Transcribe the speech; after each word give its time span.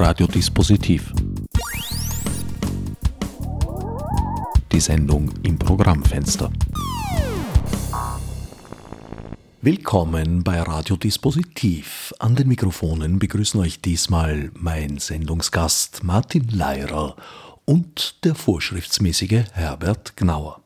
Radiodispositiv. 0.00 1.12
Die 4.70 4.78
Sendung 4.78 5.32
im 5.42 5.58
Programmfenster. 5.58 6.52
Willkommen 9.60 10.44
bei 10.44 10.62
Radiodispositiv. 10.62 12.14
An 12.20 12.36
den 12.36 12.46
Mikrofonen 12.46 13.18
begrüßen 13.18 13.60
euch 13.60 13.80
diesmal 13.80 14.52
mein 14.54 14.98
Sendungsgast 14.98 16.04
Martin 16.04 16.46
Leirer 16.48 17.16
und 17.64 18.24
der 18.24 18.36
vorschriftsmäßige 18.36 19.46
Herbert 19.52 20.16
Gnauer. 20.16 20.62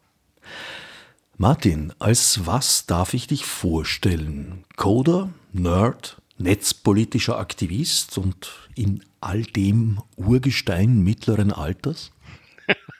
Martin, 1.38 1.94
als 1.98 2.44
was 2.44 2.84
darf 2.84 3.14
ich 3.14 3.28
dich 3.28 3.46
vorstellen? 3.46 4.64
Coder, 4.76 5.30
Nerd, 5.52 6.21
netzpolitischer 6.38 7.38
Aktivist 7.38 8.18
und 8.18 8.68
in 8.75 9.04
all 9.20 9.43
dem 9.43 10.00
Urgestein 10.16 11.02
mittleren 11.02 11.52
Alters? 11.52 12.12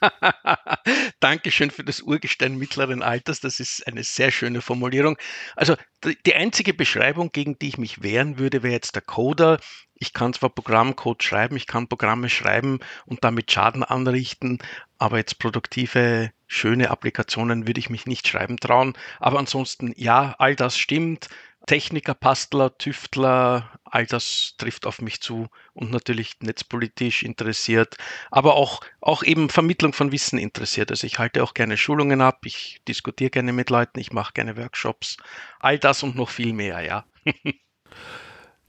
Dankeschön 1.19 1.71
für 1.71 1.83
das 1.83 2.01
Urgestein 2.01 2.57
mittleren 2.57 3.01
Alters. 3.01 3.39
Das 3.39 3.59
ist 3.59 3.85
eine 3.87 4.03
sehr 4.03 4.31
schöne 4.31 4.61
Formulierung. 4.61 5.17
Also 5.55 5.75
die 6.03 6.35
einzige 6.35 6.73
Beschreibung, 6.73 7.31
gegen 7.31 7.57
die 7.59 7.69
ich 7.69 7.77
mich 7.77 8.03
wehren 8.03 8.37
würde, 8.37 8.63
wäre 8.63 8.73
jetzt 8.73 8.95
der 8.95 9.01
Coder. 9.01 9.59
Ich 9.95 10.11
kann 10.13 10.33
zwar 10.33 10.49
Programmcode 10.49 11.23
schreiben, 11.23 11.55
ich 11.55 11.67
kann 11.67 11.87
Programme 11.87 12.29
schreiben 12.29 12.79
und 13.05 13.23
damit 13.23 13.51
Schaden 13.51 13.83
anrichten, 13.83 14.59
aber 14.97 15.17
jetzt 15.17 15.39
produktive, 15.39 16.31
schöne 16.47 16.89
Applikationen 16.89 17.67
würde 17.67 17.79
ich 17.79 17.89
mich 17.89 18.05
nicht 18.05 18.27
schreiben 18.27 18.57
trauen. 18.57 18.97
Aber 19.19 19.39
ansonsten, 19.39 19.93
ja, 19.95 20.35
all 20.39 20.55
das 20.55 20.77
stimmt. 20.77 21.29
Techniker, 21.65 22.13
Pastler, 22.13 22.77
Tüftler, 22.77 23.69
all 23.85 24.05
das 24.05 24.55
trifft 24.57 24.85
auf 24.85 25.01
mich 25.01 25.21
zu 25.21 25.47
und 25.73 25.91
natürlich 25.91 26.35
netzpolitisch 26.41 27.23
interessiert, 27.23 27.95
aber 28.31 28.55
auch, 28.55 28.81
auch 29.01 29.23
eben 29.23 29.49
Vermittlung 29.49 29.93
von 29.93 30.11
Wissen 30.11 30.37
interessiert. 30.37 30.91
Also 30.91 31.07
ich 31.07 31.19
halte 31.19 31.43
auch 31.43 31.53
gerne 31.53 31.77
Schulungen 31.77 32.21
ab, 32.21 32.45
ich 32.45 32.81
diskutiere 32.87 33.29
gerne 33.29 33.53
mit 33.53 33.69
Leuten, 33.69 33.99
ich 33.99 34.11
mache 34.11 34.33
gerne 34.33 34.57
Workshops, 34.57 35.17
all 35.59 35.79
das 35.79 36.03
und 36.03 36.15
noch 36.15 36.29
viel 36.29 36.53
mehr, 36.53 36.81
ja. 36.81 37.05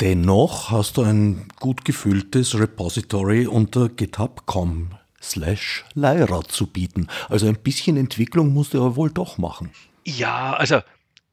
Dennoch 0.01 0.71
hast 0.71 0.97
du 0.97 1.03
ein 1.03 1.49
gut 1.61 1.85
gefülltes 1.85 2.59
Repository 2.59 3.47
unter 3.47 3.89
github.com 3.89 4.91
slash 5.23 5.85
Lyra 5.95 6.43
zu 6.43 6.67
bieten. 6.67 7.09
Also 7.29 7.47
ein 7.47 7.63
bisschen 7.63 7.97
Entwicklung 7.97 8.53
musst 8.53 8.75
du 8.75 8.79
aber 8.79 8.97
wohl 8.97 9.11
doch 9.11 9.39
machen. 9.39 9.71
Ja, 10.05 10.53
also 10.55 10.81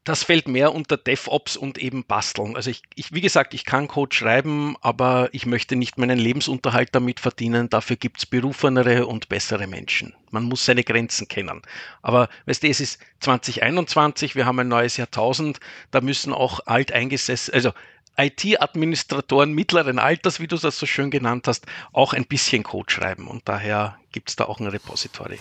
das 0.04 0.24
fällt 0.24 0.48
mehr 0.48 0.74
unter 0.74 0.96
DevOps 0.96 1.56
und 1.56 1.78
eben 1.78 2.04
Basteln. 2.04 2.56
Also 2.56 2.70
ich, 2.70 2.82
ich, 2.96 3.12
wie 3.12 3.20
gesagt, 3.20 3.54
ich 3.54 3.64
kann 3.64 3.86
Code 3.86 4.14
schreiben, 4.14 4.76
aber 4.80 5.28
ich 5.32 5.46
möchte 5.46 5.76
nicht 5.76 5.96
meinen 5.96 6.18
Lebensunterhalt 6.18 6.88
damit 6.92 7.20
verdienen. 7.20 7.70
Dafür 7.70 7.96
gibt 7.96 8.18
es 8.18 8.26
berufenere 8.26 9.06
und 9.06 9.28
bessere 9.28 9.68
Menschen. 9.68 10.14
Man 10.30 10.44
muss 10.44 10.64
seine 10.64 10.82
Grenzen 10.82 11.28
kennen. 11.28 11.62
Aber 12.02 12.28
weißt 12.46 12.64
du, 12.64 12.68
es 12.68 12.80
ist 12.80 13.00
2021, 13.20 14.34
wir 14.34 14.44
haben 14.44 14.58
ein 14.58 14.68
neues 14.68 14.96
Jahrtausend, 14.96 15.60
da 15.92 16.00
müssen 16.00 16.32
auch 16.32 16.60
alteingesessen, 16.66 17.54
also 17.54 17.72
IT-Administratoren 18.16 19.52
mittleren 19.52 19.98
Alters, 19.98 20.40
wie 20.40 20.48
du 20.48 20.56
das 20.56 20.78
so 20.78 20.86
schön 20.86 21.10
genannt 21.10 21.46
hast, 21.46 21.66
auch 21.92 22.12
ein 22.12 22.26
bisschen 22.26 22.62
Code 22.64 22.92
schreiben. 22.92 23.28
Und 23.28 23.48
daher 23.48 23.98
gibt 24.10 24.30
es 24.30 24.36
da 24.36 24.44
auch 24.44 24.60
ein 24.60 24.66
Repository. 24.66 25.38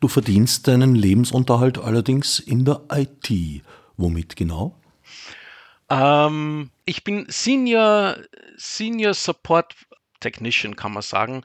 Du 0.00 0.08
verdienst 0.08 0.68
deinen 0.68 0.94
Lebensunterhalt 0.94 1.78
allerdings 1.78 2.38
in 2.38 2.64
der 2.64 2.82
IT. 2.90 3.62
Womit 3.96 4.36
genau? 4.36 4.80
Ähm, 5.90 6.70
ich 6.84 7.04
bin 7.04 7.26
Senior, 7.28 8.16
Senior 8.56 9.14
Support 9.14 9.74
Technician, 10.20 10.76
kann 10.76 10.92
man 10.92 11.02
sagen. 11.02 11.42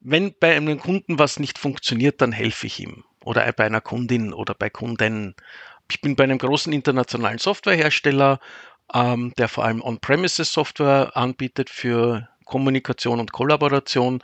Wenn 0.00 0.34
bei 0.38 0.56
einem 0.56 0.78
Kunden 0.78 1.18
was 1.18 1.40
nicht 1.40 1.58
funktioniert, 1.58 2.20
dann 2.20 2.32
helfe 2.32 2.66
ich 2.68 2.78
ihm. 2.78 3.04
Oder 3.24 3.50
bei 3.52 3.66
einer 3.66 3.80
Kundin 3.80 4.32
oder 4.32 4.54
bei 4.54 4.70
Kunden. 4.70 5.34
Ich 5.90 6.00
bin 6.00 6.14
bei 6.14 6.24
einem 6.24 6.38
großen 6.38 6.72
internationalen 6.72 7.38
Softwarehersteller, 7.38 8.38
ähm, 8.94 9.32
der 9.36 9.48
vor 9.48 9.64
allem 9.64 9.82
On-Premises 9.82 10.52
Software 10.52 11.16
anbietet 11.16 11.68
für 11.68 12.28
Kommunikation 12.44 13.18
und 13.20 13.32
Kollaboration. 13.32 14.22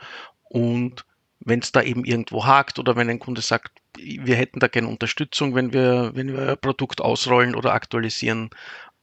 Und 0.49 1.05
wenn 1.45 1.59
es 1.59 1.71
da 1.71 1.81
eben 1.81 2.03
irgendwo 2.03 2.45
hakt 2.45 2.79
oder 2.79 2.95
wenn 2.95 3.09
ein 3.09 3.19
Kunde 3.19 3.41
sagt, 3.41 3.71
wir 3.97 4.35
hätten 4.35 4.59
da 4.59 4.67
gerne 4.67 4.89
Unterstützung, 4.89 5.55
wenn 5.55 5.71
wir, 5.71 6.11
wenn 6.15 6.35
wir 6.35 6.49
ein 6.49 6.57
Produkt 6.59 7.01
ausrollen 7.01 7.55
oder 7.55 7.73
aktualisieren, 7.73 8.49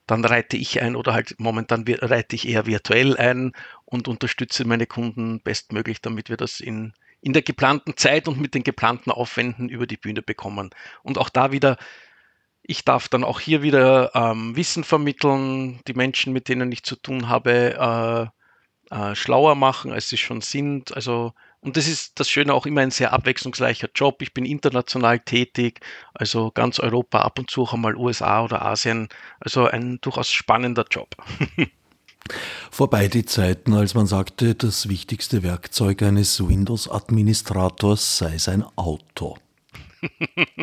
dann 0.07 0.25
reite 0.25 0.57
ich 0.57 0.83
ein 0.83 0.97
oder 0.97 1.15
halt 1.15 1.37
momentan 1.39 1.85
reite 1.87 2.35
ich 2.35 2.49
eher 2.49 2.67
virtuell 2.67 3.17
ein 3.17 3.53
und 3.85 4.09
unterstütze 4.09 4.67
meine 4.67 4.87
Kunden 4.87 5.41
bestmöglich, 5.41 6.01
damit 6.03 6.29
wir 6.29 6.37
das 6.37 6.61
in, 6.61 6.93
in 7.21 7.33
der 7.33 7.43
geplanten 7.43 7.97
Zeit 7.97 8.27
und 8.27 8.41
mit 8.41 8.55
den 8.55 8.65
geplanten 8.65 9.13
Aufwänden 9.13 9.69
über 9.69 9.87
die 9.87 9.97
Bühne 9.97 10.21
bekommen. 10.21 10.71
Und 11.05 11.19
auch 11.19 11.29
da 11.29 11.53
wieder, 11.53 11.77
ich 12.65 12.85
darf 12.85 13.09
dann 13.09 13.23
auch 13.23 13.39
hier 13.39 13.63
wieder 13.63 14.11
ähm, 14.15 14.57
Wissen 14.57 14.83
vermitteln, 14.83 15.81
die 15.87 15.95
Menschen, 15.95 16.33
mit 16.33 16.49
denen 16.49 16.73
ich 16.73 16.83
zu 16.83 16.97
tun 16.97 17.29
habe, 17.29 18.31
äh, 18.91 18.95
äh, 18.95 19.15
schlauer 19.15 19.55
machen, 19.55 19.93
als 19.93 20.09
sie 20.09 20.17
schon 20.17 20.41
sind. 20.41 20.95
Also 20.95 21.33
und 21.63 21.77
das 21.77 21.87
ist 21.87 22.19
das 22.19 22.29
Schöne 22.29 22.53
auch 22.53 22.67
immer 22.67 22.81
ein 22.81 22.91
sehr 22.91 23.13
abwechslungsreicher 23.13 23.89
Job. 23.95 24.21
Ich 24.21 24.35
bin 24.35 24.45
international 24.45 25.21
tätig, 25.21 25.81
also 26.13 26.51
ganz 26.51 26.81
Europa, 26.81 27.21
ab 27.21 27.39
und 27.39 27.51
zu 27.51 27.63
auch 27.63 27.73
einmal 27.73 27.97
USA 27.97 28.43
oder 28.43 28.63
Asien. 28.63 29.09
Also 29.39 29.67
ein 29.67 30.01
durchaus 30.01 30.31
spannender 30.31 30.85
Job. 30.91 31.15
Vorbei 32.71 33.07
die 33.07 33.25
Zeiten, 33.25 33.75
als 33.75 33.95
man 33.95 34.07
sagte, 34.07 34.57
das 34.57 34.89
wichtigste 34.89 35.45
Werkzeug 35.45 36.03
eines 36.03 36.47
Windows-Administrators 36.47 38.19
sei 38.19 38.39
sein 38.39 38.65
Auto. 38.77 39.39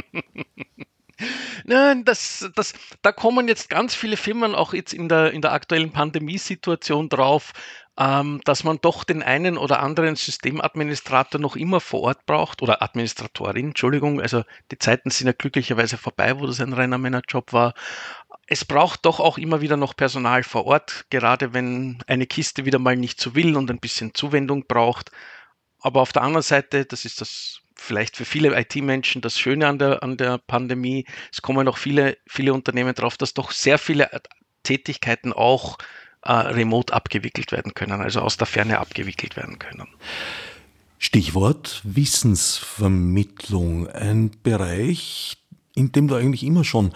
Nein, 1.66 2.04
das, 2.04 2.50
das, 2.56 2.74
da 3.02 3.12
kommen 3.12 3.48
jetzt 3.48 3.70
ganz 3.70 3.96
viele 3.96 4.18
Firmen 4.18 4.56
auch 4.56 4.74
jetzt 4.74 4.94
in 4.94 5.08
der, 5.10 5.32
in 5.32 5.42
der 5.42 5.54
aktuellen 5.54 5.92
Pandemiesituation 5.92 7.10
drauf, 7.10 7.54
dass 8.00 8.64
man 8.64 8.80
doch 8.82 9.04
den 9.04 9.22
einen 9.22 9.58
oder 9.58 9.82
anderen 9.82 10.16
Systemadministrator 10.16 11.42
noch 11.42 11.58
immer 11.58 11.82
vor 11.82 12.00
Ort 12.04 12.26
braucht 12.26 12.62
oder 12.62 12.82
Administratorin, 12.82 13.68
Entschuldigung. 13.68 14.22
Also 14.22 14.46
die 14.72 14.80
Zeiten 14.80 15.10
sind 15.10 15.28
ja 15.28 15.34
glücklicherweise 15.34 15.98
vorbei, 15.98 16.40
wo 16.40 16.48
das 16.48 16.62
ein 16.62 16.72
reiner 16.72 16.98
Männerjob 16.98 17.52
war. 17.52 17.74
Es 18.48 18.64
braucht 18.64 19.06
doch 19.06 19.20
auch 19.20 19.38
immer 19.38 19.60
wieder 19.60 19.76
noch 19.76 19.98
Personal 19.98 20.44
vor 20.44 20.66
Ort, 20.66 21.08
gerade 21.10 21.54
wenn 21.54 22.02
eine 22.08 22.26
Kiste 22.26 22.64
wieder 22.64 22.80
mal 22.80 22.96
nicht 22.96 23.20
so 23.20 23.36
will 23.36 23.58
und 23.58 23.70
ein 23.70 23.82
bisschen 23.82 24.14
Zuwendung 24.14 24.66
braucht. 24.66 25.12
Aber 25.82 26.00
auf 26.00 26.14
der 26.14 26.22
anderen 26.22 26.44
Seite, 26.44 26.86
das 26.86 27.04
ist 27.04 27.20
das 27.20 27.60
vielleicht 27.76 28.16
für 28.16 28.24
viele 28.24 28.58
IT-Menschen 28.58 29.22
das 29.22 29.38
Schöne 29.38 29.68
an 29.68 29.78
der, 29.78 30.04
an 30.04 30.16
der 30.16 30.38
Pandemie, 30.38 31.06
es 31.34 31.42
kommen 31.42 31.68
auch 31.68 31.78
viele, 31.78 32.18
viele 32.28 32.54
Unternehmen 32.54 32.96
drauf, 32.96 33.18
dass 33.18 33.34
doch 33.34 33.52
sehr 33.52 33.78
viele 33.78 34.10
Tätigkeiten 34.64 35.34
auch 35.34 35.78
äh, 36.24 36.32
remote 36.32 36.94
abgewickelt 36.94 37.52
werden 37.52 37.74
können, 37.74 38.00
also 38.02 38.22
aus 38.22 38.38
der 38.38 38.48
Ferne 38.48 38.80
abgewickelt 38.80 39.36
werden 39.36 39.60
können. 39.60 39.88
Stichwort 40.98 41.82
Wissensvermittlung, 41.84 43.88
ein 43.88 44.32
Bereich, 44.44 45.38
in 45.74 45.94
dem 45.94 46.10
du 46.10 46.16
eigentlich 46.16 46.44
immer 46.44 46.66
schon 46.66 46.92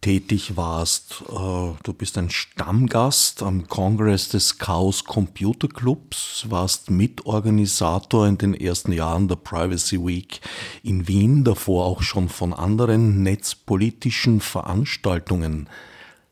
tätig 0.00 0.56
warst. 0.56 1.22
Äh, 1.28 1.74
du 1.82 1.92
bist 1.96 2.18
ein 2.18 2.30
Stammgast 2.30 3.42
am 3.42 3.66
Kongress 3.66 4.28
des 4.28 4.58
Chaos 4.58 5.04
Computer 5.04 5.68
Clubs, 5.68 6.46
warst 6.48 6.90
Mitorganisator 6.90 8.26
in 8.26 8.38
den 8.38 8.54
ersten 8.54 8.92
Jahren 8.92 9.28
der 9.28 9.36
Privacy 9.36 10.04
Week 10.04 10.40
in 10.82 11.08
Wien, 11.08 11.42
davor 11.42 11.86
auch 11.86 12.02
schon 12.02 12.28
von 12.28 12.52
anderen 12.52 13.22
netzpolitischen 13.22 14.40
Veranstaltungen 14.40 15.68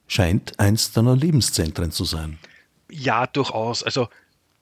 scheint 0.07 0.59
eins 0.59 0.93
deiner 0.93 1.17
Lebenszentren 1.17 1.91
zu 1.91 2.05
sein. 2.05 2.39
Ja, 2.91 3.27
durchaus. 3.27 3.83
Also 3.83 4.09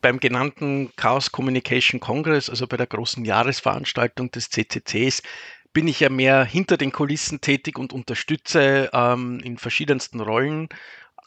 beim 0.01 0.21
genannten 0.21 0.93
Chaos 0.97 1.33
Communication 1.33 2.01
Congress, 2.01 2.51
also 2.51 2.67
bei 2.67 2.77
der 2.77 2.87
großen 2.87 3.25
Jahresveranstaltung 3.25 4.31
des 4.31 4.51
CCCs, 4.51 5.23
bin 5.73 5.89
ich 5.89 6.01
ja 6.01 6.09
mehr 6.09 6.45
hinter 6.45 6.77
den 6.77 6.93
Kulissen 6.93 7.41
tätig 7.41 7.79
und 7.79 7.93
unterstütze 7.93 8.91
ähm, 8.93 9.41
in 9.41 9.59
verschiedensten 9.59 10.21
Rollen 10.21 10.69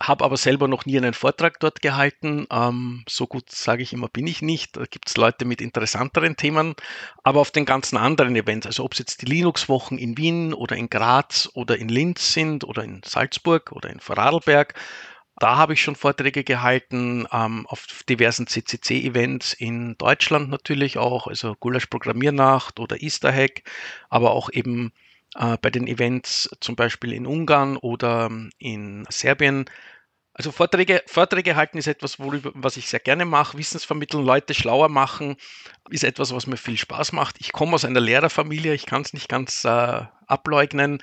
habe 0.01 0.23
aber 0.23 0.37
selber 0.37 0.67
noch 0.67 0.85
nie 0.85 0.97
einen 0.97 1.13
Vortrag 1.13 1.59
dort 1.59 1.81
gehalten. 1.81 2.45
Ähm, 2.51 3.03
so 3.09 3.25
gut 3.25 3.49
sage 3.49 3.83
ich 3.83 3.93
immer, 3.93 4.07
bin 4.07 4.27
ich 4.27 4.41
nicht. 4.41 4.77
Da 4.77 4.83
gibt 4.85 5.09
es 5.09 5.17
Leute 5.17 5.45
mit 5.45 5.61
interessanteren 5.61 6.35
Themen. 6.35 6.75
Aber 7.23 7.39
auf 7.41 7.51
den 7.51 7.65
ganzen 7.65 7.97
anderen 7.97 8.35
Events, 8.35 8.67
also 8.67 8.83
ob 8.83 8.93
es 8.93 8.99
jetzt 8.99 9.21
die 9.21 9.25
Linux-Wochen 9.25 9.97
in 9.97 10.17
Wien 10.17 10.53
oder 10.53 10.75
in 10.75 10.89
Graz 10.89 11.49
oder 11.53 11.77
in 11.77 11.89
Linz 11.89 12.33
sind 12.33 12.63
oder 12.63 12.83
in 12.83 13.01
Salzburg 13.03 13.71
oder 13.71 13.89
in 13.89 13.99
Vorarlberg, 13.99 14.75
da 15.39 15.55
habe 15.55 15.73
ich 15.73 15.81
schon 15.81 15.95
Vorträge 15.95 16.43
gehalten 16.43 17.27
ähm, 17.31 17.67
auf 17.67 17.85
diversen 18.09 18.47
CCC-Events 18.47 19.53
in 19.53 19.95
Deutschland 19.97 20.49
natürlich 20.49 20.97
auch, 20.97 21.27
also 21.27 21.55
Gulasch 21.59 21.85
Programmiernacht 21.87 22.79
oder 22.79 23.01
Easter 23.01 23.31
Hack, 23.31 23.61
aber 24.09 24.31
auch 24.31 24.49
eben 24.51 24.91
bei 25.33 25.69
den 25.69 25.87
Events 25.87 26.49
zum 26.61 26.75
Beispiel 26.75 27.13
in 27.13 27.27
Ungarn 27.27 27.77
oder 27.77 28.29
in 28.57 29.05
Serbien 29.09 29.65
Also 30.33 30.51
Vorträge, 30.51 31.03
Vorträge 31.07 31.55
halten 31.55 31.79
ist 31.79 31.87
etwas, 31.87 32.17
was 32.19 32.77
ich 32.77 32.87
sehr 32.87 32.99
gerne 32.99 33.25
mache. 33.25 33.57
Wissensvermitteln, 33.57 34.23
Leute 34.23 34.53
schlauer 34.53 34.89
machen, 34.89 35.35
ist 35.89 36.03
etwas, 36.03 36.33
was 36.33 36.45
mir 36.47 36.57
viel 36.57 36.77
Spaß 36.77 37.11
macht. 37.11 37.37
Ich 37.39 37.51
komme 37.51 37.73
aus 37.73 37.85
einer 37.85 37.99
Lehrerfamilie, 37.99 38.73
ich 38.73 38.85
kann 38.85 39.01
es 39.01 39.13
nicht 39.13 39.29
ganz 39.29 39.65
äh, 39.65 40.01
ableugnen. 40.27 41.01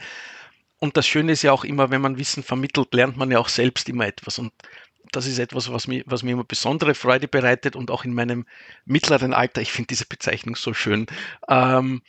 Und 0.79 0.97
das 0.97 1.07
Schöne 1.07 1.33
ist 1.33 1.43
ja 1.43 1.53
auch 1.53 1.65
immer, 1.65 1.91
wenn 1.91 2.01
man 2.01 2.19
Wissen 2.19 2.43
vermittelt, 2.45 2.95
lernt 2.95 3.17
man 3.17 3.31
ja 3.31 3.39
auch 3.41 3.49
selbst 3.49 3.89
immer 3.89 4.07
etwas. 4.07 4.39
Und 4.39 4.53
das 5.13 5.27
ist 5.27 5.39
etwas, 5.39 5.73
was 5.73 5.87
mir, 5.89 6.05
was 6.07 6.23
mir 6.23 6.33
immer 6.33 6.45
besondere 6.45 6.95
Freude 6.95 7.29
bereitet 7.29 7.77
und 7.77 7.91
auch 7.91 8.05
in 8.05 8.15
meinem 8.15 8.47
mittleren 8.85 9.33
Alter, 9.35 9.63
ich 9.63 9.73
finde 9.73 9.89
diese 9.89 10.07
Bezeichnung 10.07 10.57
so 10.57 10.75
schön, 10.75 11.07
ähm, 11.49 12.03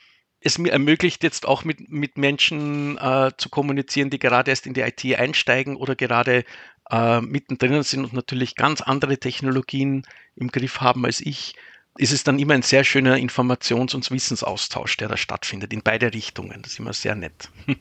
es 0.46 0.60
mir 0.60 0.72
ermöglicht, 0.72 1.24
jetzt 1.24 1.48
auch 1.48 1.64
mit, 1.64 1.90
mit 1.90 2.18
Menschen 2.18 2.98
äh, 2.98 3.32
zu 3.36 3.50
kommunizieren, 3.50 4.12
die 4.12 4.20
gerade 4.20 4.52
erst 4.52 4.68
in 4.68 4.74
die 4.74 4.82
IT 4.82 5.04
einsteigen 5.18 5.76
oder 5.76 5.96
gerade 5.96 6.46
äh, 6.92 7.20
mittendrin 7.22 7.82
sind 7.84 8.06
und 8.06 8.14
natürlich 8.14 8.56
ganz 8.56 8.82
andere 8.82 9.18
Technologien 9.18 10.04
im 10.36 10.50
Griff 10.50 10.82
haben 10.82 11.04
als 11.06 11.20
ich, 11.20 11.56
ist 11.98 12.14
es 12.14 12.24
dann 12.24 12.38
immer 12.38 12.54
ein 12.54 12.62
sehr 12.62 12.84
schöner 12.84 13.16
Informations- 13.16 13.96
und 13.96 14.10
Wissensaustausch, 14.12 14.98
der 14.98 15.08
da 15.08 15.18
stattfindet, 15.18 15.74
in 15.74 15.82
beide 15.82 16.14
Richtungen. 16.14 16.62
Das 16.62 16.74
ist 16.74 16.80
immer 16.80 16.94
sehr 16.94 17.16
nett. 17.16 17.50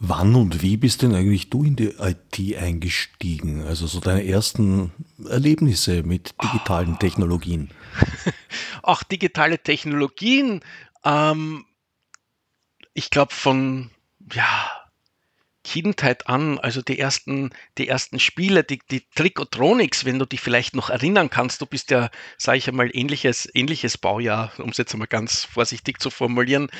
Wann 0.00 0.34
und 0.34 0.60
wie 0.60 0.76
bist 0.76 1.02
denn 1.02 1.14
eigentlich 1.14 1.48
du 1.48 1.64
in 1.64 1.76
die 1.76 1.94
IT 1.98 2.58
eingestiegen? 2.58 3.62
Also 3.62 3.86
so 3.86 4.00
deine 4.00 4.26
ersten 4.26 4.92
Erlebnisse 5.26 6.02
mit 6.02 6.34
digitalen 6.42 6.94
oh. 6.94 6.98
Technologien? 6.98 7.70
Auch 8.82 9.02
digitale 9.02 9.58
Technologien. 9.58 10.60
Ähm, 11.04 11.66
ich 12.94 13.10
glaube 13.10 13.34
von, 13.34 13.90
ja, 14.32 14.70
Kindheit 15.64 16.28
an, 16.28 16.58
also 16.58 16.82
die 16.82 16.98
ersten, 16.98 17.50
die 17.78 17.88
ersten 17.88 18.20
Spiele, 18.20 18.62
die, 18.64 18.80
die 18.90 19.08
Trikotronics, 19.14 20.04
wenn 20.04 20.18
du 20.18 20.26
dich 20.26 20.40
vielleicht 20.40 20.76
noch 20.76 20.90
erinnern 20.90 21.30
kannst, 21.30 21.60
du 21.62 21.66
bist 21.66 21.90
ja, 21.90 22.10
sage 22.36 22.58
ich 22.58 22.68
einmal, 22.68 22.90
ähnliches, 22.92 23.48
ähnliches 23.54 23.96
Baujahr, 23.96 24.52
um 24.58 24.68
es 24.68 24.76
jetzt 24.76 24.92
einmal 24.92 25.08
ganz 25.08 25.44
vorsichtig 25.44 26.00
zu 26.00 26.10
formulieren, 26.10 26.70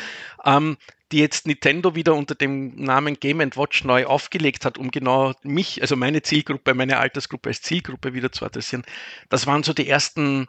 ähm, 0.44 0.76
die 1.12 1.18
jetzt 1.18 1.46
Nintendo 1.46 1.94
wieder 1.94 2.14
unter 2.14 2.34
dem 2.34 2.74
Namen 2.76 3.18
Game 3.18 3.38
Watch 3.56 3.84
neu 3.84 4.04
aufgelegt 4.04 4.66
hat, 4.66 4.76
um 4.76 4.90
genau 4.90 5.32
mich, 5.42 5.80
also 5.80 5.96
meine 5.96 6.22
Zielgruppe, 6.22 6.74
meine 6.74 6.98
Altersgruppe 6.98 7.48
als 7.48 7.62
Zielgruppe 7.62 8.12
wieder 8.12 8.32
zu 8.32 8.44
adressieren. 8.44 8.84
Das 9.30 9.46
waren 9.46 9.62
so 9.62 9.72
die 9.72 9.88
ersten 9.88 10.46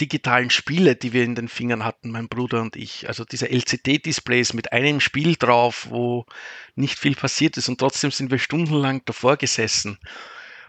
digitalen 0.00 0.50
Spiele, 0.50 0.96
die 0.96 1.12
wir 1.12 1.24
in 1.24 1.34
den 1.34 1.48
Fingern 1.48 1.84
hatten, 1.84 2.10
mein 2.10 2.28
Bruder 2.28 2.62
und 2.62 2.76
ich. 2.76 3.08
Also 3.08 3.24
diese 3.24 3.50
LCD-Displays 3.50 4.54
mit 4.54 4.72
einem 4.72 5.00
Spiel 5.00 5.36
drauf, 5.36 5.88
wo 5.90 6.26
nicht 6.74 6.98
viel 6.98 7.14
passiert 7.14 7.56
ist 7.56 7.68
und 7.68 7.78
trotzdem 7.78 8.10
sind 8.10 8.30
wir 8.30 8.38
stundenlang 8.38 9.02
davor 9.04 9.36
gesessen. 9.36 9.98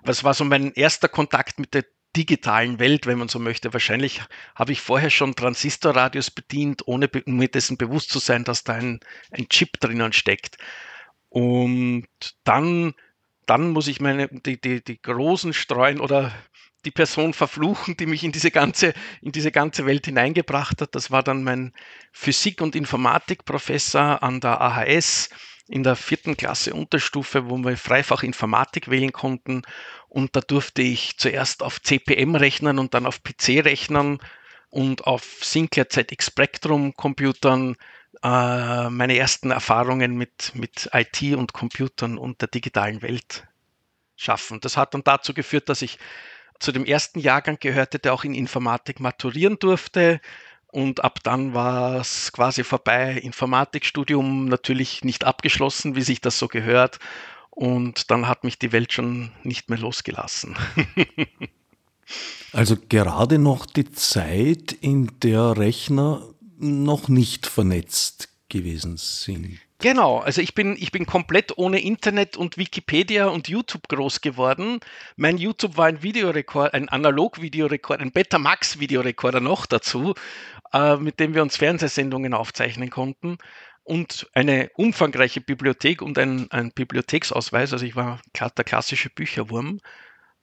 Was 0.03 0.23
war 0.23 0.33
so 0.33 0.45
mein 0.45 0.73
erster 0.73 1.09
Kontakt 1.09 1.59
mit 1.59 1.73
der 1.73 1.85
digitalen 2.15 2.79
Welt, 2.79 3.05
wenn 3.05 3.19
man 3.19 3.27
so 3.27 3.39
möchte. 3.39 3.73
Wahrscheinlich 3.73 4.21
habe 4.55 4.71
ich 4.71 4.81
vorher 4.81 5.09
schon 5.09 5.35
Transistorradios 5.35 6.31
bedient, 6.31 6.87
ohne 6.87 7.09
mir 7.25 7.47
dessen 7.47 7.77
bewusst 7.77 8.09
zu 8.09 8.19
sein, 8.19 8.43
dass 8.43 8.63
da 8.63 8.73
ein, 8.73 8.99
ein 9.31 9.47
Chip 9.49 9.79
drinnen 9.79 10.13
steckt. 10.13 10.57
Und 11.29 12.07
dann, 12.43 12.95
dann 13.49 13.71
muss 13.71 13.87
ich 13.87 13.99
meine, 13.99 14.27
die, 14.27 14.61
die, 14.61 14.83
die 14.83 15.01
großen 15.01 15.53
streuen 15.53 15.99
oder 15.99 16.31
die 16.85 16.91
Person 16.91 17.33
verfluchen, 17.33 17.97
die 17.97 18.05
mich 18.05 18.23
in 18.23 18.31
diese 18.31 18.51
ganze, 18.51 18.93
in 19.21 19.31
diese 19.31 19.51
ganze 19.51 19.85
Welt 19.85 20.05
hineingebracht 20.05 20.81
hat. 20.81 20.95
Das 20.95 21.11
war 21.11 21.23
dann 21.23 21.43
mein 21.43 21.73
Physik- 22.11 22.61
und 22.61 22.75
Informatikprofessor 22.75 24.23
an 24.23 24.39
der 24.39 24.61
AHS 24.61 25.29
in 25.67 25.83
der 25.83 25.95
vierten 25.95 26.37
Klasse 26.37 26.73
Unterstufe, 26.73 27.49
wo 27.49 27.57
wir 27.57 27.75
Freifach 27.75 28.23
Informatik 28.23 28.89
wählen 28.89 29.11
konnten. 29.11 29.63
Und 30.07 30.35
da 30.35 30.41
durfte 30.41 30.81
ich 30.81 31.17
zuerst 31.17 31.63
auf 31.63 31.81
CPM 31.81 32.35
rechnen 32.35 32.79
und 32.79 32.93
dann 32.93 33.05
auf 33.05 33.23
PC 33.23 33.65
rechnen 33.65 34.19
und 34.69 35.05
auf 35.05 35.39
Sinclair 35.41 35.89
ZX 35.89 36.27
Spectrum 36.27 36.93
Computern 36.95 37.75
äh, 38.23 38.89
meine 38.89 39.17
ersten 39.17 39.51
Erfahrungen 39.51 40.15
mit, 40.15 40.53
mit 40.53 40.89
IT 40.93 41.21
und 41.35 41.53
Computern 41.53 42.17
und 42.17 42.41
der 42.41 42.49
digitalen 42.49 43.01
Welt 43.01 43.47
schaffen. 44.15 44.59
Das 44.59 44.77
hat 44.77 44.93
dann 44.93 45.03
dazu 45.03 45.33
geführt, 45.33 45.69
dass 45.69 45.81
ich 45.81 45.97
zu 46.59 46.71
dem 46.71 46.85
ersten 46.85 47.19
Jahrgang 47.19 47.57
gehörte, 47.59 47.99
der 47.99 48.13
auch 48.13 48.25
in 48.25 48.33
Informatik 48.33 48.99
maturieren 48.99 49.57
durfte. 49.59 50.19
Und 50.67 51.03
ab 51.03 51.19
dann 51.23 51.53
war 51.53 51.95
es 52.01 52.31
quasi 52.31 52.63
vorbei. 52.63 53.13
Informatikstudium 53.13 54.45
natürlich 54.45 55.03
nicht 55.03 55.23
abgeschlossen, 55.23 55.95
wie 55.95 56.01
sich 56.01 56.21
das 56.21 56.37
so 56.37 56.47
gehört. 56.47 56.99
Und 57.49 58.11
dann 58.11 58.27
hat 58.27 58.43
mich 58.43 58.59
die 58.59 58.71
Welt 58.71 58.93
schon 58.93 59.31
nicht 59.43 59.69
mehr 59.69 59.79
losgelassen. 59.79 60.57
also 62.53 62.75
gerade 62.89 63.39
noch 63.39 63.65
die 63.65 63.89
Zeit, 63.91 64.73
in 64.73 65.11
der 65.21 65.57
Rechner 65.57 66.21
noch 66.59 67.07
nicht 67.09 67.47
vernetzt 67.47 68.29
gewesen 68.49 68.97
sind. 68.97 69.59
Genau, 69.81 70.17
also 70.19 70.41
ich 70.41 70.55
bin, 70.55 70.75
ich 70.77 70.91
bin 70.91 71.05
komplett 71.05 71.57
ohne 71.57 71.79
Internet 71.81 72.35
und 72.35 72.57
Wikipedia 72.57 73.27
und 73.27 73.47
YouTube 73.47 73.87
groß 73.87 74.19
geworden. 74.19 74.81
Mein 75.15 75.37
YouTube 75.37 75.77
war 75.77 75.85
ein 75.85 76.03
Videorekord, 76.03 76.73
ein 76.73 76.89
Analog-Videorekord, 76.89 78.01
ein 78.01 78.11
Betamax-Videorekorder 78.11 79.39
noch 79.39 79.65
dazu, 79.65 80.15
äh, 80.73 80.97
mit 80.97 81.21
dem 81.21 81.33
wir 81.33 81.43
uns 81.43 81.55
Fernsehsendungen 81.55 82.33
aufzeichnen 82.33 82.89
konnten 82.89 83.37
und 83.83 84.27
eine 84.33 84.69
umfangreiche 84.75 85.39
Bibliothek 85.39 86.01
und 86.01 86.19
ein, 86.19 86.51
ein 86.51 86.71
Bibliotheksausweis. 86.71 87.71
Also 87.71 87.85
ich 87.85 87.95
war 87.95 88.19
der 88.35 88.65
klassische 88.65 89.09
Bücherwurm 89.09 89.79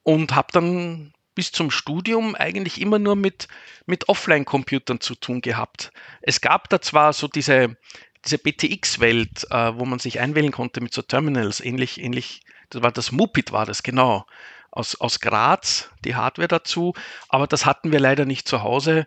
und 0.03 0.35
habe 0.35 0.49
dann 0.53 1.13
bis 1.37 1.53
zum 1.53 1.71
Studium 1.71 2.35
eigentlich 2.35 2.81
immer 2.81 2.99
nur 2.99 3.15
mit, 3.15 3.47
mit 3.85 4.09
Offline-Computern 4.09 5.01
zu 5.01 5.15
tun 5.15 5.41
gehabt. 5.41 5.93
Es 6.23 6.41
gab 6.41 6.69
da 6.71 6.81
zwar 6.81 7.13
so 7.13 7.29
diese, 7.29 7.77
diese 8.25 8.39
BTX-Welt, 8.39 9.47
äh, 9.51 9.75
wo 9.77 9.85
man 9.85 10.01
sich 10.01 10.19
einwählen 10.19 10.51
konnte 10.51 10.81
mit 10.81 10.93
so 10.93 11.03
Terminals, 11.03 11.61
ähnlich, 11.61 12.01
ähnlich, 12.01 12.41
das 12.71 12.83
war 12.83 12.91
das 12.91 13.13
Mupit 13.13 13.53
war 13.53 13.67
das, 13.67 13.85
genau, 13.85 14.27
aus, 14.73 14.97
aus 15.01 15.21
Graz, 15.21 15.91
die 16.05 16.17
Hardware 16.17 16.49
dazu, 16.49 16.95
aber 17.29 17.47
das 17.47 17.67
hatten 17.67 17.93
wir 17.93 18.01
leider 18.01 18.25
nicht 18.25 18.49
zu 18.49 18.63
Hause. 18.63 19.07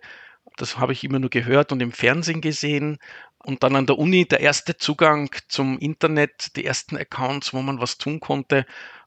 Das 0.56 0.78
habe 0.78 0.94
ich 0.94 1.04
immer 1.04 1.20
nur 1.20 1.30
gehört 1.30 1.72
und 1.72 1.81
im 1.81 1.92
Fernsehen 1.92 2.42
gesehen. 2.42 3.00
Und 3.44 3.64
dann 3.64 3.76
an 3.76 3.86
der 3.86 3.98
Uni 3.98 4.28
der 4.28 4.42
erste 4.42 4.78
Zugang 4.78 5.30
zum 5.48 5.80
Internet, 5.80 6.56
die 6.58 6.66
ersten 6.66 6.98
Accounts, 6.98 7.54
wo 7.54 7.62
man 7.62 7.80
was 7.80 7.98
tun 7.98 8.20
konnte. 8.20 8.66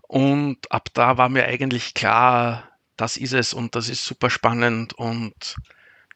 Und 0.09 0.71
ab 0.73 0.89
da 0.95 1.19
war 1.19 1.29
mir 1.29 1.45
eigentlich 1.45 1.95
klar, 1.95 2.72
das 3.03 3.17
ist 3.17 3.33
es 3.33 3.53
und 3.53 3.75
das 3.75 3.89
ist 3.89 4.05
super 4.05 4.31
spannend 4.31 4.95
und 4.95 5.57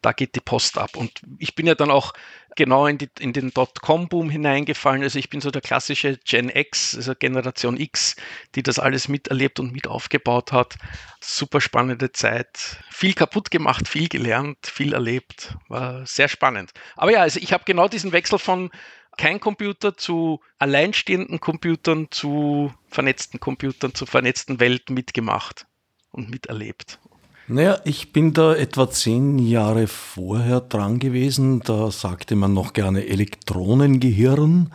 da 0.01 0.13
geht 0.13 0.35
die 0.35 0.39
Post 0.39 0.77
ab. 0.77 0.95
Und 0.95 1.19
ich 1.37 1.53
bin 1.53 1.67
ja 1.67 1.75
dann 1.75 1.91
auch 1.91 2.13
genau 2.55 2.87
in, 2.87 2.97
die, 2.97 3.09
in 3.19 3.33
den 3.33 3.51
Dotcom-Boom 3.51 4.29
hineingefallen. 4.29 5.03
Also 5.03 5.19
ich 5.19 5.29
bin 5.29 5.41
so 5.41 5.51
der 5.51 5.61
klassische 5.61 6.17
Gen 6.23 6.49
X, 6.49 6.95
also 6.95 7.13
Generation 7.13 7.77
X, 7.77 8.15
die 8.55 8.63
das 8.63 8.79
alles 8.79 9.09
miterlebt 9.09 9.59
und 9.59 9.73
mit 9.73 9.85
aufgebaut 9.85 10.53
hat. 10.53 10.75
Super 11.19 11.59
spannende 11.59 12.13
Zeit. 12.13 12.77
Viel 12.89 13.13
kaputt 13.13 13.51
gemacht, 13.51 13.89
viel 13.89 14.07
gelernt, 14.07 14.59
viel 14.65 14.93
erlebt. 14.93 15.57
War 15.67 16.05
sehr 16.05 16.29
spannend. 16.29 16.71
Aber 16.95 17.11
ja, 17.11 17.19
also 17.19 17.41
ich 17.41 17.51
habe 17.51 17.65
genau 17.65 17.89
diesen 17.89 18.13
Wechsel 18.13 18.39
von 18.39 18.69
kein 19.17 19.41
Computer 19.41 19.97
zu 19.97 20.39
alleinstehenden 20.57 21.41
Computern, 21.41 22.07
zu 22.11 22.73
vernetzten 22.87 23.41
Computern, 23.41 23.93
zu 23.93 24.05
vernetzten 24.05 24.61
Welt 24.61 24.89
mitgemacht 24.89 25.65
und 26.17 26.29
miterlebt. 26.29 26.99
Naja, 27.47 27.79
ich 27.85 28.11
bin 28.11 28.33
da 28.33 28.53
etwa 28.53 28.89
zehn 28.89 29.39
Jahre 29.39 29.87
vorher 29.87 30.59
dran 30.59 30.99
gewesen. 30.99 31.61
Da 31.61 31.91
sagte 31.91 32.35
man 32.35 32.53
noch 32.53 32.73
gerne 32.73 33.07
Elektronengehirn. 33.07 34.73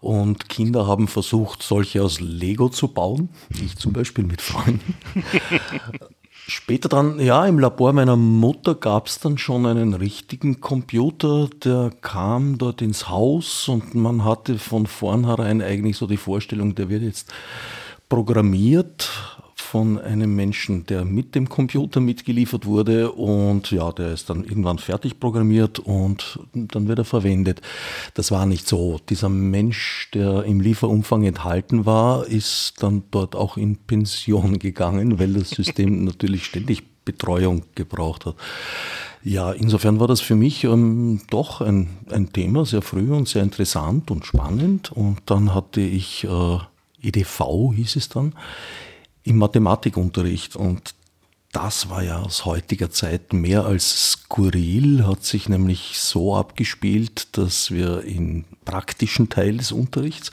Und 0.00 0.48
Kinder 0.48 0.86
haben 0.86 1.06
versucht, 1.06 1.62
solche 1.62 2.02
aus 2.02 2.18
Lego 2.20 2.68
zu 2.68 2.88
bauen. 2.88 3.28
Ich 3.62 3.76
zum 3.76 3.92
Beispiel 3.92 4.24
mit 4.24 4.40
Freunden. 4.40 4.96
Später 6.48 6.88
dann, 6.88 7.20
ja, 7.20 7.46
im 7.46 7.60
Labor 7.60 7.92
meiner 7.92 8.16
Mutter 8.16 8.74
gab 8.74 9.06
es 9.06 9.20
dann 9.20 9.38
schon 9.38 9.66
einen 9.66 9.94
richtigen 9.94 10.60
Computer, 10.60 11.48
der 11.62 11.92
kam 12.00 12.58
dort 12.58 12.82
ins 12.82 13.08
Haus 13.08 13.68
und 13.68 13.94
man 13.94 14.24
hatte 14.24 14.58
von 14.58 14.86
vornherein 14.86 15.62
eigentlich 15.62 15.96
so 15.96 16.08
die 16.08 16.16
Vorstellung, 16.16 16.74
der 16.74 16.88
wird 16.88 17.02
jetzt 17.02 17.32
programmiert 18.08 19.08
von 19.70 20.00
einem 20.00 20.34
Menschen, 20.34 20.84
der 20.86 21.04
mit 21.04 21.36
dem 21.36 21.48
Computer 21.48 22.00
mitgeliefert 22.00 22.66
wurde 22.66 23.12
und 23.12 23.70
ja, 23.70 23.92
der 23.92 24.12
ist 24.12 24.28
dann 24.28 24.42
irgendwann 24.42 24.78
fertig 24.78 25.20
programmiert 25.20 25.78
und 25.78 26.40
dann 26.52 26.88
wird 26.88 26.98
er 26.98 27.04
verwendet. 27.04 27.62
Das 28.14 28.32
war 28.32 28.46
nicht 28.46 28.66
so. 28.66 28.98
Dieser 29.08 29.28
Mensch, 29.28 30.10
der 30.12 30.42
im 30.42 30.58
Lieferumfang 30.58 31.22
enthalten 31.22 31.86
war, 31.86 32.26
ist 32.26 32.74
dann 32.80 33.04
dort 33.12 33.36
auch 33.36 33.56
in 33.56 33.76
Pension 33.76 34.58
gegangen, 34.58 35.20
weil 35.20 35.34
das 35.34 35.50
System 35.50 36.04
natürlich 36.10 36.46
ständig 36.46 36.82
Betreuung 37.04 37.62
gebraucht 37.76 38.26
hat. 38.26 38.34
Ja, 39.22 39.52
insofern 39.52 40.00
war 40.00 40.08
das 40.08 40.20
für 40.20 40.34
mich 40.34 40.64
ähm, 40.64 41.20
doch 41.30 41.60
ein, 41.60 41.90
ein 42.10 42.32
Thema, 42.32 42.66
sehr 42.66 42.82
früh 42.82 43.12
und 43.12 43.28
sehr 43.28 43.44
interessant 43.44 44.10
und 44.10 44.26
spannend. 44.26 44.90
Und 44.90 45.20
dann 45.26 45.54
hatte 45.54 45.80
ich 45.80 46.24
äh, 46.24 46.58
EDV, 47.02 47.72
hieß 47.72 47.94
es 47.94 48.08
dann, 48.08 48.32
im 49.24 49.38
Mathematikunterricht 49.38 50.56
und 50.56 50.94
das 51.52 51.90
war 51.90 52.04
ja 52.04 52.20
aus 52.20 52.44
heutiger 52.44 52.90
Zeit 52.92 53.32
mehr 53.32 53.64
als 53.64 54.12
skurril, 54.12 55.04
hat 55.04 55.24
sich 55.24 55.48
nämlich 55.48 55.98
so 55.98 56.36
abgespielt, 56.36 57.36
dass 57.36 57.72
wir 57.72 58.04
im 58.04 58.44
praktischen 58.64 59.30
Teil 59.30 59.56
des 59.56 59.72
Unterrichts 59.72 60.30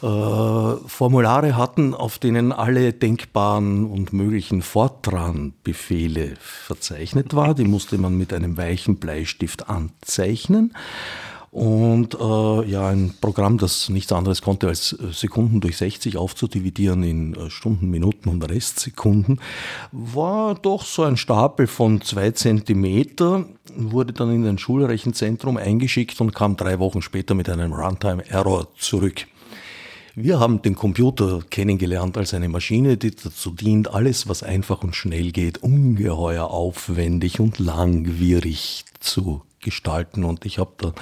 äh, 0.00 0.06
Formulare 0.06 1.56
hatten, 1.56 1.92
auf 1.92 2.20
denen 2.20 2.52
alle 2.52 2.92
denkbaren 2.92 3.84
und 3.84 4.12
möglichen 4.12 4.62
Fortran-Befehle 4.62 6.34
verzeichnet 6.38 7.34
waren. 7.34 7.56
Die 7.56 7.64
musste 7.64 7.98
man 7.98 8.16
mit 8.16 8.32
einem 8.32 8.56
weichen 8.56 8.98
Bleistift 8.98 9.68
anzeichnen. 9.68 10.72
Und 11.54 12.14
äh, 12.14 12.68
ja, 12.68 12.88
ein 12.88 13.14
Programm, 13.20 13.58
das 13.58 13.88
nichts 13.88 14.10
anderes 14.10 14.42
konnte, 14.42 14.66
als 14.66 14.92
äh, 14.92 15.12
Sekunden 15.12 15.60
durch 15.60 15.76
60 15.76 16.16
aufzudividieren 16.16 17.04
in 17.04 17.34
äh, 17.36 17.48
Stunden, 17.48 17.90
Minuten 17.90 18.28
und 18.28 18.42
Restsekunden, 18.42 19.38
war 19.92 20.56
doch 20.56 20.84
so 20.84 21.04
ein 21.04 21.16
Stapel 21.16 21.68
von 21.68 22.00
zwei 22.00 22.32
Zentimeter, 22.32 23.44
wurde 23.76 24.12
dann 24.12 24.34
in 24.34 24.44
ein 24.48 24.58
Schulrechenzentrum 24.58 25.56
eingeschickt 25.56 26.20
und 26.20 26.34
kam 26.34 26.56
drei 26.56 26.80
Wochen 26.80 27.02
später 27.02 27.36
mit 27.36 27.48
einem 27.48 27.72
Runtime-Error 27.72 28.66
zurück. 28.76 29.28
Wir 30.16 30.40
haben 30.40 30.60
den 30.60 30.74
Computer 30.74 31.38
kennengelernt 31.50 32.18
als 32.18 32.34
eine 32.34 32.48
Maschine, 32.48 32.96
die 32.96 33.12
dazu 33.12 33.52
dient, 33.52 33.94
alles, 33.94 34.28
was 34.28 34.42
einfach 34.42 34.82
und 34.82 34.96
schnell 34.96 35.30
geht, 35.30 35.58
ungeheuer 35.58 36.50
aufwendig 36.50 37.38
und 37.38 37.60
langwierig 37.60 38.84
zu 38.98 39.42
gestalten. 39.64 40.22
Und 40.22 40.46
ich 40.46 40.58
habe 40.58 40.72
da 40.78 40.92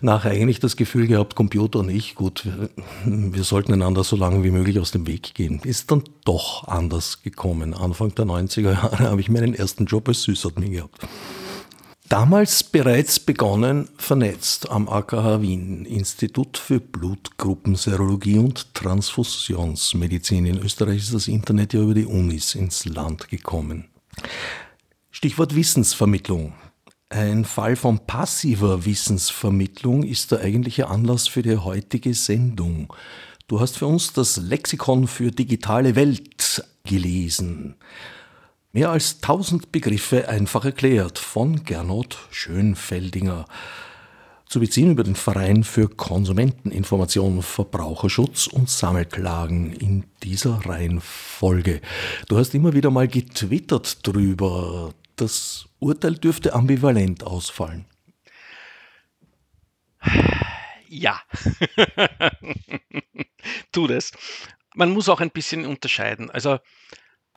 nachher 0.00 0.30
eigentlich 0.30 0.60
das 0.60 0.76
Gefühl 0.76 1.08
gehabt, 1.08 1.34
Computer 1.34 1.80
und 1.80 1.88
ich, 1.88 2.14
gut, 2.14 2.44
wir, 2.44 2.70
wir 3.04 3.42
sollten 3.42 3.72
einander 3.72 4.04
so 4.04 4.14
lange 4.14 4.44
wie 4.44 4.52
möglich 4.52 4.78
aus 4.78 4.92
dem 4.92 5.08
Weg 5.08 5.34
gehen. 5.34 5.60
Ist 5.64 5.90
dann 5.90 6.04
doch 6.24 6.68
anders 6.68 7.22
gekommen. 7.22 7.74
Anfang 7.74 8.14
der 8.14 8.26
90er 8.26 8.72
Jahre 8.72 8.98
habe 9.10 9.20
ich 9.20 9.28
meinen 9.28 9.54
ersten 9.54 9.86
Job 9.86 10.06
als 10.08 10.22
Süßadmin 10.22 10.70
gehabt. 10.70 11.00
Damals 12.08 12.62
bereits 12.62 13.18
begonnen, 13.18 13.88
vernetzt 13.98 14.70
am 14.70 14.88
AKH 14.88 15.42
Wien, 15.42 15.84
Institut 15.84 16.56
für 16.56 16.78
Blutgruppenserologie 16.78 18.38
und 18.38 18.74
Transfusionsmedizin. 18.74 20.46
In 20.46 20.58
Österreich 20.58 20.98
ist 20.98 21.14
das 21.14 21.26
Internet 21.26 21.74
ja 21.74 21.80
über 21.80 21.94
die 21.94 22.06
Unis 22.06 22.54
ins 22.54 22.84
Land 22.84 23.28
gekommen. 23.28 23.88
Stichwort 25.10 25.56
Wissensvermittlung. 25.56 26.52
Ein 27.08 27.44
Fall 27.44 27.76
von 27.76 28.00
passiver 28.00 28.84
Wissensvermittlung 28.84 30.02
ist 30.02 30.32
der 30.32 30.40
eigentliche 30.40 30.88
Anlass 30.88 31.28
für 31.28 31.42
die 31.42 31.56
heutige 31.56 32.14
Sendung. 32.14 32.92
Du 33.46 33.60
hast 33.60 33.78
für 33.78 33.86
uns 33.86 34.12
das 34.12 34.38
Lexikon 34.38 35.06
für 35.06 35.30
digitale 35.30 35.94
Welt 35.94 36.64
gelesen. 36.84 37.76
Mehr 38.72 38.90
als 38.90 39.20
tausend 39.20 39.70
Begriffe 39.70 40.28
einfach 40.28 40.64
erklärt 40.64 41.20
von 41.20 41.64
Gernot 41.64 42.18
Schönfeldinger. 42.32 43.46
Zu 44.48 44.58
beziehen 44.58 44.90
über 44.90 45.04
den 45.04 45.14
Verein 45.14 45.62
für 45.62 45.88
Konsumenteninformation, 45.88 47.42
Verbraucherschutz 47.42 48.48
und 48.48 48.68
Sammelklagen 48.68 49.72
in 49.72 50.04
dieser 50.24 50.66
Reihenfolge. 50.66 51.80
Du 52.28 52.36
hast 52.36 52.52
immer 52.54 52.72
wieder 52.72 52.90
mal 52.90 53.06
getwittert 53.06 54.04
drüber. 54.04 54.92
Das 55.14 55.65
Urteil 55.78 56.14
dürfte 56.14 56.54
ambivalent 56.54 57.24
ausfallen. 57.24 57.86
Ja, 60.88 61.20
tu 63.72 63.86
das. 63.86 64.12
Man 64.74 64.90
muss 64.90 65.08
auch 65.08 65.20
ein 65.20 65.30
bisschen 65.30 65.66
unterscheiden. 65.66 66.30
Also 66.30 66.58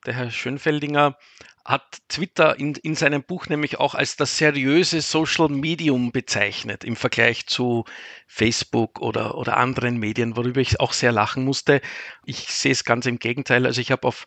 der 0.05 0.13
Herr 0.13 0.31
Schönfeldinger 0.31 1.17
hat 1.65 1.99
Twitter 2.07 2.57
in, 2.57 2.73
in 2.75 2.95
seinem 2.95 3.21
Buch 3.21 3.47
nämlich 3.47 3.79
auch 3.79 3.93
als 3.93 4.15
das 4.15 4.37
seriöse 4.37 5.01
Social 5.01 5.49
Medium 5.49 6.11
bezeichnet 6.11 6.83
im 6.83 6.95
Vergleich 6.95 7.47
zu 7.47 7.85
Facebook 8.27 8.99
oder, 9.01 9.35
oder 9.35 9.57
anderen 9.57 9.97
Medien, 9.97 10.35
worüber 10.35 10.61
ich 10.61 10.79
auch 10.79 10.93
sehr 10.93 11.11
lachen 11.11 11.43
musste. 11.43 11.81
Ich 12.25 12.47
sehe 12.47 12.71
es 12.71 12.85
ganz 12.85 13.05
im 13.05 13.19
Gegenteil. 13.19 13.65
Also 13.65 13.81
ich 13.81 13.91
habe 13.91 14.07
auf 14.07 14.25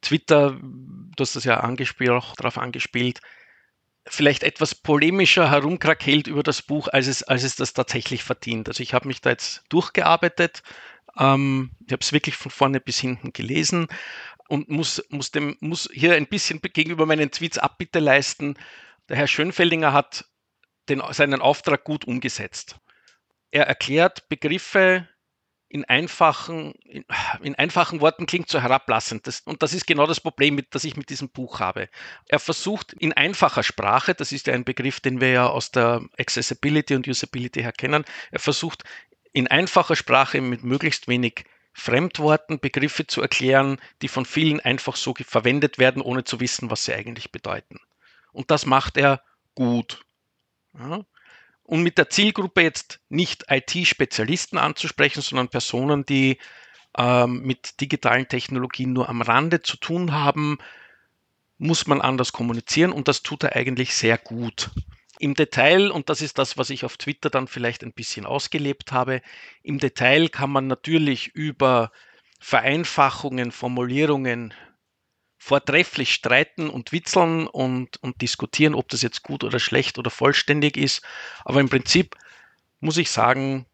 Twitter, 0.00 0.58
du 0.60 1.20
hast 1.20 1.36
das 1.36 1.44
ja 1.44 1.60
angespielt, 1.60 2.10
auch 2.10 2.34
darauf 2.34 2.58
angespielt, 2.58 3.20
vielleicht 4.06 4.42
etwas 4.42 4.74
polemischer 4.74 5.50
herumkrakelt 5.50 6.26
über 6.26 6.42
das 6.42 6.62
Buch, 6.62 6.88
als 6.88 7.06
es, 7.06 7.22
als 7.22 7.42
es 7.42 7.56
das 7.56 7.72
tatsächlich 7.72 8.22
verdient. 8.24 8.68
Also 8.68 8.82
ich 8.82 8.94
habe 8.94 9.08
mich 9.08 9.20
da 9.20 9.30
jetzt 9.30 9.62
durchgearbeitet, 9.68 10.62
ähm, 11.18 11.70
ich 11.86 11.92
habe 11.92 12.02
es 12.02 12.12
wirklich 12.12 12.36
von 12.36 12.50
vorne 12.50 12.80
bis 12.80 12.98
hinten 12.98 13.32
gelesen 13.32 13.88
und 14.48 14.68
muss, 14.68 15.02
muss, 15.10 15.30
dem, 15.30 15.56
muss 15.60 15.88
hier 15.92 16.14
ein 16.14 16.26
bisschen 16.26 16.60
gegenüber 16.60 17.06
meinen 17.06 17.30
Tweets 17.30 17.58
Abbitte 17.58 17.98
leisten. 17.98 18.56
Der 19.08 19.16
Herr 19.16 19.26
Schönfeldinger 19.26 19.92
hat 19.92 20.24
den, 20.88 21.02
seinen 21.10 21.40
Auftrag 21.40 21.84
gut 21.84 22.04
umgesetzt. 22.04 22.76
Er 23.50 23.66
erklärt 23.66 24.28
Begriffe, 24.28 25.08
in 25.70 25.84
einfachen, 25.84 26.72
in, 26.84 27.04
in, 27.42 27.54
einfachen 27.54 28.00
Worten 28.00 28.26
klingt 28.26 28.48
so 28.48 28.60
herablassend. 28.60 29.28
Das, 29.28 29.40
und 29.40 29.62
das 29.62 29.72
ist 29.72 29.86
genau 29.86 30.04
das 30.06 30.20
Problem, 30.20 30.56
mit, 30.56 30.74
das 30.74 30.82
ich 30.82 30.96
mit 30.96 31.10
diesem 31.10 31.30
Buch 31.30 31.60
habe. 31.60 31.88
Er 32.26 32.40
versucht 32.40 32.92
in 32.94 33.12
einfacher 33.12 33.62
Sprache, 33.62 34.14
das 34.14 34.32
ist 34.32 34.48
ja 34.48 34.54
ein 34.54 34.64
Begriff, 34.64 34.98
den 34.98 35.20
wir 35.20 35.30
ja 35.30 35.46
aus 35.46 35.70
der 35.70 36.02
Accessibility 36.18 36.96
und 36.96 37.06
Usability 37.06 37.62
her 37.62 37.72
kennen, 37.72 38.04
er 38.32 38.40
versucht 38.40 38.82
in 39.32 39.46
einfacher 39.46 39.94
Sprache 39.94 40.40
mit 40.40 40.64
möglichst 40.64 41.06
wenig 41.06 41.44
Fremdworten 41.72 42.58
Begriffe 42.58 43.06
zu 43.06 43.22
erklären, 43.22 43.80
die 44.02 44.08
von 44.08 44.24
vielen 44.24 44.58
einfach 44.58 44.96
so 44.96 45.14
verwendet 45.14 45.78
werden, 45.78 46.02
ohne 46.02 46.24
zu 46.24 46.40
wissen, 46.40 46.68
was 46.68 46.84
sie 46.84 46.94
eigentlich 46.94 47.30
bedeuten. 47.30 47.78
Und 48.32 48.50
das 48.50 48.66
macht 48.66 48.96
er 48.96 49.22
gut. 49.54 50.04
Ja? 50.76 51.04
Und 51.70 51.84
mit 51.84 51.98
der 51.98 52.10
Zielgruppe 52.10 52.62
jetzt 52.62 52.98
nicht 53.10 53.44
IT-Spezialisten 53.48 54.58
anzusprechen, 54.58 55.22
sondern 55.22 55.50
Personen, 55.50 56.04
die 56.04 56.38
ähm, 56.98 57.42
mit 57.42 57.80
digitalen 57.80 58.26
Technologien 58.26 58.92
nur 58.92 59.08
am 59.08 59.22
Rande 59.22 59.62
zu 59.62 59.76
tun 59.76 60.12
haben, 60.12 60.58
muss 61.58 61.86
man 61.86 62.00
anders 62.00 62.32
kommunizieren 62.32 62.90
und 62.90 63.06
das 63.06 63.22
tut 63.22 63.44
er 63.44 63.54
eigentlich 63.54 63.94
sehr 63.94 64.18
gut. 64.18 64.70
Im 65.20 65.34
Detail, 65.34 65.92
und 65.92 66.08
das 66.08 66.22
ist 66.22 66.38
das, 66.38 66.58
was 66.58 66.70
ich 66.70 66.84
auf 66.84 66.96
Twitter 66.96 67.30
dann 67.30 67.46
vielleicht 67.46 67.84
ein 67.84 67.92
bisschen 67.92 68.26
ausgelebt 68.26 68.90
habe, 68.90 69.22
im 69.62 69.78
Detail 69.78 70.28
kann 70.28 70.50
man 70.50 70.66
natürlich 70.66 71.28
über 71.36 71.92
Vereinfachungen, 72.40 73.52
Formulierungen, 73.52 74.54
vortrefflich 75.40 76.12
streiten 76.12 76.68
und 76.68 76.92
witzeln 76.92 77.46
und, 77.46 77.96
und 78.02 78.20
diskutieren, 78.20 78.74
ob 78.74 78.90
das 78.90 79.00
jetzt 79.00 79.22
gut 79.22 79.42
oder 79.42 79.58
schlecht 79.58 79.98
oder 79.98 80.10
vollständig 80.10 80.76
ist. 80.76 81.02
Aber 81.46 81.60
im 81.60 81.70
Prinzip 81.70 82.14
muss 82.80 82.98
ich 82.98 83.10
sagen, 83.10 83.64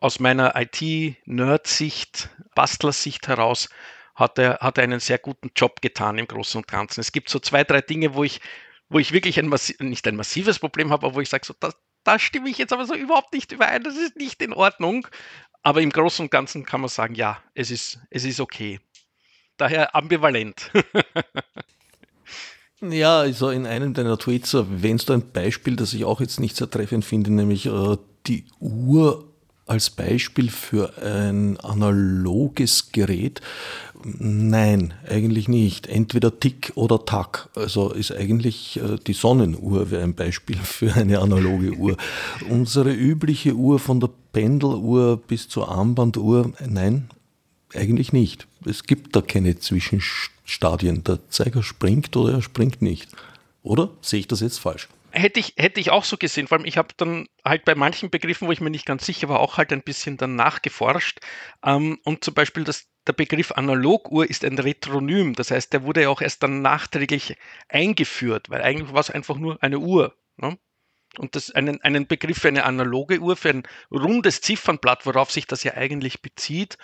aus 0.00 0.18
meiner 0.18 0.54
IT-Nerd-Sicht, 0.56 2.30
Bastler-Sicht 2.56 3.28
heraus, 3.28 3.68
hat 4.16 4.38
er, 4.38 4.58
hat 4.58 4.76
er 4.76 4.84
einen 4.84 4.98
sehr 4.98 5.18
guten 5.18 5.52
Job 5.54 5.80
getan 5.80 6.18
im 6.18 6.26
Großen 6.26 6.58
und 6.58 6.66
Ganzen. 6.66 7.00
Es 7.00 7.12
gibt 7.12 7.30
so 7.30 7.38
zwei, 7.38 7.62
drei 7.62 7.80
Dinge, 7.80 8.14
wo 8.14 8.24
ich, 8.24 8.40
wo 8.88 8.98
ich 8.98 9.12
wirklich 9.12 9.38
ein 9.38 9.54
nicht 9.78 10.08
ein 10.08 10.16
massives 10.16 10.58
Problem 10.58 10.90
habe, 10.90 11.06
aber 11.06 11.14
wo 11.14 11.20
ich 11.20 11.28
sage, 11.28 11.46
so, 11.46 11.54
da, 11.58 11.72
da 12.02 12.18
stimme 12.18 12.50
ich 12.50 12.58
jetzt 12.58 12.72
aber 12.72 12.86
so 12.86 12.94
überhaupt 12.94 13.32
nicht 13.32 13.52
überein, 13.52 13.84
das 13.84 13.96
ist 13.96 14.16
nicht 14.16 14.42
in 14.42 14.52
Ordnung. 14.52 15.06
Aber 15.62 15.80
im 15.80 15.90
Großen 15.90 16.24
und 16.24 16.30
Ganzen 16.30 16.64
kann 16.66 16.80
man 16.80 16.90
sagen, 16.90 17.14
ja, 17.14 17.40
es 17.54 17.70
ist, 17.70 18.00
es 18.10 18.24
ist 18.24 18.40
okay 18.40 18.80
daher 19.56 19.94
ambivalent. 19.94 20.70
ja, 22.80 23.20
also 23.20 23.50
in 23.50 23.66
einem 23.66 23.94
deiner 23.94 24.18
Tweets 24.18 24.54
erwähnst 24.54 25.08
du 25.08 25.12
ein 25.12 25.30
Beispiel, 25.32 25.76
das 25.76 25.92
ich 25.94 26.04
auch 26.04 26.20
jetzt 26.20 26.40
nicht 26.40 26.56
sehr 26.56 26.70
treffend 26.70 27.04
finde, 27.04 27.32
nämlich 27.32 27.66
äh, 27.66 27.96
die 28.26 28.44
Uhr 28.60 29.24
als 29.66 29.90
Beispiel 29.90 30.50
für 30.50 30.92
ein 31.02 31.58
analoges 31.60 32.92
Gerät. 32.92 33.40
Nein, 34.04 34.92
eigentlich 35.08 35.48
nicht. 35.48 35.86
Entweder 35.86 36.38
Tick 36.38 36.72
oder 36.74 37.06
Tack. 37.06 37.48
Also 37.54 37.90
ist 37.90 38.12
eigentlich 38.12 38.78
äh, 38.78 38.98
die 39.06 39.14
Sonnenuhr 39.14 39.90
wäre 39.90 40.02
ein 40.02 40.14
Beispiel 40.14 40.56
für 40.62 40.92
eine 40.92 41.20
analoge 41.20 41.72
Uhr. 41.72 41.96
Unsere 42.50 42.92
übliche 42.92 43.54
Uhr 43.54 43.78
von 43.78 44.00
der 44.00 44.10
Pendeluhr 44.32 45.16
bis 45.16 45.48
zur 45.48 45.70
Armbanduhr, 45.70 46.52
nein, 46.66 47.08
eigentlich 47.72 48.12
nicht. 48.12 48.46
Es 48.66 48.84
gibt 48.84 49.14
da 49.14 49.20
keine 49.20 49.58
Zwischenstadien. 49.58 51.04
Der 51.04 51.28
Zeiger 51.28 51.62
springt 51.62 52.16
oder 52.16 52.34
er 52.34 52.42
springt 52.42 52.82
nicht. 52.82 53.10
Oder 53.62 53.90
sehe 54.00 54.20
ich 54.20 54.28
das 54.28 54.40
jetzt 54.40 54.58
falsch? 54.58 54.88
Hätte 55.10 55.38
ich, 55.38 55.54
hätte 55.56 55.80
ich 55.80 55.90
auch 55.90 56.04
so 56.04 56.16
gesehen. 56.16 56.48
Vor 56.48 56.58
allem, 56.58 56.66
ich 56.66 56.76
habe 56.76 56.88
dann 56.96 57.28
halt 57.44 57.64
bei 57.64 57.74
manchen 57.74 58.10
Begriffen, 58.10 58.48
wo 58.48 58.52
ich 58.52 58.60
mir 58.60 58.70
nicht 58.70 58.84
ganz 58.84 59.06
sicher 59.06 59.28
war, 59.28 59.38
auch 59.38 59.58
halt 59.58 59.72
ein 59.72 59.82
bisschen 59.82 60.16
dann 60.16 60.34
nachgeforscht. 60.34 61.20
Ähm, 61.64 61.98
und 62.04 62.24
zum 62.24 62.34
Beispiel 62.34 62.64
das, 62.64 62.88
der 63.06 63.12
Begriff 63.12 63.52
Analoguhr 63.52 64.28
ist 64.28 64.44
ein 64.44 64.58
Retronym. 64.58 65.34
Das 65.34 65.50
heißt, 65.50 65.72
der 65.72 65.84
wurde 65.84 66.02
ja 66.02 66.08
auch 66.08 66.20
erst 66.20 66.42
dann 66.42 66.62
nachträglich 66.62 67.36
eingeführt, 67.68 68.50
weil 68.50 68.62
eigentlich 68.62 68.92
war 68.92 69.00
es 69.00 69.10
einfach 69.10 69.36
nur 69.36 69.62
eine 69.62 69.78
Uhr. 69.78 70.16
Ne? 70.36 70.58
Und 71.18 71.36
das 71.36 71.52
einen, 71.52 71.80
einen 71.82 72.06
Begriff 72.06 72.38
für 72.38 72.48
eine 72.48 72.64
analoge 72.64 73.20
Uhr, 73.20 73.36
für 73.36 73.50
ein 73.50 73.62
rundes 73.92 74.40
Ziffernblatt, 74.40 75.06
worauf 75.06 75.30
sich 75.30 75.46
das 75.46 75.62
ja 75.62 75.74
eigentlich 75.74 76.22
bezieht, 76.22 76.76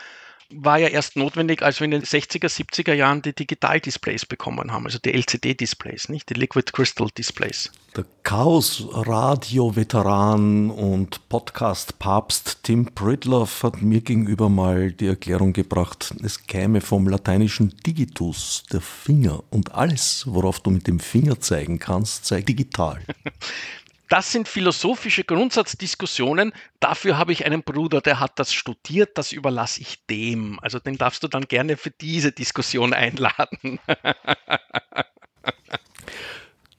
war 0.52 0.78
ja 0.78 0.88
erst 0.88 1.16
notwendig, 1.16 1.62
als 1.62 1.80
wir 1.80 1.86
in 1.86 1.92
den 1.92 2.02
60er, 2.02 2.48
70er 2.48 2.92
Jahren 2.92 3.22
die 3.22 3.34
Digital-Displays 3.34 4.26
bekommen 4.26 4.70
haben, 4.72 4.84
also 4.86 4.98
die 4.98 5.12
LCD-Displays, 5.12 6.08
nicht 6.08 6.28
die 6.30 6.34
Liquid 6.34 6.72
Crystal 6.72 7.08
Displays. 7.16 7.70
Der 7.96 8.04
Chaos-Radio-Veteran 8.22 10.70
und 10.70 11.28
Podcast-Papst 11.28 12.60
Tim 12.62 12.86
Pridloff 12.86 13.64
hat 13.64 13.82
mir 13.82 14.00
gegenüber 14.00 14.48
mal 14.48 14.92
die 14.92 15.08
Erklärung 15.08 15.52
gebracht, 15.52 16.14
es 16.22 16.46
käme 16.46 16.80
vom 16.80 17.08
lateinischen 17.08 17.74
Digitus, 17.84 18.62
der 18.72 18.80
Finger, 18.80 19.42
und 19.50 19.74
alles, 19.74 20.24
worauf 20.28 20.60
du 20.60 20.70
mit 20.70 20.86
dem 20.86 21.00
Finger 21.00 21.40
zeigen 21.40 21.80
kannst, 21.80 22.26
sei 22.26 22.42
digital. 22.42 23.00
Das 24.10 24.32
sind 24.32 24.48
philosophische 24.48 25.22
Grundsatzdiskussionen. 25.22 26.52
Dafür 26.80 27.16
habe 27.16 27.32
ich 27.32 27.46
einen 27.46 27.62
Bruder, 27.62 28.00
der 28.00 28.18
hat 28.18 28.40
das 28.40 28.52
studiert, 28.52 29.16
das 29.16 29.30
überlasse 29.30 29.80
ich 29.80 30.04
dem. 30.06 30.58
Also 30.60 30.80
den 30.80 30.98
darfst 30.98 31.22
du 31.22 31.28
dann 31.28 31.44
gerne 31.44 31.76
für 31.76 31.92
diese 31.92 32.32
Diskussion 32.32 32.92
einladen. 32.92 33.78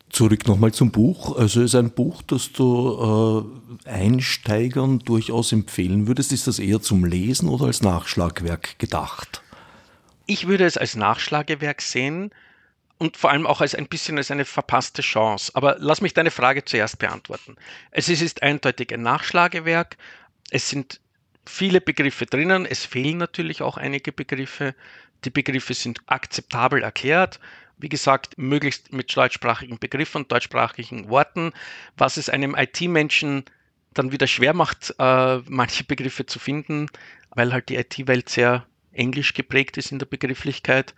Zurück 0.09 0.45
nochmal 0.45 0.73
zum 0.73 0.91
Buch. 0.91 1.37
Also 1.37 1.61
ist 1.61 1.73
ein 1.73 1.91
Buch, 1.91 2.21
das 2.21 2.51
du 2.51 3.47
äh, 3.85 3.89
Einsteigern 3.89 4.99
durchaus 4.99 5.53
empfehlen 5.53 6.07
würdest. 6.07 6.33
Ist 6.33 6.47
das 6.47 6.59
eher 6.59 6.81
zum 6.81 7.05
Lesen 7.05 7.47
oder 7.47 7.67
als 7.67 7.81
Nachschlagwerk 7.81 8.77
gedacht? 8.77 9.41
Ich 10.25 10.47
würde 10.47 10.65
es 10.65 10.75
als 10.75 10.97
Nachschlagewerk 10.97 11.81
sehen 11.81 12.31
und 13.01 13.17
vor 13.17 13.31
allem 13.31 13.47
auch 13.47 13.61
als 13.61 13.73
ein 13.73 13.87
bisschen 13.87 14.19
als 14.19 14.29
eine 14.29 14.45
verpasste 14.45 15.01
Chance. 15.01 15.53
Aber 15.55 15.77
lass 15.79 16.01
mich 16.01 16.13
deine 16.13 16.29
Frage 16.29 16.65
zuerst 16.65 16.99
beantworten. 16.99 17.55
Es 17.89 18.09
ist, 18.09 18.21
ist 18.21 18.43
eindeutig 18.43 18.93
ein 18.93 19.01
Nachschlagewerk. 19.01 19.97
Es 20.51 20.69
sind 20.69 21.01
viele 21.43 21.81
Begriffe 21.81 22.27
drinnen. 22.27 22.67
Es 22.67 22.85
fehlen 22.85 23.17
natürlich 23.17 23.63
auch 23.63 23.77
einige 23.77 24.11
Begriffe. 24.11 24.75
Die 25.25 25.31
Begriffe 25.31 25.73
sind 25.73 25.99
akzeptabel 26.05 26.83
erklärt. 26.83 27.39
Wie 27.79 27.89
gesagt, 27.89 28.37
möglichst 28.37 28.93
mit 28.93 29.17
deutschsprachigen 29.17 29.79
Begriffen 29.79 30.21
und 30.21 30.31
deutschsprachigen 30.31 31.09
Worten, 31.09 31.53
was 31.97 32.17
es 32.17 32.29
einem 32.29 32.53
IT-Menschen 32.55 33.45
dann 33.95 34.11
wieder 34.11 34.27
schwer 34.27 34.53
macht, 34.53 34.93
äh, 34.99 35.37
manche 35.47 35.85
Begriffe 35.85 36.27
zu 36.27 36.37
finden, 36.37 36.85
weil 37.31 37.51
halt 37.51 37.69
die 37.69 37.77
IT-Welt 37.77 38.29
sehr 38.29 38.67
englisch 38.91 39.33
geprägt 39.33 39.77
ist 39.77 39.91
in 39.91 39.97
der 39.97 40.05
Begrifflichkeit. 40.05 40.93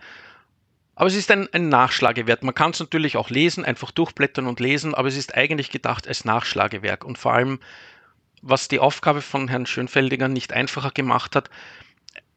Aber 0.96 1.08
es 1.08 1.16
ist 1.16 1.32
ein, 1.32 1.52
ein 1.54 1.70
Nachschlagewert. 1.70 2.44
Man 2.44 2.54
kann 2.54 2.72
es 2.72 2.80
natürlich 2.80 3.18
auch 3.18 3.30
lesen, 3.30 3.66
einfach 3.66 3.92
durchblättern 3.92 4.48
und 4.48 4.60
lesen, 4.60 4.94
aber 4.94 5.08
es 5.08 5.18
ist 5.18 5.36
eigentlich 5.36 5.72
gedacht 5.72 6.08
als 6.08 6.24
Nachschlagewerk. 6.26 7.04
Und 7.04 7.18
vor 7.18 7.34
allem, 7.34 7.60
was 8.42 8.68
die 8.68 8.80
Aufgabe 8.80 9.22
von 9.22 9.48
Herrn 9.48 9.66
Schönfeldiger 9.66 10.28
nicht 10.28 10.54
einfacher 10.54 10.92
gemacht 10.92 11.36
hat, 11.36 11.50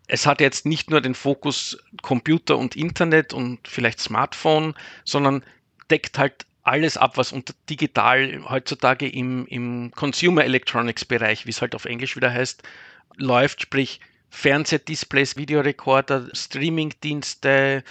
es 0.08 0.26
hat 0.26 0.40
jetzt 0.40 0.66
nicht 0.66 0.90
nur 0.90 1.00
den 1.00 1.14
Fokus 1.14 1.78
Computer 2.00 2.56
und 2.56 2.76
Internet 2.76 3.34
und 3.34 3.66
vielleicht 3.66 4.00
Smartphone, 4.00 4.74
sondern 5.04 5.42
deckt 5.90 6.18
halt 6.18 6.46
alles 6.62 6.96
ab, 6.96 7.16
was 7.16 7.32
unter 7.32 7.54
digital 7.68 8.42
heutzutage 8.48 9.08
im, 9.08 9.46
im 9.46 9.90
Consumer 9.92 10.44
Electronics 10.44 11.04
Bereich, 11.04 11.46
wie 11.46 11.50
es 11.50 11.60
halt 11.60 11.74
auf 11.74 11.84
Englisch 11.84 12.16
wieder 12.16 12.32
heißt, 12.32 12.62
läuft, 13.16 13.62
sprich 13.62 14.00
Fernsehdisplays, 14.30 15.36
Videorekorder, 15.36 16.28
Streamingdienste, 16.32 17.84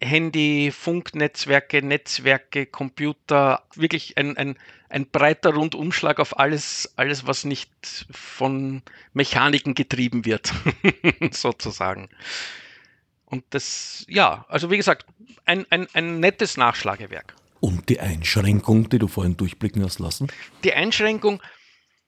Handy, 0.00 0.72
Funknetzwerke, 0.72 1.82
Netzwerke, 1.82 2.66
Computer, 2.66 3.62
wirklich 3.74 4.16
ein, 4.16 4.36
ein, 4.36 4.58
ein 4.88 5.06
breiter 5.06 5.54
Rundumschlag 5.54 6.18
auf 6.20 6.38
alles, 6.38 6.92
alles, 6.96 7.26
was 7.26 7.44
nicht 7.44 7.70
von 8.10 8.82
Mechaniken 9.12 9.74
getrieben 9.74 10.24
wird, 10.24 10.52
sozusagen. 11.30 12.08
Und 13.26 13.44
das, 13.50 14.04
ja, 14.08 14.44
also 14.48 14.70
wie 14.70 14.76
gesagt, 14.76 15.06
ein, 15.44 15.66
ein, 15.70 15.86
ein 15.92 16.18
nettes 16.18 16.56
Nachschlagewerk. 16.56 17.34
Und 17.60 17.88
die 17.90 18.00
Einschränkung, 18.00 18.88
die 18.88 18.98
du 18.98 19.06
vorhin 19.06 19.36
durchblicken 19.36 19.84
hast 19.84 19.98
lassen? 19.98 20.28
Die 20.64 20.72
Einschränkung, 20.72 21.42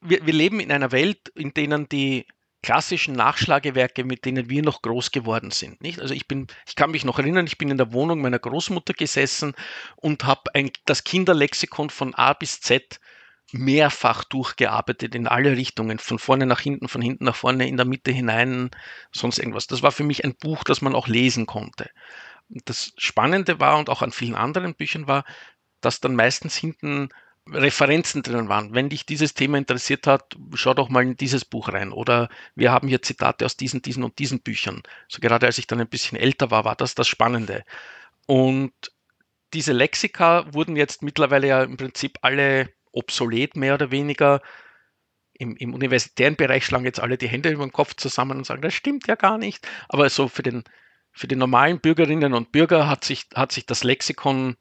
wir, 0.00 0.26
wir 0.26 0.32
leben 0.32 0.60
in 0.60 0.72
einer 0.72 0.92
Welt, 0.92 1.28
in 1.34 1.52
denen 1.52 1.88
die 1.88 2.26
klassischen 2.62 3.14
Nachschlagewerke, 3.14 4.04
mit 4.04 4.24
denen 4.24 4.48
wir 4.48 4.62
noch 4.62 4.82
groß 4.82 5.10
geworden 5.10 5.50
sind. 5.50 5.80
Nicht? 5.82 6.00
Also 6.00 6.14
ich 6.14 6.28
bin, 6.28 6.46
ich 6.66 6.76
kann 6.76 6.92
mich 6.92 7.04
noch 7.04 7.18
erinnern, 7.18 7.46
ich 7.46 7.58
bin 7.58 7.70
in 7.70 7.76
der 7.76 7.92
Wohnung 7.92 8.20
meiner 8.20 8.38
Großmutter 8.38 8.94
gesessen 8.94 9.54
und 9.96 10.24
habe 10.24 10.50
das 10.84 11.04
Kinderlexikon 11.04 11.90
von 11.90 12.14
A 12.14 12.32
bis 12.32 12.60
Z 12.60 13.00
mehrfach 13.52 14.24
durchgearbeitet 14.24 15.14
in 15.14 15.26
alle 15.26 15.56
Richtungen, 15.56 15.98
von 15.98 16.18
vorne 16.18 16.46
nach 16.46 16.60
hinten, 16.60 16.88
von 16.88 17.02
hinten 17.02 17.24
nach 17.24 17.36
vorne, 17.36 17.68
in 17.68 17.76
der 17.76 17.84
Mitte 17.86 18.10
hinein, 18.10 18.70
sonst 19.12 19.38
irgendwas. 19.38 19.66
Das 19.66 19.82
war 19.82 19.92
für 19.92 20.04
mich 20.04 20.24
ein 20.24 20.34
Buch, 20.34 20.64
das 20.64 20.80
man 20.80 20.94
auch 20.94 21.08
lesen 21.08 21.46
konnte. 21.46 21.90
Das 22.48 22.92
Spannende 22.96 23.60
war 23.60 23.78
und 23.78 23.90
auch 23.90 24.02
an 24.02 24.12
vielen 24.12 24.34
anderen 24.34 24.74
Büchern 24.74 25.06
war, 25.06 25.24
dass 25.80 26.00
dann 26.00 26.14
meistens 26.14 26.56
hinten 26.56 27.10
Referenzen 27.50 28.22
drinnen 28.22 28.48
waren. 28.48 28.74
Wenn 28.74 28.88
dich 28.88 29.04
dieses 29.04 29.34
Thema 29.34 29.58
interessiert 29.58 30.06
hat, 30.06 30.36
schau 30.54 30.74
doch 30.74 30.88
mal 30.88 31.02
in 31.02 31.16
dieses 31.16 31.44
Buch 31.44 31.68
rein. 31.68 31.92
Oder 31.92 32.28
wir 32.54 32.70
haben 32.70 32.88
hier 32.88 33.02
Zitate 33.02 33.44
aus 33.44 33.56
diesen, 33.56 33.82
diesen 33.82 34.04
und 34.04 34.18
diesen 34.18 34.40
Büchern. 34.40 34.82
So 35.08 35.20
gerade 35.20 35.46
als 35.46 35.58
ich 35.58 35.66
dann 35.66 35.80
ein 35.80 35.88
bisschen 35.88 36.18
älter 36.18 36.50
war, 36.50 36.64
war 36.64 36.76
das 36.76 36.94
das 36.94 37.08
Spannende. 37.08 37.64
Und 38.26 38.72
diese 39.54 39.72
Lexika 39.72 40.52
wurden 40.54 40.76
jetzt 40.76 41.02
mittlerweile 41.02 41.48
ja 41.48 41.62
im 41.64 41.76
Prinzip 41.76 42.18
alle 42.22 42.70
obsolet, 42.92 43.56
mehr 43.56 43.74
oder 43.74 43.90
weniger. 43.90 44.40
Im, 45.34 45.56
Im, 45.56 45.74
universitären 45.74 46.36
Bereich 46.36 46.64
schlagen 46.64 46.84
jetzt 46.84 47.00
alle 47.00 47.18
die 47.18 47.28
Hände 47.28 47.50
über 47.50 47.66
den 47.66 47.72
Kopf 47.72 47.96
zusammen 47.96 48.38
und 48.38 48.46
sagen, 48.46 48.62
das 48.62 48.74
stimmt 48.74 49.08
ja 49.08 49.16
gar 49.16 49.38
nicht. 49.38 49.66
Aber 49.88 50.08
so 50.08 50.28
für 50.28 50.44
den, 50.44 50.62
für 51.10 51.26
die 51.26 51.36
normalen 51.36 51.80
Bürgerinnen 51.80 52.34
und 52.34 52.52
Bürger 52.52 52.88
hat 52.88 53.04
sich, 53.04 53.26
hat 53.34 53.50
sich 53.50 53.66
das 53.66 53.82
Lexikon 53.82 54.56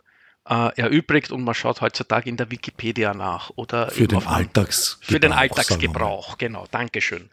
äh, 0.48 0.80
erübrigt 0.80 1.32
und 1.32 1.44
man 1.44 1.54
schaut 1.54 1.82
heutzutage 1.82 2.30
in 2.30 2.38
der 2.38 2.52
Wikipedia 2.52 3.14
nach. 3.14 3.52
Oder 3.56 3.90
für 3.92 4.08
den 4.08 4.26
Alltagsgebrauch. 4.26 5.08
Für 5.12 5.20
den 5.20 5.32
Alltagsgebrauch, 5.34 6.38
genau, 6.38 6.68
Dankeschön. 6.72 7.30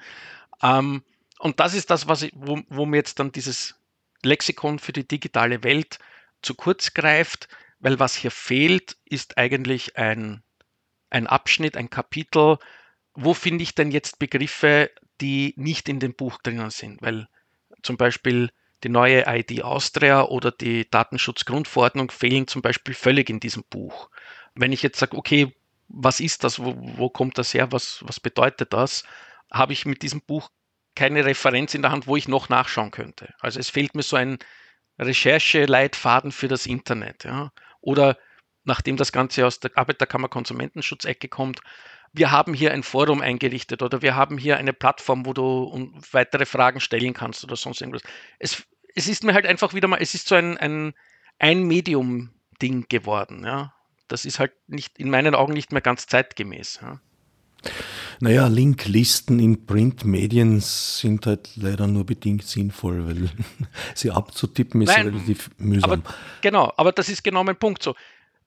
Ähm, 0.62 1.02
und 1.38 1.60
das 1.60 1.74
ist 1.74 1.90
das, 1.90 2.08
was 2.08 2.22
ich, 2.22 2.32
wo, 2.34 2.60
wo 2.68 2.86
mir 2.86 2.96
jetzt 2.98 3.18
dann 3.18 3.32
dieses 3.32 3.76
Lexikon 4.22 4.78
für 4.78 4.92
die 4.92 5.06
digitale 5.06 5.62
Welt 5.62 5.98
zu 6.42 6.54
kurz 6.54 6.94
greift, 6.94 7.48
weil 7.80 7.98
was 7.98 8.14
hier 8.14 8.30
fehlt, 8.30 8.96
ist 9.04 9.38
eigentlich 9.38 9.96
ein, 9.96 10.42
ein 11.10 11.26
Abschnitt, 11.26 11.76
ein 11.76 11.90
Kapitel, 11.90 12.58
wo 13.14 13.34
finde 13.34 13.62
ich 13.62 13.74
denn 13.74 13.90
jetzt 13.90 14.18
Begriffe, 14.18 14.90
die 15.20 15.54
nicht 15.56 15.88
in 15.88 16.00
dem 16.00 16.14
Buch 16.14 16.38
drinnen 16.42 16.70
sind, 16.70 17.02
weil 17.02 17.28
zum 17.82 17.96
Beispiel 17.96 18.50
die 18.84 18.88
neue 18.88 19.24
ID 19.26 19.62
Austria 19.62 20.22
oder 20.22 20.50
die 20.50 20.88
Datenschutzgrundverordnung 20.88 22.10
fehlen 22.10 22.46
zum 22.46 22.62
Beispiel 22.62 22.94
völlig 22.94 23.30
in 23.30 23.40
diesem 23.40 23.64
Buch. 23.68 24.10
Wenn 24.54 24.72
ich 24.72 24.82
jetzt 24.82 24.98
sage, 24.98 25.16
okay, 25.16 25.54
was 25.88 26.20
ist 26.20 26.44
das, 26.44 26.58
wo, 26.58 26.74
wo 26.76 27.08
kommt 27.08 27.38
das 27.38 27.54
her, 27.54 27.72
was, 27.72 28.00
was 28.06 28.20
bedeutet 28.20 28.72
das, 28.72 29.04
habe 29.50 29.72
ich 29.72 29.86
mit 29.86 30.02
diesem 30.02 30.20
Buch 30.20 30.50
keine 30.94 31.24
Referenz 31.24 31.74
in 31.74 31.82
der 31.82 31.90
Hand, 31.90 32.06
wo 32.06 32.16
ich 32.16 32.28
noch 32.28 32.48
nachschauen 32.48 32.90
könnte. 32.90 33.34
Also 33.40 33.58
es 33.60 33.70
fehlt 33.70 33.94
mir 33.94 34.02
so 34.02 34.16
ein 34.16 34.38
Rechercheleitfaden 34.98 36.32
für 36.32 36.48
das 36.48 36.66
Internet. 36.66 37.24
Ja. 37.24 37.52
Oder 37.80 38.18
nachdem 38.64 38.96
das 38.96 39.12
Ganze 39.12 39.46
aus 39.46 39.60
der 39.60 39.70
Arbeiterkammer 39.76 40.28
Konsumentenschutzecke 40.28 41.28
kommt, 41.28 41.60
wir 42.18 42.30
haben 42.30 42.54
hier 42.54 42.72
ein 42.72 42.82
Forum 42.82 43.20
eingerichtet 43.20 43.82
oder 43.82 44.02
wir 44.02 44.14
haben 44.14 44.38
hier 44.38 44.56
eine 44.56 44.72
Plattform, 44.72 45.24
wo 45.24 45.32
du 45.32 45.92
weitere 46.12 46.44
Fragen 46.44 46.80
stellen 46.80 47.14
kannst 47.14 47.44
oder 47.44 47.56
sonst 47.56 47.80
irgendwas. 47.80 48.02
Es, 48.38 48.62
es 48.94 49.08
ist 49.08 49.24
mir 49.24 49.34
halt 49.34 49.46
einfach 49.46 49.74
wieder 49.74 49.88
mal, 49.88 49.98
es 50.00 50.14
ist 50.14 50.28
so 50.28 50.34
ein, 50.34 50.58
ein, 50.58 50.94
ein 51.38 51.62
Medium-Ding 51.62 52.86
geworden. 52.88 53.44
Ja. 53.44 53.74
Das 54.08 54.24
ist 54.24 54.38
halt 54.38 54.52
nicht 54.66 54.98
in 54.98 55.10
meinen 55.10 55.34
Augen 55.34 55.52
nicht 55.52 55.72
mehr 55.72 55.82
ganz 55.82 56.06
zeitgemäß. 56.06 56.80
Ja. 56.82 57.00
Naja, 58.20 58.48
Linklisten 58.48 59.38
in 59.38 59.66
Printmedien 59.66 60.60
sind 60.60 61.26
halt 61.26 61.50
leider 61.56 61.86
nur 61.86 62.04
bedingt 62.04 62.44
sinnvoll, 62.44 63.06
weil 63.06 63.30
sie 63.94 64.10
abzutippen 64.10 64.82
ist 64.82 64.88
Nein, 64.88 65.08
relativ 65.08 65.50
mühsam. 65.58 65.90
Aber, 65.90 66.02
genau, 66.40 66.72
aber 66.76 66.92
das 66.92 67.08
ist 67.08 67.22
genau 67.22 67.44
mein 67.44 67.56
Punkt 67.56 67.82
so. 67.82 67.94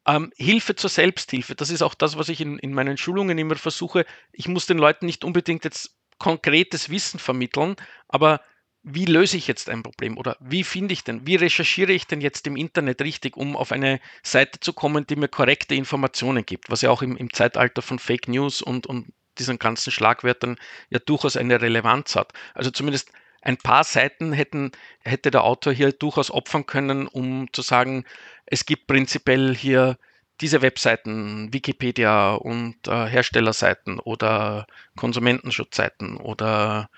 Ähm, 0.07 0.31
Hilfe 0.35 0.75
zur 0.75 0.89
Selbsthilfe, 0.89 1.55
das 1.55 1.69
ist 1.69 1.83
auch 1.83 1.93
das, 1.93 2.17
was 2.17 2.29
ich 2.29 2.41
in, 2.41 2.57
in 2.59 2.73
meinen 2.73 2.97
Schulungen 2.97 3.37
immer 3.37 3.55
versuche. 3.55 4.05
Ich 4.31 4.47
muss 4.47 4.65
den 4.65 4.79
Leuten 4.79 5.05
nicht 5.05 5.23
unbedingt 5.23 5.63
jetzt 5.63 5.95
konkretes 6.17 6.89
Wissen 6.89 7.19
vermitteln, 7.19 7.75
aber 8.07 8.41
wie 8.83 9.05
löse 9.05 9.37
ich 9.37 9.47
jetzt 9.47 9.69
ein 9.69 9.83
Problem 9.83 10.17
oder 10.17 10.37
wie 10.39 10.63
finde 10.63 10.93
ich 10.93 11.03
denn, 11.03 11.27
wie 11.27 11.35
recherchiere 11.35 11.91
ich 11.91 12.07
denn 12.07 12.21
jetzt 12.21 12.47
im 12.47 12.55
Internet 12.55 13.01
richtig, 13.01 13.37
um 13.37 13.55
auf 13.55 13.71
eine 13.71 13.99
Seite 14.23 14.59
zu 14.59 14.73
kommen, 14.73 15.05
die 15.05 15.15
mir 15.15 15.27
korrekte 15.27 15.75
Informationen 15.75 16.45
gibt, 16.45 16.69
was 16.71 16.81
ja 16.81 16.89
auch 16.89 17.03
im, 17.03 17.15
im 17.15 17.31
Zeitalter 17.31 17.81
von 17.83 17.99
Fake 17.99 18.27
News 18.27 18.61
und, 18.61 18.87
und 18.87 19.13
diesen 19.37 19.59
ganzen 19.59 19.91
Schlagwörtern 19.91 20.57
ja 20.89 20.99
durchaus 20.99 21.37
eine 21.37 21.61
Relevanz 21.61 22.15
hat. 22.15 22.33
Also 22.53 22.71
zumindest 22.71 23.11
ein 23.41 23.57
paar 23.57 23.83
Seiten 23.83 24.33
hätten, 24.33 24.71
hätte 24.99 25.31
der 25.31 25.43
Autor 25.43 25.73
hier 25.73 25.91
durchaus 25.91 26.31
opfern 26.31 26.65
können, 26.65 27.07
um 27.07 27.51
zu 27.51 27.61
sagen, 27.61 28.05
es 28.45 28.65
gibt 28.65 28.87
prinzipiell 28.87 29.55
hier 29.55 29.97
diese 30.41 30.61
Webseiten, 30.61 31.53
Wikipedia 31.53 32.33
und 32.33 32.87
äh, 32.87 33.07
Herstellerseiten 33.07 33.99
oder 33.99 34.65
Konsumentenschutzseiten 34.95 36.17
oder 36.17 36.89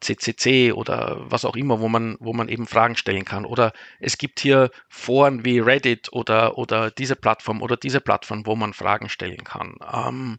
CCC 0.00 0.72
oder 0.72 1.16
was 1.30 1.44
auch 1.44 1.56
immer, 1.56 1.80
wo 1.80 1.88
man, 1.88 2.16
wo 2.20 2.32
man 2.32 2.48
eben 2.48 2.66
Fragen 2.66 2.96
stellen 2.96 3.24
kann. 3.24 3.44
Oder 3.44 3.72
es 4.00 4.18
gibt 4.18 4.40
hier 4.40 4.70
Foren 4.88 5.44
wie 5.44 5.58
Reddit 5.58 6.12
oder, 6.12 6.58
oder 6.58 6.90
diese 6.90 7.16
Plattform 7.16 7.62
oder 7.62 7.76
diese 7.76 8.00
Plattform, 8.00 8.46
wo 8.46 8.54
man 8.54 8.74
Fragen 8.74 9.08
stellen 9.08 9.44
kann. 9.44 9.76
Ähm, 9.92 10.38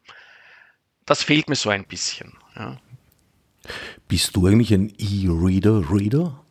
das 1.06 1.24
fehlt 1.24 1.50
mir 1.50 1.56
so 1.56 1.69
ein 1.69 1.86
bisschen. 1.86 2.38
Ja. 2.56 2.78
Bist 4.08 4.36
du 4.36 4.48
eigentlich 4.48 4.74
ein 4.74 4.93
E-Reader-Reader? 4.98 6.43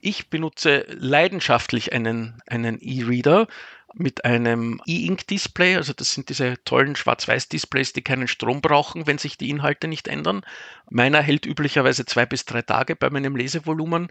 Ich 0.00 0.28
benutze 0.28 0.86
leidenschaftlich 0.88 1.92
einen, 1.92 2.40
einen 2.46 2.78
E-Reader 2.80 3.48
mit 3.94 4.24
einem 4.24 4.80
E-Ink-Display. 4.86 5.76
Also 5.76 5.92
das 5.92 6.12
sind 6.12 6.28
diese 6.28 6.62
tollen 6.64 6.96
Schwarz-Weiß-Displays, 6.96 7.92
die 7.92 8.02
keinen 8.02 8.28
Strom 8.28 8.60
brauchen, 8.60 9.06
wenn 9.06 9.18
sich 9.18 9.38
die 9.38 9.50
Inhalte 9.50 9.88
nicht 9.88 10.08
ändern. 10.08 10.44
Meiner 10.90 11.22
hält 11.22 11.46
üblicherweise 11.46 12.04
zwei 12.04 12.26
bis 12.26 12.44
drei 12.44 12.62
Tage 12.62 12.96
bei 12.96 13.08
meinem 13.10 13.36
Lesevolumen. 13.36 14.08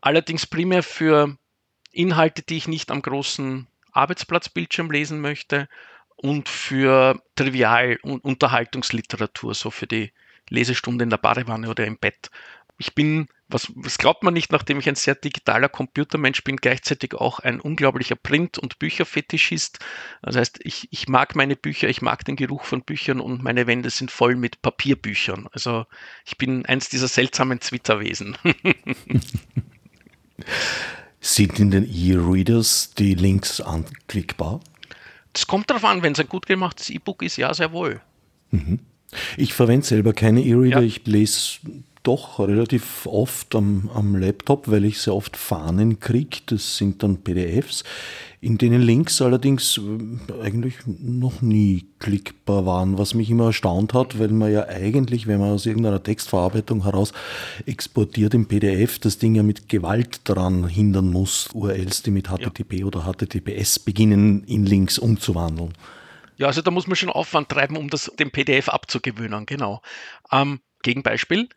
Allerdings 0.00 0.46
primär 0.46 0.82
für 0.82 1.36
Inhalte, 1.92 2.42
die 2.42 2.56
ich 2.56 2.68
nicht 2.68 2.90
am 2.90 3.02
großen 3.02 3.66
Arbeitsplatzbildschirm 3.92 4.90
lesen 4.90 5.20
möchte 5.20 5.68
und 6.16 6.48
für 6.48 7.20
Trivial- 7.36 7.98
und 8.02 8.24
Unterhaltungsliteratur, 8.24 9.54
so 9.54 9.70
für 9.70 9.86
die 9.86 10.12
Lesestunde 10.50 11.04
in 11.04 11.10
der 11.10 11.18
Badewanne 11.18 11.68
oder 11.68 11.86
im 11.86 11.98
Bett. 11.98 12.30
Ich 12.80 12.94
bin, 12.94 13.26
was, 13.48 13.72
was 13.74 13.98
glaubt 13.98 14.22
man 14.22 14.34
nicht, 14.34 14.52
nachdem 14.52 14.78
ich 14.78 14.88
ein 14.88 14.94
sehr 14.94 15.16
digitaler 15.16 15.68
Computermensch 15.68 16.44
bin, 16.44 16.56
gleichzeitig 16.56 17.14
auch 17.14 17.40
ein 17.40 17.60
unglaublicher 17.60 18.14
Print- 18.14 18.56
und 18.56 18.78
Bücherfetischist. 18.78 19.80
Das 20.22 20.36
heißt, 20.36 20.60
ich, 20.62 20.86
ich 20.92 21.08
mag 21.08 21.34
meine 21.34 21.56
Bücher, 21.56 21.88
ich 21.88 22.02
mag 22.02 22.24
den 22.24 22.36
Geruch 22.36 22.64
von 22.64 22.82
Büchern 22.82 23.20
und 23.20 23.42
meine 23.42 23.66
Wände 23.66 23.90
sind 23.90 24.12
voll 24.12 24.36
mit 24.36 24.62
Papierbüchern. 24.62 25.48
Also 25.50 25.86
ich 26.24 26.38
bin 26.38 26.66
eins 26.66 26.88
dieser 26.88 27.08
seltsamen 27.08 27.58
Twitterwesen. 27.58 28.38
Sind 31.20 31.58
in 31.58 31.72
den 31.72 31.84
E-Readers 31.84 32.94
die 32.96 33.14
Links 33.14 33.60
anklickbar? 33.60 34.60
Das 35.32 35.48
kommt 35.48 35.68
darauf 35.68 35.84
an, 35.84 36.02
wenn 36.02 36.12
es 36.12 36.20
ein 36.20 36.28
gut 36.28 36.46
gemachtes 36.46 36.90
E-Book 36.90 37.22
ist, 37.22 37.36
ja, 37.36 37.52
sehr 37.52 37.72
wohl. 37.72 38.00
Mhm. 38.50 38.78
Ich 39.36 39.54
verwende 39.54 39.86
selber 39.86 40.12
keine 40.12 40.44
E-Reader, 40.44 40.80
ja. 40.80 40.86
ich 40.86 41.06
lese 41.06 41.60
doch 42.02 42.38
relativ 42.38 43.06
oft 43.06 43.54
am, 43.54 43.90
am 43.92 44.16
Laptop, 44.16 44.70
weil 44.70 44.84
ich 44.84 45.00
sehr 45.00 45.14
oft 45.14 45.36
Fahnen 45.36 46.00
kriege. 46.00 46.38
Das 46.46 46.78
sind 46.78 47.02
dann 47.02 47.18
PDFs, 47.18 47.84
in 48.40 48.56
denen 48.56 48.80
Links 48.80 49.20
allerdings 49.20 49.78
äh, 49.78 50.42
eigentlich 50.42 50.76
noch 50.86 51.42
nie 51.42 51.84
klickbar 51.98 52.64
waren, 52.64 52.96
was 52.96 53.14
mich 53.14 53.30
immer 53.30 53.46
erstaunt 53.46 53.94
hat, 53.94 54.18
weil 54.18 54.28
man 54.28 54.52
ja 54.52 54.68
eigentlich, 54.68 55.26
wenn 55.26 55.40
man 55.40 55.50
aus 55.50 55.66
irgendeiner 55.66 56.02
Textverarbeitung 56.02 56.84
heraus 56.84 57.12
exportiert 57.66 58.32
im 58.32 58.46
PDF, 58.46 58.98
das 58.98 59.18
Ding 59.18 59.34
ja 59.34 59.42
mit 59.42 59.68
Gewalt 59.68 60.20
daran 60.24 60.66
hindern 60.66 61.10
muss, 61.10 61.50
URLs, 61.52 62.02
die 62.02 62.10
mit 62.10 62.28
HTTP 62.28 62.80
ja. 62.80 62.86
oder 62.86 63.02
HTTPS 63.02 63.80
beginnen, 63.80 64.44
in 64.44 64.64
Links 64.64 64.98
umzuwandeln. 64.98 65.72
Ja, 66.38 66.46
also 66.46 66.62
da 66.62 66.70
muss 66.70 66.86
man 66.86 66.94
schon 66.96 67.10
Aufwand 67.10 67.48
treiben, 67.48 67.76
um 67.76 67.90
das 67.90 68.12
dem 68.18 68.30
PDF 68.30 68.68
abzugewöhnen, 68.68 69.44
genau. 69.44 69.82
Ähm, 70.30 70.60
Gegenbeispiel, 70.82 71.48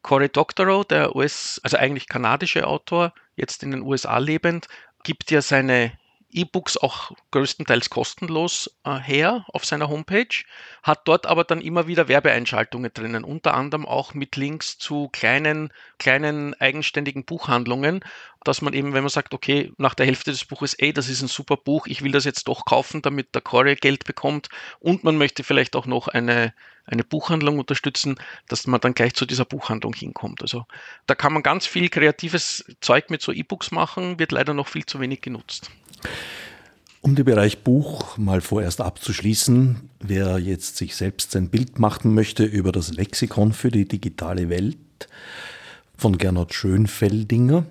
Cory 0.00 0.30
Doctorow, 0.30 0.82
der 0.84 1.14
US, 1.14 1.60
also 1.62 1.76
eigentlich 1.76 2.08
kanadische 2.08 2.66
Autor, 2.66 3.12
jetzt 3.36 3.62
in 3.62 3.70
den 3.70 3.82
USA 3.82 4.16
lebend, 4.16 4.66
gibt 5.02 5.30
ja 5.30 5.42
seine 5.42 5.92
E-Books 6.34 6.76
auch 6.76 7.12
größtenteils 7.30 7.90
kostenlos 7.90 8.76
äh, 8.84 8.98
her 8.98 9.44
auf 9.52 9.64
seiner 9.64 9.88
Homepage, 9.88 10.44
hat 10.82 11.06
dort 11.06 11.26
aber 11.26 11.44
dann 11.44 11.60
immer 11.60 11.86
wieder 11.86 12.08
Werbeeinschaltungen 12.08 12.92
drinnen, 12.92 13.24
unter 13.24 13.54
anderem 13.54 13.86
auch 13.86 14.14
mit 14.14 14.36
Links 14.36 14.76
zu 14.76 15.08
kleinen, 15.12 15.72
kleinen 15.98 16.54
eigenständigen 16.60 17.24
Buchhandlungen, 17.24 18.04
dass 18.42 18.62
man 18.62 18.74
eben, 18.74 18.92
wenn 18.92 19.02
man 19.02 19.10
sagt, 19.10 19.32
okay, 19.32 19.72
nach 19.78 19.94
der 19.94 20.06
Hälfte 20.06 20.30
des 20.30 20.44
Buches, 20.44 20.74
ey, 20.74 20.92
das 20.92 21.08
ist 21.08 21.22
ein 21.22 21.28
super 21.28 21.56
Buch, 21.56 21.86
ich 21.86 22.02
will 22.02 22.12
das 22.12 22.24
jetzt 22.24 22.48
doch 22.48 22.64
kaufen, 22.64 23.00
damit 23.00 23.34
der 23.34 23.42
Core 23.42 23.76
Geld 23.76 24.04
bekommt 24.04 24.48
und 24.80 25.04
man 25.04 25.16
möchte 25.16 25.44
vielleicht 25.44 25.76
auch 25.76 25.86
noch 25.86 26.08
eine, 26.08 26.52
eine 26.84 27.04
Buchhandlung 27.04 27.58
unterstützen, 27.58 28.16
dass 28.48 28.66
man 28.66 28.80
dann 28.80 28.94
gleich 28.94 29.14
zu 29.14 29.24
dieser 29.24 29.44
Buchhandlung 29.44 29.94
hinkommt. 29.94 30.42
Also 30.42 30.66
da 31.06 31.14
kann 31.14 31.32
man 31.32 31.42
ganz 31.42 31.66
viel 31.66 31.88
kreatives 31.88 32.64
Zeug 32.80 33.08
mit 33.08 33.22
so 33.22 33.32
E-Books 33.32 33.70
machen, 33.70 34.18
wird 34.18 34.32
leider 34.32 34.52
noch 34.52 34.68
viel 34.68 34.84
zu 34.84 35.00
wenig 35.00 35.22
genutzt. 35.22 35.70
Um 37.00 37.14
den 37.14 37.26
Bereich 37.26 37.62
Buch 37.62 38.16
mal 38.16 38.40
vorerst 38.40 38.80
abzuschließen, 38.80 39.90
wer 40.00 40.38
jetzt 40.38 40.78
sich 40.78 40.96
selbst 40.96 41.32
sein 41.32 41.50
Bild 41.50 41.78
machen 41.78 42.14
möchte 42.14 42.44
über 42.44 42.72
das 42.72 42.94
Lexikon 42.94 43.52
für 43.52 43.70
die 43.70 43.86
digitale 43.86 44.48
Welt 44.48 44.78
von 45.96 46.16
Gernot 46.16 46.54
Schönfeldinger, 46.54 47.66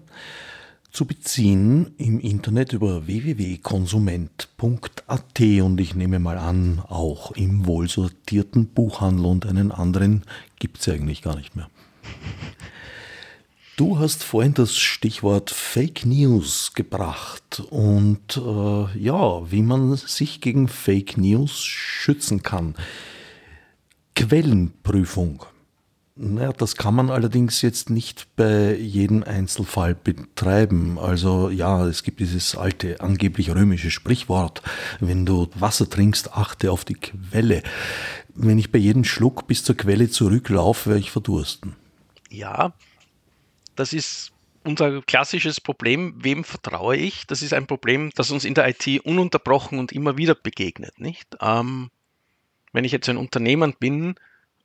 zu 0.91 1.05
beziehen 1.05 1.95
im 1.97 2.19
Internet 2.19 2.73
über 2.73 3.07
www.konsument.at 3.07 5.39
und 5.39 5.81
ich 5.81 5.95
nehme 5.95 6.19
mal 6.19 6.37
an, 6.37 6.83
auch 6.87 7.31
im 7.31 7.65
wohlsortierten 7.65 8.67
Buchhandel 8.67 9.25
und 9.25 9.47
einen 9.47 9.71
anderen 9.71 10.21
gibt 10.59 10.79
es 10.79 10.85
ja 10.85 10.93
eigentlich 10.93 11.23
gar 11.23 11.35
nicht 11.35 11.55
mehr. 11.55 11.67
Du 13.83 13.99
hast 13.99 14.23
vorhin 14.23 14.53
das 14.53 14.77
Stichwort 14.77 15.51
Fake 15.51 16.05
News 16.05 16.71
gebracht 16.73 17.61
und 17.69 18.37
äh, 18.37 18.97
ja, 18.97 19.51
wie 19.51 19.61
man 19.61 19.97
sich 19.97 20.39
gegen 20.39 20.69
Fake 20.69 21.17
News 21.17 21.59
schützen 21.59 22.43
kann. 22.43 22.75
Quellenprüfung. 24.15 25.43
Naja, 26.15 26.53
das 26.53 26.77
kann 26.77 26.95
man 26.95 27.09
allerdings 27.09 27.61
jetzt 27.61 27.89
nicht 27.89 28.33
bei 28.37 28.73
jedem 28.73 29.21
Einzelfall 29.23 29.95
betreiben. 29.95 30.97
Also 30.97 31.49
ja, 31.49 31.85
es 31.85 32.03
gibt 32.03 32.21
dieses 32.21 32.55
alte, 32.55 33.01
angeblich 33.01 33.53
römische 33.53 33.91
Sprichwort, 33.91 34.61
wenn 35.01 35.25
du 35.25 35.49
Wasser 35.55 35.89
trinkst, 35.89 36.31
achte 36.31 36.71
auf 36.71 36.85
die 36.85 36.95
Quelle. 36.95 37.61
Wenn 38.33 38.59
ich 38.59 38.71
bei 38.71 38.79
jedem 38.79 39.03
Schluck 39.03 39.45
bis 39.45 39.61
zur 39.61 39.75
Quelle 39.75 40.09
zurücklaufe, 40.09 40.91
werde 40.91 41.01
ich 41.01 41.11
verdursten. 41.11 41.75
Ja, 42.29 42.73
das 43.75 43.93
ist 43.93 44.31
unser 44.63 45.01
klassisches 45.01 45.59
Problem, 45.59 46.15
wem 46.17 46.43
vertraue 46.43 46.95
ich? 46.95 47.27
Das 47.27 47.41
ist 47.41 47.53
ein 47.53 47.67
Problem, 47.67 48.11
das 48.15 48.31
uns 48.31 48.45
in 48.45 48.53
der 48.53 48.67
IT 48.67 49.05
ununterbrochen 49.05 49.79
und 49.79 49.91
immer 49.91 50.17
wieder 50.17 50.35
begegnet, 50.35 50.99
nicht? 50.99 51.35
Ähm, 51.41 51.89
wenn 52.71 52.85
ich 52.85 52.91
jetzt 52.91 53.09
ein 53.09 53.17
Unternehmen 53.17 53.75
bin, 53.77 54.15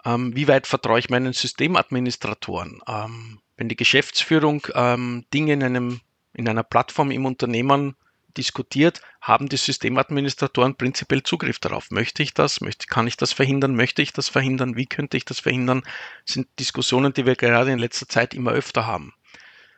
ähm, 0.05 0.35
wie 0.35 0.49
weit 0.49 0.67
vertraue 0.67 0.99
ich 0.99 1.11
meinen 1.11 1.33
Systemadministratoren? 1.33 2.81
Ähm, 2.89 3.41
wenn 3.57 3.69
die 3.69 3.77
Geschäftsführung 3.77 4.67
ähm, 4.75 5.25
Dinge 5.35 5.55
in, 5.55 5.63
einem, 5.63 6.01
in 6.33 6.49
einer 6.49 6.63
Plattform 6.63 7.11
im 7.11 7.27
Unternehmen 7.27 7.97
diskutiert, 8.39 9.03
haben 9.21 9.49
die 9.49 9.57
Systemadministratoren 9.57 10.77
prinzipiell 10.77 11.23
Zugriff 11.23 11.59
darauf. 11.59 11.91
Möchte 11.91 12.23
ich 12.23 12.33
das? 12.33 12.61
Möchte, 12.61 12.87
kann 12.87 13.07
ich 13.07 13.17
das 13.17 13.33
verhindern? 13.33 13.75
Möchte 13.75 14.01
ich 14.01 14.13
das 14.13 14.29
verhindern? 14.29 14.77
Wie 14.77 14.87
könnte 14.87 15.17
ich 15.17 15.25
das 15.25 15.41
verhindern? 15.41 15.83
Das 16.25 16.35
sind 16.35 16.49
Diskussionen, 16.59 17.13
die 17.13 17.27
wir 17.27 17.37
gerade 17.37 17.73
in 17.73 17.79
letzter 17.79 18.09
Zeit 18.09 18.33
immer 18.33 18.53
öfter 18.53 18.87
haben. 18.87 19.13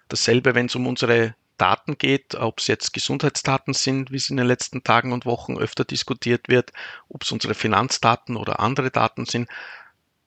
Dasselbe, 0.09 0.55
wenn 0.55 0.67
es 0.67 0.77
um 0.77 0.87
unsere 0.87 1.35
Daten 1.57 1.99
geht, 1.99 2.35
ob 2.37 2.59
es 2.59 2.69
jetzt 2.69 2.93
Gesundheitsdaten 2.93 3.75
sind, 3.75 4.11
wie 4.11 4.17
es 4.17 4.31
in 4.31 4.37
den 4.37 4.47
letzten 4.47 4.83
Tagen 4.83 5.13
und 5.13 5.27
Wochen 5.27 5.59
öfter 5.59 5.85
diskutiert 5.85 6.49
wird, 6.49 6.73
ob 7.09 7.23
es 7.23 7.33
unsere 7.33 7.55
Finanzdaten 7.55 8.37
oder 8.37 8.61
andere 8.61 8.91
Daten 8.91 9.27
sind. 9.27 9.49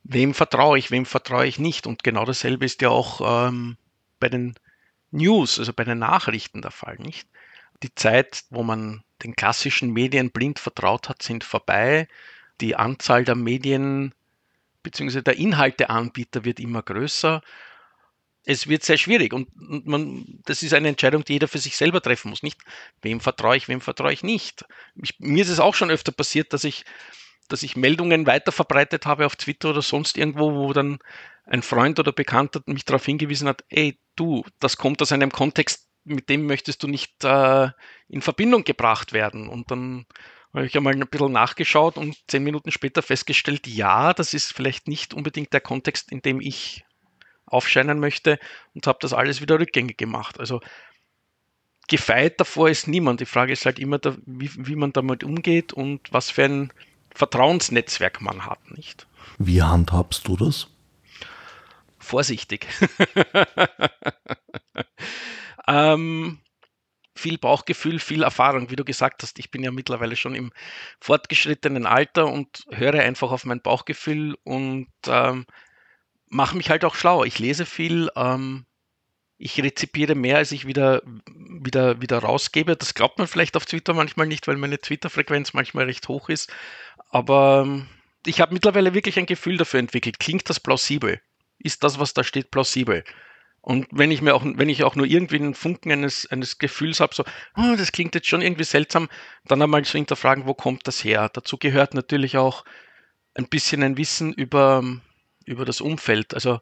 Wem 0.03 0.33
vertraue 0.33 0.77
ich, 0.77 0.91
wem 0.91 1.05
vertraue 1.05 1.47
ich 1.47 1.59
nicht? 1.59 1.87
Und 1.87 2.03
genau 2.03 2.25
dasselbe 2.25 2.65
ist 2.65 2.81
ja 2.81 2.89
auch 2.89 3.47
ähm, 3.47 3.77
bei 4.19 4.29
den 4.29 4.55
News, 5.11 5.59
also 5.59 5.73
bei 5.73 5.83
den 5.83 5.99
Nachrichten 5.99 6.61
der 6.61 6.71
Fall, 6.71 6.97
nicht? 6.97 7.27
Die 7.83 7.93
Zeit, 7.95 8.45
wo 8.49 8.63
man 8.63 9.03
den 9.23 9.35
klassischen 9.35 9.91
Medien 9.91 10.31
blind 10.31 10.59
vertraut 10.59 11.09
hat, 11.09 11.21
sind 11.21 11.43
vorbei. 11.43 12.07
Die 12.61 12.75
Anzahl 12.75 13.25
der 13.25 13.35
Medien 13.35 14.13
bzw. 14.83 15.21
der 15.21 15.37
Inhalteanbieter 15.37 16.45
wird 16.45 16.59
immer 16.59 16.81
größer. 16.81 17.41
Es 18.45 18.67
wird 18.67 18.83
sehr 18.83 18.97
schwierig 18.97 19.33
und 19.33 19.49
man, 19.55 20.25
das 20.45 20.63
ist 20.63 20.73
eine 20.73 20.89
Entscheidung, 20.89 21.23
die 21.23 21.33
jeder 21.33 21.47
für 21.47 21.59
sich 21.59 21.77
selber 21.77 22.01
treffen 22.01 22.29
muss. 22.29 22.43
Nicht, 22.43 22.61
wem 23.01 23.21
vertraue 23.21 23.55
ich, 23.55 23.69
wem 23.69 23.79
vertraue 23.79 24.11
ich 24.11 24.23
nicht. 24.23 24.65
Ich, 25.01 25.17
mir 25.19 25.43
ist 25.43 25.49
es 25.49 25.61
auch 25.61 25.75
schon 25.75 25.91
öfter 25.91 26.11
passiert, 26.11 26.51
dass 26.51 26.65
ich, 26.65 26.83
dass 27.47 27.63
ich 27.63 27.77
Meldungen 27.77 28.27
weiterverbreitet 28.27 29.05
habe 29.05 29.25
auf 29.25 29.37
Twitter 29.37 29.69
oder 29.69 29.81
sonst 29.81 30.17
irgendwo, 30.17 30.53
wo 30.53 30.73
dann 30.73 30.99
ein 31.45 31.63
Freund 31.63 31.99
oder 31.99 32.11
Bekannter 32.11 32.61
mich 32.65 32.83
darauf 32.83 33.05
hingewiesen 33.05 33.47
hat, 33.47 33.63
ey, 33.69 33.97
du, 34.15 34.43
das 34.59 34.75
kommt 34.77 35.01
aus 35.01 35.11
einem 35.13 35.31
Kontext, 35.31 35.87
mit 36.03 36.29
dem 36.29 36.45
möchtest 36.45 36.83
du 36.83 36.87
nicht 36.87 37.23
äh, 37.23 37.69
in 38.07 38.21
Verbindung 38.21 38.63
gebracht 38.63 39.13
werden. 39.13 39.47
Und 39.47 39.71
dann 39.71 40.05
habe 40.53 40.65
ich 40.65 40.75
einmal 40.77 40.93
ein 40.93 41.07
bisschen 41.07 41.31
nachgeschaut 41.31 41.97
und 41.97 42.15
zehn 42.27 42.43
Minuten 42.43 42.71
später 42.71 43.01
festgestellt, 43.01 43.67
ja, 43.67 44.13
das 44.13 44.33
ist 44.33 44.53
vielleicht 44.53 44.87
nicht 44.87 45.13
unbedingt 45.13 45.53
der 45.53 45.61
Kontext, 45.61 46.11
in 46.11 46.21
dem 46.21 46.41
ich 46.41 46.85
aufscheinen 47.45 47.99
möchte 47.99 48.39
und 48.73 48.87
habe 48.87 48.99
das 49.01 49.13
alles 49.13 49.41
wieder 49.41 49.59
rückgängig 49.59 49.97
gemacht. 49.97 50.39
Also 50.39 50.61
gefeit 51.87 52.39
davor 52.39 52.69
ist 52.69 52.87
niemand. 52.87 53.19
Die 53.19 53.25
Frage 53.25 53.53
ist 53.53 53.65
halt 53.65 53.79
immer, 53.79 53.99
da, 53.99 54.15
wie, 54.25 54.51
wie 54.55 54.75
man 54.75 54.93
damit 54.93 55.23
umgeht 55.23 55.73
und 55.73 56.11
was 56.11 56.29
für 56.29 56.45
ein 56.45 56.73
Vertrauensnetzwerk 57.13 58.21
man 58.21 58.45
hat, 58.45 58.71
nicht? 58.71 59.07
Wie 59.37 59.61
handhabst 59.61 60.27
du 60.27 60.37
das? 60.37 60.67
vorsichtig. 62.03 62.67
ähm, 65.67 66.39
viel 67.15 67.37
Bauchgefühl, 67.37 67.99
viel 67.99 68.23
Erfahrung, 68.23 68.69
wie 68.69 68.75
du 68.75 68.83
gesagt 68.83 69.23
hast. 69.23 69.39
Ich 69.39 69.51
bin 69.51 69.63
ja 69.63 69.71
mittlerweile 69.71 70.15
schon 70.15 70.35
im 70.35 70.51
fortgeschrittenen 70.99 71.85
Alter 71.85 72.27
und 72.27 72.65
höre 72.71 72.99
einfach 73.01 73.31
auf 73.31 73.45
mein 73.45 73.61
Bauchgefühl 73.61 74.35
und 74.43 74.87
ähm, 75.07 75.45
mache 76.27 76.57
mich 76.57 76.69
halt 76.69 76.83
auch 76.85 76.95
schlau. 76.95 77.23
Ich 77.23 77.39
lese 77.39 77.65
viel, 77.65 78.09
ähm, 78.15 78.65
ich 79.37 79.61
rezipiere 79.61 80.15
mehr, 80.15 80.37
als 80.37 80.51
ich 80.51 80.65
wieder, 80.65 81.01
wieder, 81.27 82.01
wieder 82.01 82.19
rausgebe. 82.19 82.75
Das 82.75 82.93
glaubt 82.93 83.19
man 83.19 83.27
vielleicht 83.27 83.55
auf 83.55 83.65
Twitter 83.65 83.93
manchmal 83.93 84.27
nicht, 84.27 84.47
weil 84.47 84.57
meine 84.57 84.79
Twitter-Frequenz 84.79 85.53
manchmal 85.53 85.85
recht 85.85 86.07
hoch 86.07 86.29
ist. 86.29 86.51
Aber 87.09 87.63
ähm, 87.65 87.87
ich 88.25 88.41
habe 88.41 88.53
mittlerweile 88.53 88.93
wirklich 88.93 89.19
ein 89.19 89.25
Gefühl 89.25 89.57
dafür 89.57 89.79
entwickelt. 89.79 90.19
Klingt 90.19 90.49
das 90.49 90.59
plausibel? 90.59 91.21
Ist 91.59 91.83
das, 91.83 91.99
was 91.99 92.13
da 92.13 92.23
steht, 92.23 92.51
plausibel? 92.51 93.03
Und 93.63 93.87
wenn 93.91 94.11
ich 94.11 94.21
mir 94.21 94.35
auch, 94.35 94.43
wenn 94.43 94.67
ich 94.67 94.83
auch 94.83 94.97
nur 94.97 95.05
irgendwie 95.05 95.37
einen 95.37 95.53
Funken 95.53 95.89
eines, 95.89 96.29
eines 96.29 96.57
Gefühls 96.57 96.99
habe, 96.99 97.15
so, 97.15 97.23
oh, 97.55 97.75
das 97.77 97.93
klingt 97.93 98.13
jetzt 98.13 98.27
schon 98.27 98.41
irgendwie 98.41 98.65
seltsam, 98.65 99.07
dann 99.45 99.61
einmal 99.61 99.85
so 99.85 99.97
hinterfragen, 99.97 100.45
wo 100.45 100.53
kommt 100.53 100.85
das 100.85 101.01
her? 101.01 101.29
Dazu 101.31 101.57
gehört 101.57 101.93
natürlich 101.93 102.35
auch 102.35 102.65
ein 103.35 103.47
bisschen 103.47 103.81
ein 103.81 103.97
Wissen 103.97 104.33
über, 104.33 104.83
über 105.45 105.63
das 105.63 105.79
Umfeld. 105.79 106.33
Also, 106.33 106.59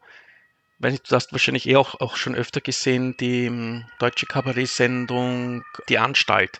du 0.77 0.99
hast 1.09 1.31
wahrscheinlich 1.31 1.67
eh 1.67 1.75
auch, 1.75 1.99
auch 2.01 2.17
schon 2.17 2.35
öfter 2.35 2.61
gesehen, 2.61 3.17
die 3.17 3.49
um, 3.49 3.83
deutsche 3.97 4.27
Kabarett-Sendung 4.27 5.63
Die 5.89 5.97
Anstalt, 5.97 6.59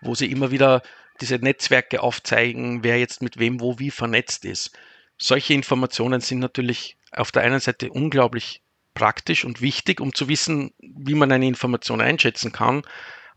wo 0.00 0.14
sie 0.14 0.30
immer 0.30 0.50
wieder 0.50 0.80
diese 1.20 1.36
Netzwerke 1.36 2.02
aufzeigen, 2.02 2.82
wer 2.82 2.98
jetzt 2.98 3.20
mit 3.20 3.38
wem 3.38 3.60
wo 3.60 3.78
wie 3.78 3.90
vernetzt 3.90 4.46
ist. 4.46 4.72
Solche 5.18 5.52
Informationen 5.52 6.22
sind 6.22 6.38
natürlich 6.38 6.96
auf 7.10 7.30
der 7.30 7.42
einen 7.42 7.60
Seite 7.60 7.90
unglaublich 7.90 8.62
praktisch 8.94 9.44
und 9.44 9.60
wichtig, 9.60 10.00
um 10.00 10.14
zu 10.14 10.28
wissen, 10.28 10.72
wie 10.78 11.14
man 11.14 11.32
eine 11.32 11.46
Information 11.46 12.00
einschätzen 12.00 12.52
kann. 12.52 12.82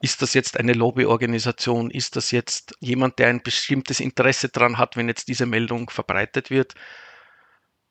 Ist 0.02 0.22
das 0.22 0.34
jetzt 0.34 0.58
eine 0.60 0.74
Lobbyorganisation? 0.74 1.90
Ist 1.90 2.16
das 2.16 2.32
jetzt 2.32 2.76
jemand, 2.80 3.18
der 3.20 3.30
ein 3.30 3.42
bestimmtes 3.42 4.00
Interesse 4.00 4.50
daran 4.50 4.78
hat, 4.78 4.98
wenn 4.98 5.08
jetzt 5.08 5.28
diese 5.28 5.46
Meldung 5.46 5.90
verbreitet 5.90 6.50
wird? 6.50 6.76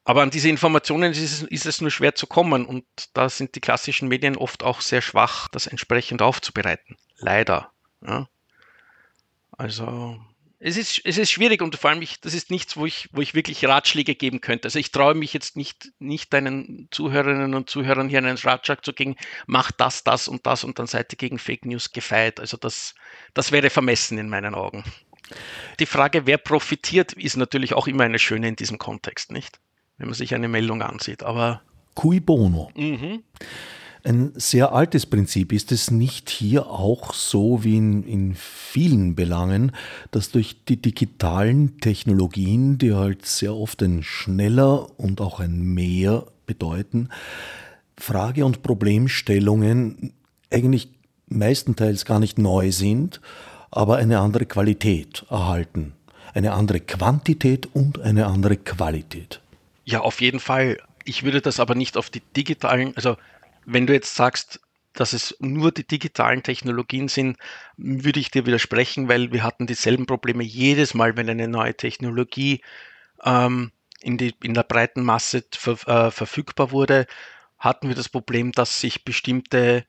Aber 0.05 0.23
an 0.23 0.31
diese 0.31 0.51
Informationen 0.51 1.13
ist 1.13 1.19
es, 1.19 1.43
ist 1.43 1.67
es, 1.67 1.81
nur 1.81 1.91
schwer 1.91 2.15
zu 2.15 2.27
kommen 2.27 2.67
und 2.67 2.85
da 3.15 3.31
sind 3.31 3.55
die 3.55 3.61
klassischen 3.61 4.09
Medien 4.09 4.37
oft 4.37 4.63
auch 4.63 4.83
sehr 4.83 5.01
schwach, 5.01 5.49
das 5.49 5.67
entsprechend 5.67 6.21
aufzubereiten. 6.21 6.97
Leider. 7.17 7.73
Ja. 8.03 8.29
Also 9.57 10.21
es 10.67 10.79
ist, 10.79 11.03
es 11.05 11.19
ist 11.19 11.31
schwierig 11.31 11.61
und 11.61 11.77
vor 11.77 11.91
allem, 11.91 12.01
ich, 12.01 12.23
das 12.23 12.33
ist 12.33 12.51
nichts, 12.51 12.79
wo 12.79 12.87
ich, 12.87 13.11
wo 13.13 13.21
ich 13.21 13.35
wirklich 13.35 13.67
Ratschläge 13.67 14.15
geben 14.15 14.41
könnte. 14.41 14.65
Also 14.67 14.79
ich 14.79 14.93
traue 14.93 15.13
mich 15.13 15.35
jetzt 15.35 15.59
nicht, 15.59 15.93
nicht 15.99 16.33
deinen 16.33 16.89
Zuhörerinnen 16.91 17.53
und 17.55 17.69
Zuhörern 17.69 18.09
hier 18.09 18.17
einen 18.17 18.39
Ratschlag 18.39 18.83
zu 18.83 18.95
geben, 18.95 19.15
mach 19.47 19.73
das, 19.73 20.05
das 20.05 20.27
und 20.27 20.47
das 20.47 20.65
und 20.65 20.79
dann 20.79 20.87
seid 20.87 21.13
ihr 21.13 21.19
gegen 21.19 21.39
Fake 21.39 21.67
News 21.67 21.93
gefeit. 21.93 22.41
Also 22.41 22.57
das, 22.57 22.95
das 23.35 23.53
wäre 23.53 23.69
vermessen 23.69 24.17
in 24.17 24.31
meinen 24.31 24.55
Augen. 24.55 24.85
Die 25.81 25.87
Frage, 25.87 26.25
wer 26.25 26.39
profitiert, 26.39 27.13
ist 27.13 27.37
natürlich 27.37 27.75
auch 27.75 27.87
immer 27.87 28.05
eine 28.05 28.19
schöne 28.19 28.49
in 28.49 28.57
diesem 28.57 28.79
Kontext, 28.79 29.33
nicht? 29.33 29.61
Wenn 29.99 30.07
man 30.07 30.15
sich 30.15 30.35
eine 30.35 30.49
Meldung 30.49 30.81
ansieht. 30.81 31.23
Aber. 31.23 31.61
Cui 31.95 32.21
bono. 32.21 32.71
Mhm. 32.75 33.23
Ein 34.07 34.33
sehr 34.35 34.73
altes 34.73 35.07
Prinzip. 35.07 35.51
Ist 35.51 35.73
es 35.73 35.91
nicht 35.91 36.29
hier 36.29 36.67
auch 36.67 37.15
so 37.15 37.65
wie 37.65 37.79
in, 37.79 38.03
in 38.05 38.35
vielen 38.35 39.15
Belangen, 39.15 39.73
dass 40.11 40.31
durch 40.31 40.63
die 40.69 40.77
digitalen 40.77 41.81
Technologien, 41.81 42.77
die 42.77 42.93
halt 42.93 43.25
sehr 43.25 43.55
oft 43.55 43.83
ein 43.83 44.03
schneller 44.03 44.89
und 45.01 45.23
auch 45.23 45.41
ein 45.41 45.63
mehr 45.63 46.27
bedeuten, 46.45 47.09
Frage- 47.97 48.45
und 48.45 48.63
Problemstellungen 48.63 50.13
eigentlich 50.51 50.91
meistenteils 51.27 52.05
gar 52.05 52.21
nicht 52.21 52.37
neu 52.37 52.73
sind, 52.73 53.23
aber 53.71 53.97
eine 53.97 54.19
andere 54.19 54.45
Qualität 54.45 55.25
erhalten. 55.31 55.95
Eine 56.35 56.53
andere 56.53 56.81
Quantität 56.81 57.69
und 57.73 58.01
eine 58.01 58.27
andere 58.27 58.59
Qualität. 58.59 59.41
Ja, 59.87 60.01
auf 60.01 60.21
jeden 60.21 60.41
Fall. 60.41 60.79
Ich 61.05 61.23
würde 61.23 61.41
das 61.41 61.59
aber 61.59 61.75
nicht 61.75 61.97
auf 61.97 62.11
die 62.11 62.23
digitalen, 62.37 62.95
also 62.97 63.17
wenn 63.67 63.87
du 63.87 63.93
jetzt 63.93 64.15
sagst, 64.15 64.61
dass 64.95 65.13
es 65.13 65.37
nur 65.41 65.73
die 65.73 65.87
digitalen 65.87 66.43
Technologien 66.43 67.09
sind, 67.09 67.37
würde 67.77 68.21
ich 68.21 68.31
dir 68.31 68.47
widersprechen, 68.47 69.09
weil 69.09 69.33
wir 69.33 69.43
hatten 69.43 69.67
dieselben 69.67 70.07
Probleme 70.07 70.45
jedes 70.45 70.95
Mal, 70.95 71.17
wenn 71.17 71.29
eine 71.29 71.49
neue 71.49 71.77
Technologie 71.77 72.63
ähm, 73.25 73.73
in, 74.01 74.17
die, 74.19 74.35
in 74.43 74.55
der 74.55 74.63
breiten 74.63 75.03
Masse 75.03 75.45
ver, 75.53 75.73
äh, 75.89 76.11
verfügbar 76.11 76.71
wurde, 76.71 77.07
hatten 77.59 77.89
wir 77.89 77.97
das 77.97 78.09
Problem, 78.09 78.53
dass 78.53 78.81
sich 78.81 79.05
bestimmte 79.05 79.85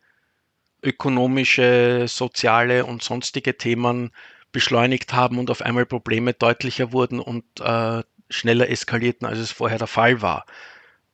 ökonomische, 0.81 2.05
soziale 2.07 2.85
und 2.85 3.03
sonstige 3.03 3.57
Themen 3.57 4.11
beschleunigt 4.51 5.13
haben 5.13 5.37
und 5.37 5.51
auf 5.51 5.61
einmal 5.61 5.85
Probleme 5.85 6.33
deutlicher 6.33 6.91
wurden 6.91 7.19
und 7.19 7.43
äh, 7.59 8.03
schneller 8.29 8.69
eskalierten, 8.69 9.27
als 9.27 9.37
es 9.37 9.51
vorher 9.51 9.77
der 9.77 9.87
Fall 9.87 10.21
war 10.21 10.45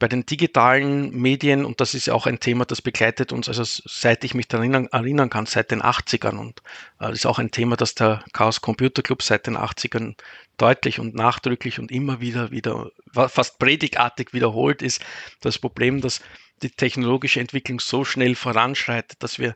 bei 0.02 0.08
den 0.08 0.26
digitalen 0.26 1.16
Medien, 1.16 1.64
und 1.64 1.80
das 1.80 1.94
ist 1.94 2.10
auch 2.10 2.26
ein 2.26 2.40
Thema, 2.40 2.66
das 2.66 2.82
begleitet 2.82 3.32
uns, 3.32 3.48
also 3.48 3.64
seit 3.64 4.24
ich 4.24 4.34
mich 4.34 4.48
daran 4.48 4.88
erinnern, 4.88 5.30
kann, 5.30 5.46
seit 5.46 5.70
den 5.70 5.84
80ern. 5.84 6.40
Und 6.40 6.64
äh, 7.00 7.14
ist 7.14 7.28
auch 7.28 7.38
ein 7.38 7.52
Thema, 7.52 7.78
das 7.78 7.94
der 7.94 8.26
Chaos 8.34 8.62
Computer 8.62 9.04
Club 9.04 9.22
seit 9.22 9.46
den 9.46 9.56
80ern 9.56 10.16
deutlich 10.58 11.00
und 11.00 11.14
nachdrücklich 11.14 11.78
und 11.78 11.92
immer 11.92 12.20
wieder, 12.20 12.50
wieder 12.50 12.90
fast 13.14 13.60
predigartig 13.60 14.34
wiederholt, 14.34 14.82
ist 14.82 15.06
das 15.40 15.60
Problem, 15.60 16.02
dass 16.02 16.20
die 16.64 16.72
technologische 16.72 17.40
Entwicklung 17.40 17.80
so 17.80 18.04
schnell 18.04 18.34
voranschreitet, 18.34 19.22
dass 19.22 19.38
wir 19.38 19.54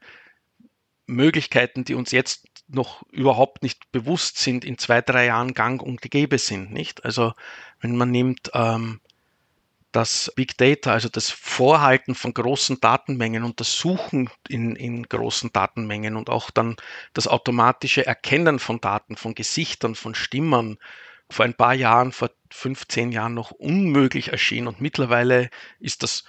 Möglichkeiten, 1.07 1.85
die 1.85 1.95
uns 1.95 2.11
jetzt 2.11 2.45
noch 2.67 3.01
überhaupt 3.11 3.63
nicht 3.63 3.91
bewusst 3.91 4.37
sind, 4.37 4.63
in 4.63 4.77
zwei, 4.77 5.01
drei 5.01 5.25
Jahren 5.25 5.55
gang 5.55 5.81
und 5.81 6.03
gäbe 6.03 6.37
sind, 6.37 6.71
nicht? 6.71 7.03
Also, 7.03 7.33
wenn 7.79 7.95
man 7.95 8.11
nimmt, 8.11 8.51
ähm, 8.53 9.01
das 9.95 10.31
Big 10.35 10.57
Data, 10.57 10.91
also 10.91 11.07
das 11.07 11.29
Vorhalten 11.29 12.15
von 12.15 12.33
großen 12.33 12.81
Datenmengen 12.81 13.43
und 13.43 13.61
das 13.61 13.77
Suchen 13.77 14.29
in, 14.49 14.75
in 14.75 15.03
großen 15.03 15.53
Datenmengen 15.53 16.17
und 16.17 16.29
auch 16.29 16.51
dann 16.51 16.75
das 17.13 17.27
automatische 17.27 18.05
Erkennen 18.05 18.59
von 18.59 18.81
Daten, 18.81 19.15
von 19.15 19.35
Gesichtern, 19.35 19.95
von 19.95 20.13
Stimmen, 20.13 20.77
vor 21.29 21.45
ein 21.45 21.53
paar 21.53 21.73
Jahren, 21.73 22.11
vor 22.11 22.29
15 22.51 23.13
Jahren 23.13 23.33
noch 23.33 23.51
unmöglich 23.51 24.33
erschien. 24.33 24.67
Und 24.67 24.81
mittlerweile 24.81 25.49
ist 25.79 26.03
das 26.03 26.25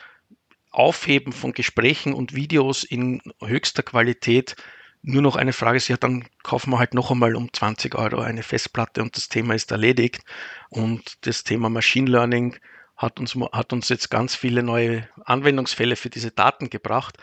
Aufheben 0.70 1.32
von 1.32 1.52
Gesprächen 1.52 2.14
und 2.14 2.34
Videos 2.34 2.84
in 2.84 3.20
höchster 3.42 3.82
Qualität 3.82 4.54
nur 5.02 5.22
noch 5.22 5.36
eine 5.36 5.52
Frage 5.52 5.78
ja, 5.86 5.96
dann 5.96 6.24
kaufen 6.42 6.70
wir 6.70 6.78
halt 6.78 6.94
noch 6.94 7.12
einmal 7.12 7.36
um 7.36 7.52
20 7.52 7.94
Euro 7.94 8.20
eine 8.20 8.42
Festplatte 8.42 9.02
und 9.02 9.16
das 9.16 9.28
Thema 9.28 9.54
ist 9.54 9.70
erledigt. 9.70 10.22
Und 10.68 11.26
das 11.26 11.44
Thema 11.44 11.68
Machine 11.68 12.10
Learning 12.10 12.56
hat 12.96 13.20
uns, 13.20 13.36
hat 13.52 13.72
uns 13.72 13.88
jetzt 13.88 14.10
ganz 14.10 14.34
viele 14.34 14.62
neue 14.62 15.08
Anwendungsfälle 15.24 15.96
für 15.96 16.10
diese 16.10 16.30
Daten 16.30 16.70
gebracht. 16.70 17.18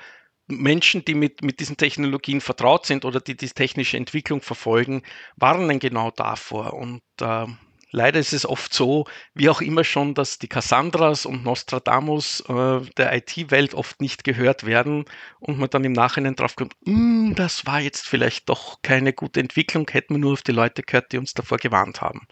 Menschen, 0.48 1.06
die 1.06 1.16
mit, 1.16 1.42
mit 1.42 1.60
diesen 1.60 1.78
Technologien 1.78 2.42
vertraut 2.42 2.86
sind 2.86 3.06
oder 3.06 3.20
die 3.20 3.36
die 3.36 3.50
technische 3.50 3.98
Entwicklung 3.98 4.42
verfolgen, 4.42 5.04
warnen 5.38 5.80
genau 5.80 6.12
davor. 6.12 6.74
Und 6.74 7.02
äh, 7.22 7.46
leider 7.92 8.20
ist 8.20 8.34
es 8.34 8.46
oft 8.46 8.74
so, 8.74 9.06
wie 9.34 9.50
auch 9.50 9.62
immer 9.62 9.86
schon, 9.86 10.14
dass 10.14 10.40
die 10.40 10.50
Cassandras 10.50 11.26
und 11.26 11.44
Nostradamus 11.46 12.42
äh, 12.42 12.82
der 12.98 13.16
IT-Welt 13.16 13.74
oft 13.74 14.02
nicht 14.02 14.26
gehört 14.26 14.66
werden 14.66 15.06
und 15.40 15.58
man 15.58 15.70
dann 15.70 15.86
im 15.86 15.94
Nachhinein 15.94 16.36
drauf 16.36 16.56
kommt, 16.56 16.74
hm, 16.86 17.34
das 17.36 17.66
war 17.66 17.80
jetzt 17.80 18.08
vielleicht 18.08 18.50
doch 18.50 18.82
keine 18.82 19.14
gute 19.14 19.40
Entwicklung, 19.40 19.90
hätten 19.90 20.16
wir 20.16 20.20
nur 20.20 20.34
auf 20.34 20.44
die 20.44 20.52
Leute 20.52 20.84
gehört, 20.84 21.14
die 21.14 21.18
uns 21.18 21.34
davor 21.34 21.58
gewarnt 21.58 22.02
haben. 22.02 22.28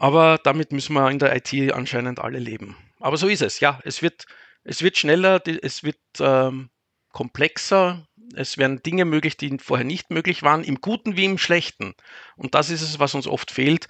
Aber 0.00 0.38
damit 0.42 0.72
müssen 0.72 0.94
wir 0.94 1.10
in 1.10 1.18
der 1.18 1.34
IT 1.36 1.72
anscheinend 1.72 2.20
alle 2.20 2.38
leben. 2.38 2.76
Aber 3.00 3.16
so 3.16 3.28
ist 3.28 3.42
es, 3.42 3.60
ja. 3.60 3.80
Es 3.84 4.02
wird, 4.02 4.26
es 4.64 4.82
wird 4.82 4.96
schneller, 4.96 5.42
es 5.62 5.82
wird 5.82 5.98
ähm, 6.20 6.70
komplexer, 7.12 8.06
es 8.34 8.58
werden 8.58 8.82
Dinge 8.82 9.04
möglich, 9.04 9.36
die 9.36 9.56
vorher 9.58 9.86
nicht 9.86 10.10
möglich 10.10 10.42
waren, 10.42 10.64
im 10.64 10.80
Guten 10.80 11.16
wie 11.16 11.24
im 11.24 11.38
Schlechten. 11.38 11.94
Und 12.36 12.54
das 12.54 12.70
ist 12.70 12.82
es, 12.82 12.98
was 12.98 13.14
uns 13.14 13.26
oft 13.26 13.50
fehlt. 13.50 13.88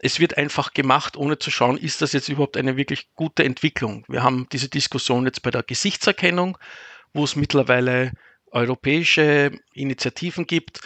Es 0.00 0.20
wird 0.20 0.36
einfach 0.36 0.74
gemacht, 0.74 1.16
ohne 1.16 1.38
zu 1.38 1.50
schauen, 1.50 1.76
ist 1.76 2.02
das 2.02 2.12
jetzt 2.12 2.28
überhaupt 2.28 2.56
eine 2.56 2.76
wirklich 2.76 3.08
gute 3.14 3.42
Entwicklung. 3.42 4.04
Wir 4.08 4.22
haben 4.22 4.46
diese 4.52 4.68
Diskussion 4.68 5.24
jetzt 5.24 5.42
bei 5.42 5.50
der 5.50 5.64
Gesichtserkennung, 5.64 6.56
wo 7.12 7.24
es 7.24 7.34
mittlerweile 7.34 8.12
europäische 8.50 9.50
Initiativen 9.72 10.46
gibt, 10.46 10.80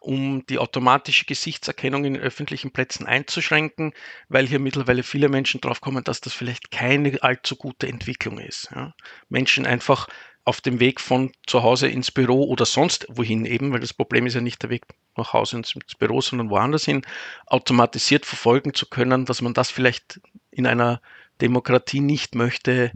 um 0.00 0.44
die 0.46 0.58
automatische 0.58 1.24
Gesichtserkennung 1.24 2.04
in 2.04 2.16
öffentlichen 2.16 2.70
Plätzen 2.70 3.06
einzuschränken, 3.06 3.92
weil 4.28 4.46
hier 4.46 4.58
mittlerweile 4.58 5.02
viele 5.02 5.28
Menschen 5.28 5.60
drauf 5.60 5.80
kommen, 5.80 6.04
dass 6.04 6.20
das 6.20 6.32
vielleicht 6.32 6.70
keine 6.70 7.22
allzu 7.22 7.56
gute 7.56 7.88
Entwicklung 7.88 8.38
ist. 8.38 8.70
Ja. 8.74 8.94
Menschen 9.28 9.66
einfach 9.66 10.08
auf 10.46 10.60
dem 10.60 10.78
Weg 10.78 11.00
von 11.00 11.32
zu 11.46 11.64
Hause 11.64 11.88
ins 11.88 12.12
Büro 12.12 12.44
oder 12.44 12.66
sonst 12.66 13.06
wohin 13.08 13.44
eben, 13.44 13.72
weil 13.72 13.80
das 13.80 13.92
Problem 13.92 14.26
ist 14.26 14.34
ja 14.34 14.40
nicht 14.40 14.62
der 14.62 14.70
Weg 14.70 14.84
nach 15.16 15.32
Hause 15.32 15.56
ins, 15.56 15.74
Büro, 15.98 16.20
sondern 16.20 16.50
woanders 16.50 16.84
hin, 16.84 17.02
automatisiert 17.46 18.24
verfolgen 18.24 18.72
zu 18.72 18.86
können, 18.86 19.24
dass 19.24 19.42
man 19.42 19.54
das 19.54 19.72
vielleicht 19.72 20.20
in 20.52 20.66
einer 20.66 21.00
Demokratie 21.40 22.00
nicht 22.00 22.36
möchte, 22.36 22.92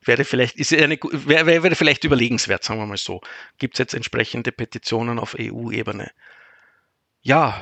wäre 0.00 0.24
vielleicht, 0.24 0.56
ist 0.56 0.72
eine, 0.72 0.98
wäre, 1.02 1.62
wäre 1.62 1.74
vielleicht 1.74 2.04
überlegenswert, 2.04 2.64
sagen 2.64 2.80
wir 2.80 2.86
mal 2.86 2.96
so. 2.96 3.20
Gibt 3.58 3.74
es 3.74 3.78
jetzt 3.78 3.94
entsprechende 3.94 4.50
Petitionen 4.50 5.18
auf 5.18 5.36
EU-Ebene? 5.38 6.10
Ja, 7.26 7.60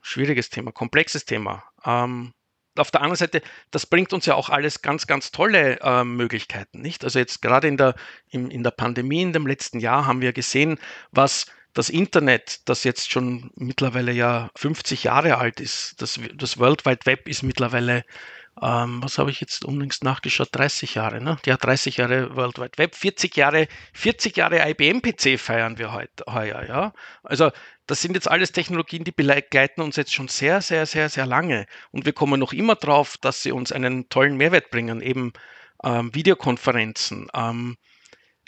schwieriges 0.00 0.48
Thema, 0.48 0.72
komplexes 0.72 1.26
Thema. 1.26 1.62
Ähm, 1.84 2.32
auf 2.74 2.90
der 2.90 3.02
anderen 3.02 3.18
Seite, 3.18 3.42
das 3.70 3.84
bringt 3.84 4.14
uns 4.14 4.24
ja 4.24 4.34
auch 4.34 4.48
alles 4.48 4.80
ganz, 4.80 5.06
ganz 5.06 5.30
tolle 5.30 5.78
äh, 5.82 6.04
Möglichkeiten, 6.04 6.80
nicht? 6.80 7.04
Also 7.04 7.18
jetzt 7.18 7.42
gerade 7.42 7.68
in 7.68 7.76
der, 7.76 7.96
in, 8.30 8.50
in 8.50 8.62
der 8.62 8.70
Pandemie 8.70 9.20
in 9.20 9.34
dem 9.34 9.46
letzten 9.46 9.78
Jahr 9.78 10.06
haben 10.06 10.22
wir 10.22 10.32
gesehen, 10.32 10.78
was 11.10 11.44
das 11.74 11.90
Internet, 11.90 12.66
das 12.66 12.82
jetzt 12.82 13.12
schon 13.12 13.50
mittlerweile 13.56 14.10
ja 14.12 14.48
50 14.56 15.04
Jahre 15.04 15.36
alt 15.36 15.60
ist, 15.60 16.00
das, 16.00 16.18
das 16.34 16.56
World 16.56 16.86
Wide 16.86 17.04
Web 17.04 17.28
ist 17.28 17.42
mittlerweile, 17.42 18.06
ähm, 18.62 19.02
was 19.02 19.18
habe 19.18 19.30
ich 19.30 19.42
jetzt 19.42 19.66
unlängst 19.66 20.02
nachgeschaut, 20.02 20.48
30 20.52 20.94
Jahre, 20.94 21.20
ne? 21.20 21.36
Ja, 21.44 21.58
30 21.58 21.98
Jahre 21.98 22.34
World 22.36 22.58
Wide 22.58 22.78
Web, 22.78 22.94
40 22.94 23.36
Jahre, 23.36 23.68
40 23.92 24.34
Jahre 24.38 24.66
IBM-PC 24.66 25.38
feiern 25.38 25.76
wir 25.76 25.92
heute, 25.92 26.24
heuer, 26.26 26.64
ja. 26.66 26.94
Also 27.22 27.50
das 27.88 28.02
sind 28.02 28.14
jetzt 28.14 28.30
alles 28.30 28.52
Technologien, 28.52 29.02
die 29.02 29.12
begleiten 29.12 29.80
uns 29.80 29.96
jetzt 29.96 30.12
schon 30.12 30.28
sehr, 30.28 30.60
sehr, 30.60 30.84
sehr, 30.84 31.08
sehr 31.08 31.26
lange. 31.26 31.66
Und 31.90 32.04
wir 32.04 32.12
kommen 32.12 32.38
noch 32.38 32.52
immer 32.52 32.76
drauf, 32.76 33.16
dass 33.16 33.42
sie 33.42 33.50
uns 33.50 33.72
einen 33.72 34.10
tollen 34.10 34.36
Mehrwert 34.36 34.70
bringen, 34.70 35.00
eben 35.00 35.32
ähm, 35.82 36.14
Videokonferenzen, 36.14 37.28
ähm, 37.34 37.78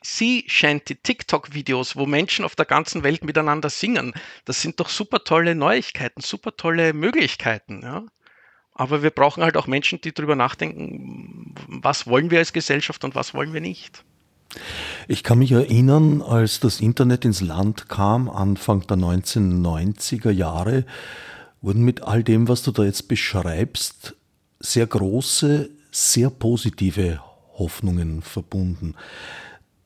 Sea 0.02 0.42
Shanty 0.46 0.96
TikTok-Videos, 0.96 1.96
wo 1.96 2.04
Menschen 2.04 2.44
auf 2.44 2.54
der 2.54 2.66
ganzen 2.66 3.02
Welt 3.02 3.24
miteinander 3.24 3.70
singen. 3.70 4.12
Das 4.44 4.60
sind 4.60 4.78
doch 4.78 4.90
super 4.90 5.24
tolle 5.24 5.54
Neuigkeiten, 5.54 6.20
super 6.20 6.54
tolle 6.56 6.92
Möglichkeiten. 6.92 7.80
Ja? 7.82 8.04
Aber 8.74 9.02
wir 9.02 9.10
brauchen 9.10 9.42
halt 9.42 9.56
auch 9.56 9.66
Menschen, 9.66 10.02
die 10.02 10.12
darüber 10.12 10.36
nachdenken, 10.36 11.54
was 11.66 12.06
wollen 12.06 12.30
wir 12.30 12.40
als 12.40 12.52
Gesellschaft 12.52 13.04
und 13.04 13.14
was 13.14 13.32
wollen 13.32 13.54
wir 13.54 13.60
nicht. 13.62 14.04
Ich 15.08 15.22
kann 15.22 15.38
mich 15.38 15.52
erinnern, 15.52 16.22
als 16.22 16.60
das 16.60 16.80
Internet 16.80 17.24
ins 17.24 17.40
Land 17.40 17.88
kam, 17.88 18.28
Anfang 18.28 18.86
der 18.86 18.96
1990er 18.96 20.30
Jahre, 20.30 20.84
wurden 21.62 21.82
mit 21.82 22.02
all 22.02 22.24
dem, 22.24 22.48
was 22.48 22.62
du 22.62 22.70
da 22.70 22.84
jetzt 22.84 23.08
beschreibst, 23.08 24.14
sehr 24.60 24.86
große, 24.86 25.70
sehr 25.90 26.30
positive 26.30 27.20
Hoffnungen 27.58 28.22
verbunden. 28.22 28.94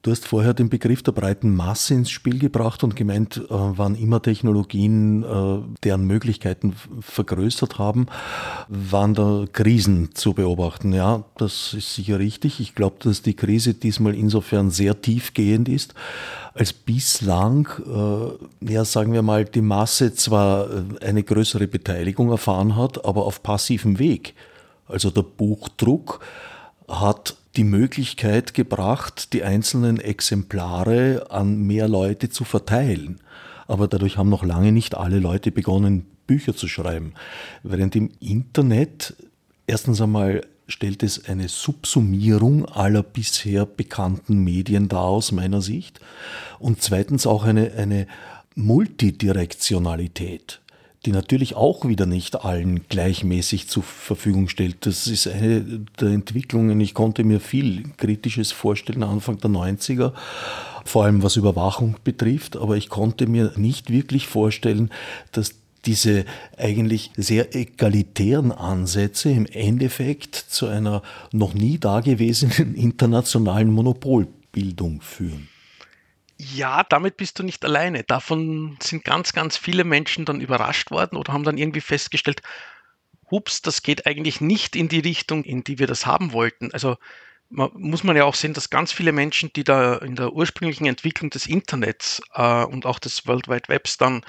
Du 0.05 0.11
hast 0.11 0.27
vorher 0.27 0.53
den 0.53 0.69
Begriff 0.69 1.03
der 1.03 1.13
breiten 1.13 1.57
Masse 1.57 1.95
ins 1.95 2.11
Spiel 2.11 2.39
gebracht 2.39 2.85
und 2.85 2.95
gemeint, 2.95 3.39
äh, 3.39 3.47
wann 3.49 3.95
immer 3.95 4.21
Technologien 4.21 5.23
äh, 5.23 5.63
deren 5.83 6.05
Möglichkeiten 6.05 6.77
vergrößert 7.01 7.79
haben, 7.79 8.09
waren 8.69 9.15
da 9.15 9.47
Krisen 9.51 10.15
zu 10.15 10.35
beobachten. 10.35 10.93
Ja, 10.93 11.25
das 11.39 11.73
ist 11.73 11.95
sicher 11.95 12.19
richtig. 12.19 12.61
Ich 12.61 12.75
glaube, 12.75 12.97
dass 12.99 13.23
die 13.23 13.33
Krise 13.33 13.73
diesmal 13.73 14.15
insofern 14.15 14.71
sehr 14.71 15.01
tiefgehend 15.01 15.71
ist, 15.71 15.95
als 16.53 16.75
bislang, 16.75 17.67
äh, 17.87 18.73
ja, 18.75 18.85
sagen 18.85 19.15
wir 19.15 19.23
mal, 19.23 19.47
die 19.47 19.63
Masse 19.63 20.13
zwar 20.13 20.69
äh, 20.71 20.83
eine 21.01 21.23
größere 21.23 21.67
Beteiligung 21.67 22.31
erfahren 22.31 22.77
hat, 22.77 23.07
aber 23.07 23.25
auf 23.25 23.43
passivem 23.43 23.99
Weg. 23.99 24.35
Also 24.87 25.11
der 25.11 25.23
Buchdruck 25.23 26.21
hat 26.89 27.37
die 27.57 27.65
Möglichkeit 27.65 28.55
gebracht, 28.55 29.33
die 29.33 29.45
einzelnen 29.45 30.01
Exemplare 30.01 31.27
an 31.31 31.59
mehr 31.59 31.89
Leute 31.89 32.31
zu 32.31 32.45
verteilen. 32.45 33.21
Aber 33.67 33.89
dadurch 33.89 34.19
haben 34.19 34.29
noch 34.29 34.45
lange 34.45 34.73
nicht 34.73 34.97
alle 34.97 35.19
Leute 35.19 35.51
begonnen, 35.51 36.07
Bücher 36.27 36.57
zu 36.57 36.69
schreiben. 36.69 37.15
Während 37.63 37.95
im 37.97 38.11
Internet 38.21 39.15
erstens 39.67 40.01
einmal 40.01 40.43
stellt 40.67 41.03
es 41.03 41.27
eine 41.27 41.49
Subsumierung 41.49 42.65
aller 42.67 43.03
bisher 43.03 43.67
bekannten 43.67 44.43
Medien 44.43 44.89
dar 44.89 45.05
aus 45.05 45.31
meiner 45.33 45.61
Sicht 45.61 46.01
und 46.59 46.81
zweitens 46.83 47.27
auch 47.27 47.45
eine, 47.45 47.73
eine 47.73 48.07
Multidirektionalität 48.55 50.63
die 51.05 51.13
natürlich 51.13 51.55
auch 51.55 51.87
wieder 51.87 52.07
nicht 52.07 52.45
allen 52.45 52.89
gleichmäßig 52.89 53.69
zur 53.69 53.83
Verfügung 53.83 54.49
stellt. 54.49 54.87
Das 54.87 55.07
ist 55.07 55.27
eine 55.27 55.61
der 56.01 56.09
Entwicklungen. 56.09 56.81
Ich 56.81 56.95
konnte 56.95 57.25
mir 57.25 57.41
viel 57.41 57.85
Kritisches 57.97 58.53
vorstellen 58.53 59.03
Anfang 59.03 59.39
der 59.39 59.51
90er, 59.51 60.13
vor 60.85 61.05
allem 61.05 61.23
was 61.23 61.37
Überwachung 61.37 61.97
betrifft, 62.05 62.57
aber 62.57 62.77
ich 62.77 62.89
konnte 62.89 63.27
mir 63.27 63.53
nicht 63.57 63.91
wirklich 63.91 64.27
vorstellen, 64.27 64.91
dass 65.33 65.55
diese 65.85 66.25
eigentlich 66.57 67.11
sehr 67.17 67.55
egalitären 67.55 68.53
Ansätze 68.53 69.31
im 69.31 69.45
Endeffekt 69.47 70.35
zu 70.35 70.67
einer 70.67 71.03
noch 71.33 71.53
nie 71.53 71.79
dagewesenen 71.79 72.75
internationalen 72.77 73.71
Monopolbildung 73.71 75.03
führen. 75.03 75.49
Ja, 76.53 76.83
damit 76.85 77.17
bist 77.17 77.39
du 77.39 77.43
nicht 77.43 77.65
alleine. 77.65 78.03
Davon 78.05 78.77
sind 78.83 79.05
ganz, 79.05 79.33
ganz 79.33 79.57
viele 79.57 79.85
Menschen 79.85 80.25
dann 80.25 80.41
überrascht 80.41 80.91
worden 80.91 81.17
oder 81.17 81.33
haben 81.33 81.45
dann 81.45 81.59
irgendwie 81.59 81.81
festgestellt, 81.81 82.43
hups, 83.31 83.63
das 83.63 83.83
geht 83.83 84.07
eigentlich 84.07 84.41
nicht 84.41 84.77
in 84.77 84.89
die 84.89 85.01
Richtung, 85.01 85.45
in 85.45 85.65
die 85.65 85.79
wir 85.79 85.87
das 85.87 86.07
haben 86.07 86.33
wollten. 86.33 86.73
Also 86.73 86.97
man, 87.51 87.71
muss 87.75 88.05
man 88.05 88.17
ja 88.17 88.25
auch 88.25 88.35
sehen, 88.35 88.55
dass 88.55 88.71
ganz 88.71 88.93
viele 88.93 89.13
Menschen, 89.13 89.53
die 89.55 89.65
da 89.65 89.97
in 89.97 90.17
der 90.17 90.33
ursprünglichen 90.33 90.87
Entwicklung 90.87 91.31
des 91.31 91.47
Internets 91.47 92.21
äh, 92.35 92.65
und 92.65 92.87
auch 92.87 92.99
des 92.99 93.27
World 93.27 93.49
Wide 93.49 93.69
Webs 93.69 93.97
dann 93.97 94.23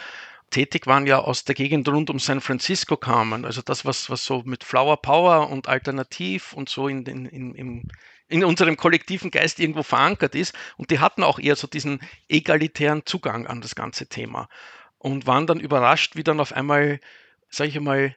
tätig 0.52 0.88
waren, 0.88 1.08
ja 1.08 1.20
aus 1.20 1.44
der 1.44 1.56
Gegend 1.56 1.88
rund 1.90 2.10
um 2.10 2.20
San 2.20 2.42
Francisco 2.42 2.98
kamen. 2.98 3.46
Also 3.46 3.62
das, 3.62 3.84
was, 3.86 4.10
was 4.10 4.24
so 4.26 4.44
mit 4.46 4.64
Flower 4.64 4.98
Power 5.02 5.50
und 5.50 5.68
Alternativ 5.68 6.54
und 6.54 6.70
so 6.70 6.88
in, 6.88 7.06
in, 7.06 7.26
in, 7.26 7.56
im 7.56 7.84
in 8.28 8.44
unserem 8.44 8.78
kollektiven 8.78 9.32
Geist 9.32 9.60
irgendwo 9.60 9.84
verankert 9.84 10.36
ist. 10.36 10.56
Und 10.78 10.92
die 10.92 11.00
hatten 11.00 11.24
auch 11.24 11.40
eher 11.40 11.56
so 11.56 11.68
diesen 11.68 12.00
egalitären 12.28 13.06
Zugang 13.06 13.48
an 13.48 13.62
das 13.62 13.76
ganze 13.76 14.08
Thema 14.08 14.50
und 14.98 15.28
waren 15.28 15.48
dann 15.48 15.60
überrascht, 15.60 16.16
wie 16.16 16.24
dann 16.24 16.40
auf 16.40 16.54
einmal, 16.54 17.00
sage 17.50 17.70
ich 17.70 17.80
mal, 17.80 18.16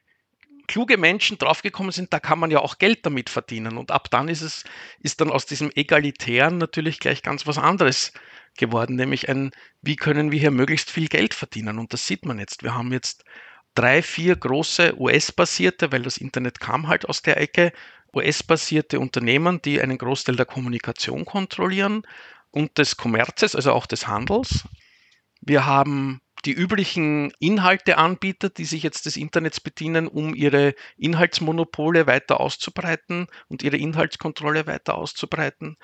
kluge 0.67 0.97
Menschen 0.97 1.37
draufgekommen 1.37 1.91
sind, 1.91 2.13
da 2.13 2.19
kann 2.19 2.39
man 2.39 2.51
ja 2.51 2.59
auch 2.59 2.77
Geld 2.77 3.05
damit 3.05 3.29
verdienen. 3.29 3.77
Und 3.77 3.91
ab 3.91 4.09
dann 4.11 4.27
ist 4.27 4.41
es, 4.41 4.63
ist 4.99 5.19
dann 5.19 5.31
aus 5.31 5.45
diesem 5.45 5.71
Egalitären 5.73 6.57
natürlich 6.59 6.99
gleich 6.99 7.23
ganz 7.23 7.47
was 7.47 7.57
anderes 7.57 8.13
geworden, 8.57 8.95
nämlich 8.95 9.29
ein, 9.29 9.51
wie 9.81 9.95
können 9.95 10.31
wir 10.31 10.39
hier 10.39 10.51
möglichst 10.51 10.91
viel 10.91 11.07
Geld 11.07 11.33
verdienen? 11.33 11.79
Und 11.79 11.93
das 11.93 12.05
sieht 12.05 12.25
man 12.25 12.39
jetzt. 12.39 12.61
Wir 12.63 12.75
haben 12.75 12.91
jetzt 12.91 13.23
drei, 13.75 14.01
vier 14.01 14.35
große 14.35 14.99
US-basierte, 14.99 15.91
weil 15.91 16.03
das 16.03 16.17
Internet 16.17 16.59
kam 16.59 16.87
halt 16.87 17.07
aus 17.07 17.21
der 17.21 17.39
Ecke, 17.39 17.71
US-basierte 18.13 18.99
Unternehmen, 18.99 19.61
die 19.61 19.81
einen 19.81 19.97
Großteil 19.97 20.35
der 20.35 20.45
Kommunikation 20.45 21.25
kontrollieren 21.25 22.03
und 22.51 22.77
des 22.77 22.97
Kommerzes, 22.97 23.55
also 23.55 23.71
auch 23.71 23.85
des 23.85 24.07
Handels. 24.07 24.65
Wir 25.41 25.65
haben 25.65 26.21
die 26.45 26.53
üblichen 26.53 27.31
Inhalteanbieter, 27.39 28.49
die 28.49 28.65
sich 28.65 28.83
jetzt 28.83 29.05
des 29.05 29.17
Internets 29.17 29.59
bedienen, 29.59 30.07
um 30.07 30.33
ihre 30.33 30.73
Inhaltsmonopole 30.97 32.07
weiter 32.07 32.39
auszubreiten 32.39 33.27
und 33.47 33.61
ihre 33.61 33.77
Inhaltskontrolle 33.77 34.65
weiter 34.65 34.95
auszubreiten. 34.95 35.77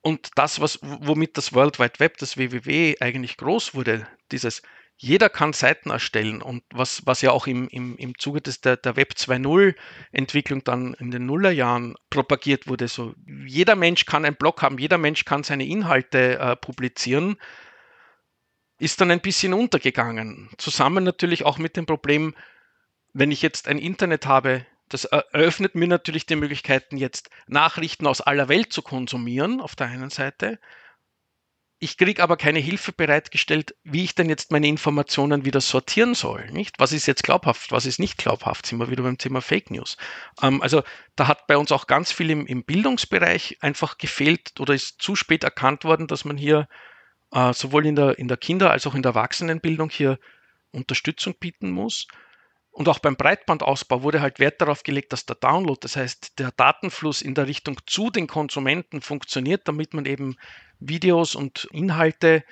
Und 0.00 0.30
das, 0.36 0.60
was, 0.60 0.78
womit 0.82 1.36
das 1.36 1.52
World 1.52 1.78
Wide 1.78 1.98
Web, 1.98 2.18
das 2.18 2.36
WWW 2.36 2.96
eigentlich 3.00 3.36
groß 3.36 3.74
wurde, 3.74 4.06
dieses 4.30 4.62
jeder 5.02 5.28
kann 5.28 5.52
Seiten 5.52 5.90
erstellen 5.90 6.40
und 6.40 6.62
was, 6.72 7.04
was 7.06 7.22
ja 7.22 7.32
auch 7.32 7.48
im, 7.48 7.66
im, 7.68 7.96
im 7.96 8.16
Zuge 8.18 8.40
des, 8.40 8.60
der, 8.60 8.76
der 8.76 8.94
Web 8.94 9.14
2.0 9.16 9.74
Entwicklung 10.12 10.62
dann 10.62 10.94
in 10.94 11.10
den 11.10 11.26
Nullerjahren 11.26 11.96
propagiert 12.08 12.68
wurde. 12.68 12.86
So, 12.86 13.12
jeder 13.44 13.74
Mensch 13.74 14.06
kann 14.06 14.24
einen 14.24 14.36
Blog 14.36 14.62
haben, 14.62 14.78
jeder 14.78 14.98
Mensch 14.98 15.24
kann 15.24 15.42
seine 15.42 15.66
Inhalte 15.66 16.38
äh, 16.38 16.54
publizieren, 16.54 17.36
ist 18.78 19.00
dann 19.00 19.10
ein 19.10 19.20
bisschen 19.20 19.54
untergegangen. 19.54 20.50
Zusammen 20.56 21.02
natürlich 21.02 21.44
auch 21.44 21.58
mit 21.58 21.76
dem 21.76 21.84
Problem, 21.84 22.36
wenn 23.12 23.32
ich 23.32 23.42
jetzt 23.42 23.66
ein 23.66 23.78
Internet 23.78 24.26
habe, 24.26 24.64
das 24.88 25.04
eröffnet 25.04 25.74
mir 25.74 25.88
natürlich 25.88 26.26
die 26.26 26.36
Möglichkeiten, 26.36 26.96
jetzt 26.96 27.28
Nachrichten 27.48 28.06
aus 28.06 28.20
aller 28.20 28.48
Welt 28.48 28.72
zu 28.72 28.82
konsumieren, 28.82 29.60
auf 29.60 29.74
der 29.74 29.88
einen 29.88 30.10
Seite. 30.10 30.60
Ich 31.84 31.98
kriege 31.98 32.22
aber 32.22 32.36
keine 32.36 32.60
Hilfe 32.60 32.92
bereitgestellt, 32.92 33.74
wie 33.82 34.04
ich 34.04 34.14
denn 34.14 34.28
jetzt 34.28 34.52
meine 34.52 34.68
Informationen 34.68 35.44
wieder 35.44 35.60
sortieren 35.60 36.14
soll. 36.14 36.48
Nicht? 36.52 36.78
Was 36.78 36.92
ist 36.92 37.06
jetzt 37.06 37.24
glaubhaft, 37.24 37.72
was 37.72 37.86
ist 37.86 37.98
nicht 37.98 38.18
glaubhaft? 38.18 38.66
Sind 38.66 38.78
wir 38.78 38.88
wieder 38.88 39.02
beim 39.02 39.18
Thema 39.18 39.40
Fake 39.40 39.68
News. 39.72 39.96
Ähm, 40.40 40.62
also 40.62 40.84
da 41.16 41.26
hat 41.26 41.48
bei 41.48 41.56
uns 41.56 41.72
auch 41.72 41.88
ganz 41.88 42.12
viel 42.12 42.30
im, 42.30 42.46
im, 42.46 42.62
Bildungsbereich 42.62 43.58
einfach 43.62 43.98
gefehlt 43.98 44.60
oder 44.60 44.74
ist 44.74 45.02
zu 45.02 45.16
spät 45.16 45.42
erkannt 45.42 45.82
worden, 45.82 46.06
dass 46.06 46.24
man 46.24 46.36
hier 46.36 46.68
äh, 47.32 47.52
sowohl 47.52 47.84
in 47.84 47.96
der, 47.96 48.16
in 48.16 48.28
der 48.28 48.36
Kinder- 48.36 48.70
als 48.70 48.86
auch 48.86 48.94
in 48.94 49.02
der 49.02 49.16
Erwachsenenbildung 49.16 49.90
hier 49.90 50.20
Unterstützung 50.70 51.34
bieten 51.40 51.72
muss. 51.72 52.06
Und 52.72 52.88
auch 52.88 52.98
beim 52.98 53.16
Breitbandausbau 53.16 54.02
wurde 54.02 54.22
halt 54.22 54.38
Wert 54.38 54.60
darauf 54.62 54.82
gelegt, 54.82 55.12
dass 55.12 55.26
der 55.26 55.36
Download, 55.36 55.78
das 55.80 55.94
heißt 55.94 56.38
der 56.38 56.52
Datenfluss 56.52 57.20
in 57.20 57.34
der 57.34 57.46
Richtung 57.46 57.78
zu 57.86 58.10
den 58.10 58.26
Konsumenten 58.26 59.02
funktioniert, 59.02 59.68
damit 59.68 59.92
man 59.92 60.06
eben 60.06 60.36
Videos 60.80 61.34
und 61.34 61.68
Inhalte 61.70 62.44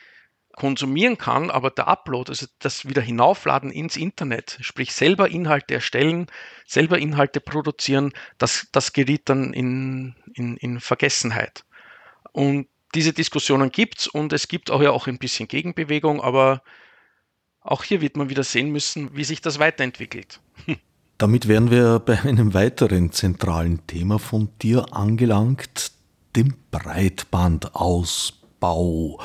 konsumieren 0.52 1.16
kann, 1.16 1.50
aber 1.50 1.70
der 1.70 1.88
Upload, 1.88 2.30
also 2.30 2.46
das 2.58 2.86
wieder 2.86 3.00
hinaufladen 3.00 3.70
ins 3.70 3.96
Internet, 3.96 4.58
sprich 4.60 4.92
selber 4.92 5.30
Inhalte 5.30 5.74
erstellen, 5.74 6.26
selber 6.66 6.98
Inhalte 6.98 7.40
produzieren, 7.40 8.12
das, 8.36 8.68
das 8.72 8.92
geriet 8.92 9.28
dann 9.30 9.54
in, 9.54 10.16
in, 10.34 10.58
in 10.58 10.80
Vergessenheit. 10.80 11.64
Und 12.32 12.68
diese 12.94 13.14
Diskussionen 13.14 13.70
gibt 13.70 14.00
es 14.00 14.06
und 14.06 14.34
es 14.34 14.48
gibt 14.48 14.70
auch 14.70 14.82
ja 14.82 14.90
auch 14.90 15.06
ein 15.06 15.18
bisschen 15.18 15.48
Gegenbewegung, 15.48 16.20
aber 16.20 16.62
auch 17.60 17.84
hier 17.84 18.00
wird 18.00 18.16
man 18.16 18.30
wieder 18.30 18.44
sehen 18.44 18.70
müssen, 18.70 19.16
wie 19.16 19.24
sich 19.24 19.40
das 19.40 19.58
weiterentwickelt. 19.58 20.38
Damit 21.18 21.48
wären 21.48 21.70
wir 21.70 21.98
bei 21.98 22.22
einem 22.22 22.54
weiteren 22.54 23.12
zentralen 23.12 23.86
Thema 23.86 24.18
von 24.18 24.48
dir 24.62 24.94
angelangt, 24.94 25.92
dem 26.34 26.54
Breitbandausbau, 26.70 29.20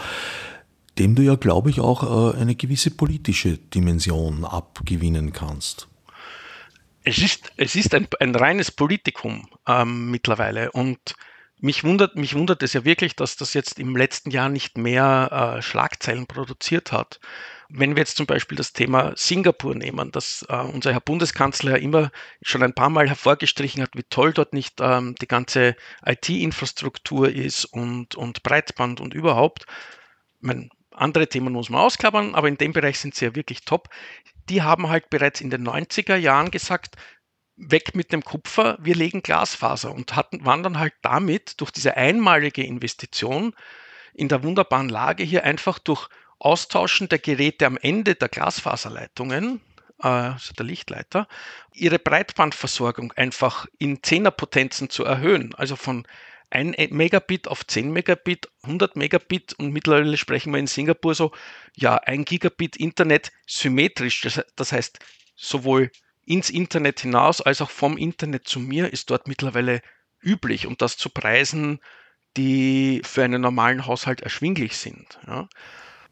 dem 0.99 1.15
du 1.15 1.21
ja, 1.21 1.35
glaube 1.35 1.69
ich, 1.69 1.79
auch 1.79 2.33
äh, 2.33 2.37
eine 2.37 2.55
gewisse 2.55 2.91
politische 2.91 3.57
Dimension 3.57 4.43
abgewinnen 4.43 5.31
kannst. 5.31 5.87
Es 7.03 7.19
ist, 7.19 7.53
es 7.55 7.75
ist 7.75 7.93
ein, 7.93 8.09
ein 8.19 8.35
reines 8.35 8.71
Politikum 8.71 9.47
ähm, 9.67 10.11
mittlerweile 10.11 10.71
und 10.71 11.15
mich 11.59 11.83
wundert, 11.83 12.15
mich 12.15 12.35
wundert 12.35 12.63
es 12.63 12.73
ja 12.73 12.83
wirklich, 12.83 13.15
dass 13.15 13.37
das 13.37 13.53
jetzt 13.53 13.79
im 13.79 13.95
letzten 13.95 14.31
Jahr 14.31 14.49
nicht 14.49 14.77
mehr 14.77 15.55
äh, 15.57 15.61
Schlagzeilen 15.61 16.27
produziert 16.27 16.91
hat. 16.91 17.19
Wenn 17.69 17.95
wir 17.95 18.01
jetzt 18.01 18.17
zum 18.17 18.25
Beispiel 18.25 18.57
das 18.57 18.73
Thema 18.73 19.13
Singapur 19.15 19.75
nehmen, 19.75 20.11
dass 20.11 20.45
äh, 20.49 20.55
unser 20.55 20.93
Herr 20.93 21.01
Bundeskanzler 21.01 21.71
ja 21.71 21.77
immer 21.77 22.11
schon 22.41 22.63
ein 22.63 22.73
paar 22.73 22.89
Mal 22.89 23.07
hervorgestrichen 23.07 23.81
hat, 23.81 23.91
wie 23.95 24.03
toll 24.03 24.33
dort 24.33 24.53
nicht 24.53 24.79
ähm, 24.81 25.15
die 25.21 25.27
ganze 25.27 25.75
IT-Infrastruktur 26.05 27.29
ist 27.29 27.65
und, 27.65 28.15
und 28.15 28.43
Breitband 28.43 29.01
und 29.01 29.13
überhaupt. 29.13 29.65
Meine, 30.41 30.69
andere 30.91 31.27
Themen 31.27 31.53
muss 31.53 31.69
man 31.69 31.81
ausklappern, 31.81 32.35
aber 32.35 32.47
in 32.47 32.57
dem 32.57 32.73
Bereich 32.73 32.99
sind 32.99 33.15
sie 33.15 33.25
ja 33.25 33.35
wirklich 33.35 33.65
top. 33.65 33.89
Die 34.49 34.61
haben 34.61 34.89
halt 34.89 35.09
bereits 35.09 35.41
in 35.41 35.49
den 35.49 35.67
90er 35.67 36.15
Jahren 36.15 36.51
gesagt, 36.51 36.95
weg 37.57 37.95
mit 37.95 38.11
dem 38.11 38.23
Kupfer, 38.23 38.77
wir 38.81 38.95
legen 38.95 39.21
Glasfaser 39.21 39.93
und 39.93 40.15
hatten, 40.15 40.45
waren 40.45 40.63
dann 40.63 40.79
halt 40.79 40.93
damit 41.01 41.59
durch 41.61 41.71
diese 41.71 41.95
einmalige 41.95 42.63
Investition 42.63 43.55
in 44.13 44.27
der 44.27 44.43
wunderbaren 44.43 44.89
Lage 44.89 45.23
hier 45.23 45.43
einfach 45.43 45.79
durch 45.79 46.07
Austauschen 46.39 47.09
der 47.09 47.19
Geräte 47.19 47.65
am 47.65 47.77
Ende 47.77 48.15
der 48.15 48.29
Glasfaserleitungen, 48.29 49.61
äh, 50.01 50.07
also 50.07 50.53
der 50.53 50.65
Lichtleiter, 50.65 51.27
ihre 51.73 51.99
Breitbandversorgung 51.99 53.11
einfach 53.13 53.67
in 53.77 54.03
Zehnerpotenzen 54.03 54.89
zu 54.89 55.03
erhöhen. 55.03 55.55
Also 55.55 55.75
von 55.75 56.05
1 56.49 56.91
Megabit 56.91 57.47
auf 57.47 57.65
10 57.65 57.91
Megabit, 57.91 58.49
100 58.63 58.95
Megabit 58.95 59.53
und 59.53 59.71
mittlerweile 59.71 60.17
sprechen 60.17 60.53
wir 60.53 60.59
in 60.59 60.67
Singapur 60.67 61.15
so, 61.15 61.31
ja, 61.75 61.95
1 61.95 62.25
Gigabit 62.25 62.77
Internet 62.77 63.31
symmetrisch. 63.47 64.21
Das, 64.55 64.71
heißt, 64.71 64.99
sowohl 65.35 65.91
ins 66.25 66.49
Internet 66.49 67.01
hinaus 67.01 67.41
als 67.41 67.61
auch 67.61 67.69
vom 67.69 67.97
Internet 67.97 68.47
zu 68.47 68.59
mir 68.59 68.91
ist 68.91 69.09
dort 69.09 69.27
mittlerweile 69.27 69.81
üblich 70.21 70.65
und 70.65 70.81
das 70.81 70.97
zu 70.97 71.09
Preisen, 71.09 71.79
die 72.37 73.01
für 73.05 73.23
einen 73.23 73.41
normalen 73.41 73.85
Haushalt 73.85 74.21
erschwinglich 74.21 74.77
sind. 74.77 75.19
Ja. 75.27 75.47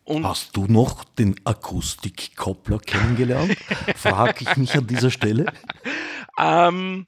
Und 0.05 0.25
Hast 0.25 0.57
du 0.57 0.65
noch 0.65 1.03
den 1.03 1.35
Akustikkoppler 1.45 2.79
kennengelernt? 2.79 3.57
Frage 3.95 4.43
ich 4.43 4.57
mich 4.57 4.73
an 4.75 4.87
dieser 4.87 5.11
Stelle. 5.11 5.45
ähm, 6.37 7.05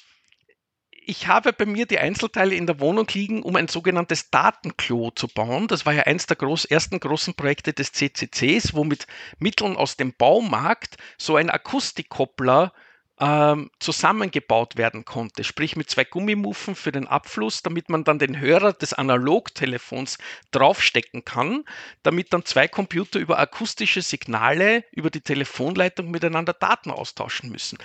ich 1.08 1.28
habe 1.28 1.54
bei 1.54 1.66
mir 1.66 1.86
die 1.86 2.00
Einzelteile 2.00 2.56
in 2.56 2.66
der 2.66 2.80
Wohnung 2.80 3.08
liegen, 3.14 3.44
um 3.44 3.56
ein 3.56 3.68
sogenanntes 3.68 4.32
Datenklo 4.32 5.12
zu 5.12 5.28
bauen. 5.28 5.68
Das 5.68 5.86
war 5.86 5.94
ja 5.94 6.04
eins 6.04 6.26
der 6.26 6.38
groß, 6.38 6.66
ersten 6.66 7.00
großen 7.00 7.36
Projekte 7.36 7.74
des 7.74 7.92
CCCs, 7.92 8.74
wo 8.74 8.84
mit 8.84 9.06
Mitteln 9.38 9.76
aus 9.76 9.98
dem 9.98 10.14
Baumarkt 10.14 10.98
so 11.18 11.36
ein 11.36 11.50
Akustikkoppler 11.50 12.74
ähm, 13.20 13.72
zusammengebaut 13.80 14.76
werden 14.76 15.06
konnte, 15.06 15.44
sprich 15.44 15.76
mit 15.76 15.90
zwei 15.90 16.04
Gummimuffen 16.04 16.76
für 16.76 16.92
den 16.92 17.08
Abfluss, 17.08 17.64
damit 17.64 17.90
man 17.90 18.04
dann 18.04 18.20
den 18.20 18.40
Hörer 18.40 18.74
des 18.74 18.94
Analogtelefons 18.94 20.18
draufstecken 20.52 21.24
kann, 21.24 21.64
damit 22.04 22.34
dann 22.34 22.44
zwei 22.46 22.68
Computer 22.68 23.20
über 23.20 23.40
akustische 23.40 24.02
Signale 24.02 24.84
über 24.92 25.10
die 25.10 25.22
Telefonleitung 25.22 26.12
miteinander 26.12 26.54
Daten 26.54 26.92
austauschen 26.92 27.50
müssen. 27.52 27.78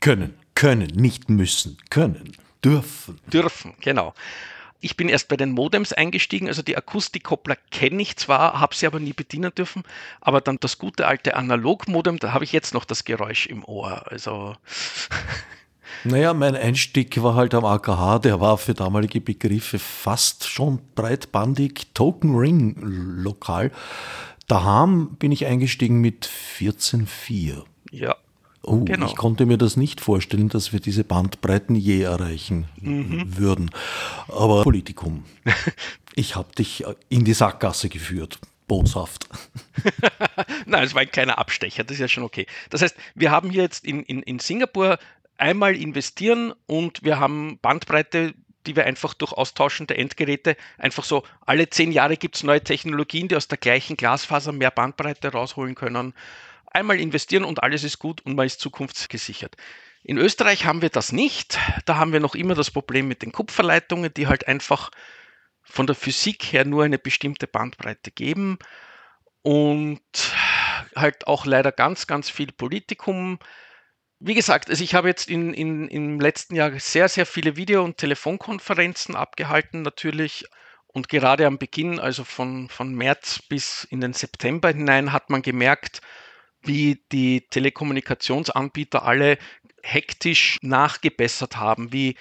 Können, 0.00 0.36
können, 0.54 0.88
nicht 0.88 1.30
müssen, 1.30 1.78
können, 1.90 2.36
dürfen. 2.64 3.20
Dürfen, 3.32 3.74
genau. 3.80 4.14
Ich 4.82 4.96
bin 4.96 5.08
erst 5.08 5.28
bei 5.28 5.36
den 5.36 5.52
Modems 5.52 5.92
eingestiegen, 5.92 6.48
also 6.48 6.60
die 6.60 6.76
Akustikkoppler 6.76 7.56
kenne 7.70 8.02
ich 8.02 8.16
zwar, 8.16 8.60
habe 8.60 8.74
sie 8.74 8.86
aber 8.86 8.98
nie 8.98 9.12
bedienen 9.12 9.54
dürfen, 9.54 9.84
aber 10.20 10.40
dann 10.40 10.58
das 10.60 10.76
gute 10.76 11.06
alte 11.06 11.36
Analogmodem, 11.36 12.18
da 12.18 12.32
habe 12.32 12.44
ich 12.44 12.52
jetzt 12.52 12.74
noch 12.74 12.84
das 12.84 13.04
Geräusch 13.04 13.46
im 13.46 13.64
Ohr. 13.64 14.10
Also 14.10 14.56
Naja, 16.04 16.34
mein 16.34 16.56
Einstieg 16.56 17.22
war 17.22 17.36
halt 17.36 17.54
am 17.54 17.64
AKH, 17.64 18.18
der 18.20 18.40
war 18.40 18.58
für 18.58 18.74
damalige 18.74 19.20
Begriffe 19.20 19.78
fast 19.78 20.48
schon 20.48 20.80
breitbandig, 20.96 21.94
Token 21.94 22.34
Ring 22.34 22.76
lokal. 22.80 23.70
Daheim 24.48 25.14
bin 25.16 25.30
ich 25.30 25.46
eingestiegen 25.46 26.00
mit 26.00 26.28
14.4. 26.58 27.62
Ja, 27.92 28.16
Oh, 28.64 28.84
genau. 28.84 29.06
ich 29.06 29.16
konnte 29.16 29.44
mir 29.44 29.58
das 29.58 29.76
nicht 29.76 30.00
vorstellen, 30.00 30.48
dass 30.48 30.72
wir 30.72 30.80
diese 30.80 31.02
Bandbreiten 31.02 31.74
je 31.74 32.02
erreichen 32.02 32.66
mhm. 32.80 33.36
würden. 33.36 33.70
Aber 34.28 34.62
Politikum. 34.62 35.24
ich 36.14 36.36
habe 36.36 36.54
dich 36.54 36.84
in 37.08 37.24
die 37.24 37.34
Sackgasse 37.34 37.88
geführt. 37.88 38.38
Boshaft. 38.68 39.28
Nein, 40.66 40.84
es 40.84 40.94
war 40.94 41.02
ein 41.02 41.10
kleiner 41.10 41.38
Abstecher, 41.38 41.82
das 41.82 41.94
ist 41.94 42.00
ja 42.00 42.08
schon 42.08 42.22
okay. 42.22 42.46
Das 42.70 42.80
heißt, 42.80 42.96
wir 43.14 43.30
haben 43.30 43.50
hier 43.50 43.62
jetzt 43.62 43.84
in, 43.84 44.02
in, 44.04 44.22
in 44.22 44.38
Singapur 44.38 44.98
einmal 45.36 45.74
investieren 45.76 46.54
und 46.66 47.02
wir 47.02 47.18
haben 47.18 47.58
Bandbreite, 47.60 48.34
die 48.66 48.76
wir 48.76 48.86
einfach 48.86 49.12
durch 49.14 49.32
Austauschen 49.32 49.88
der 49.88 49.98
Endgeräte 49.98 50.56
einfach 50.78 51.04
so, 51.04 51.24
alle 51.44 51.68
zehn 51.68 51.90
Jahre 51.90 52.16
gibt 52.16 52.36
es 52.36 52.44
neue 52.44 52.62
Technologien, 52.62 53.26
die 53.26 53.36
aus 53.36 53.48
der 53.48 53.58
gleichen 53.58 53.96
Glasfaser 53.96 54.52
mehr 54.52 54.70
Bandbreite 54.70 55.32
rausholen 55.32 55.74
können 55.74 56.14
einmal 56.74 57.00
investieren 57.00 57.44
und 57.44 57.62
alles 57.62 57.84
ist 57.84 57.98
gut 57.98 58.20
und 58.22 58.34
man 58.34 58.46
ist 58.46 58.60
zukunftsgesichert. 58.60 59.56
In 60.04 60.18
Österreich 60.18 60.64
haben 60.64 60.82
wir 60.82 60.90
das 60.90 61.12
nicht. 61.12 61.58
Da 61.84 61.96
haben 61.96 62.12
wir 62.12 62.20
noch 62.20 62.34
immer 62.34 62.54
das 62.54 62.70
Problem 62.70 63.06
mit 63.06 63.22
den 63.22 63.32
Kupferleitungen, 63.32 64.12
die 64.12 64.26
halt 64.26 64.48
einfach 64.48 64.90
von 65.62 65.86
der 65.86 65.94
Physik 65.94 66.42
her 66.52 66.64
nur 66.64 66.84
eine 66.84 66.98
bestimmte 66.98 67.46
Bandbreite 67.46 68.10
geben 68.10 68.58
und 69.42 70.00
halt 70.96 71.26
auch 71.26 71.46
leider 71.46 71.72
ganz, 71.72 72.06
ganz 72.06 72.30
viel 72.30 72.52
Politikum. 72.52 73.38
Wie 74.18 74.34
gesagt, 74.34 74.70
also 74.70 74.82
ich 74.82 74.94
habe 74.94 75.08
jetzt 75.08 75.28
in, 75.28 75.54
in, 75.54 75.88
im 75.88 76.20
letzten 76.20 76.54
Jahr 76.56 76.78
sehr, 76.78 77.08
sehr 77.08 77.26
viele 77.26 77.56
Video- 77.56 77.84
und 77.84 77.98
Telefonkonferenzen 77.98 79.16
abgehalten, 79.16 79.82
natürlich. 79.82 80.46
Und 80.86 81.08
gerade 81.08 81.46
am 81.46 81.58
Beginn, 81.58 81.98
also 81.98 82.22
von, 82.22 82.68
von 82.68 82.94
März 82.94 83.40
bis 83.48 83.84
in 83.84 84.00
den 84.00 84.12
September 84.12 84.68
hinein, 84.68 85.12
hat 85.12 85.30
man 85.30 85.42
gemerkt, 85.42 86.02
wie 86.62 87.02
die 87.12 87.48
Telekommunikationsanbieter 87.48 89.04
alle 89.04 89.38
hektisch 89.82 90.58
nachgebessert 90.62 91.56
haben, 91.56 91.92
wie 91.92 92.16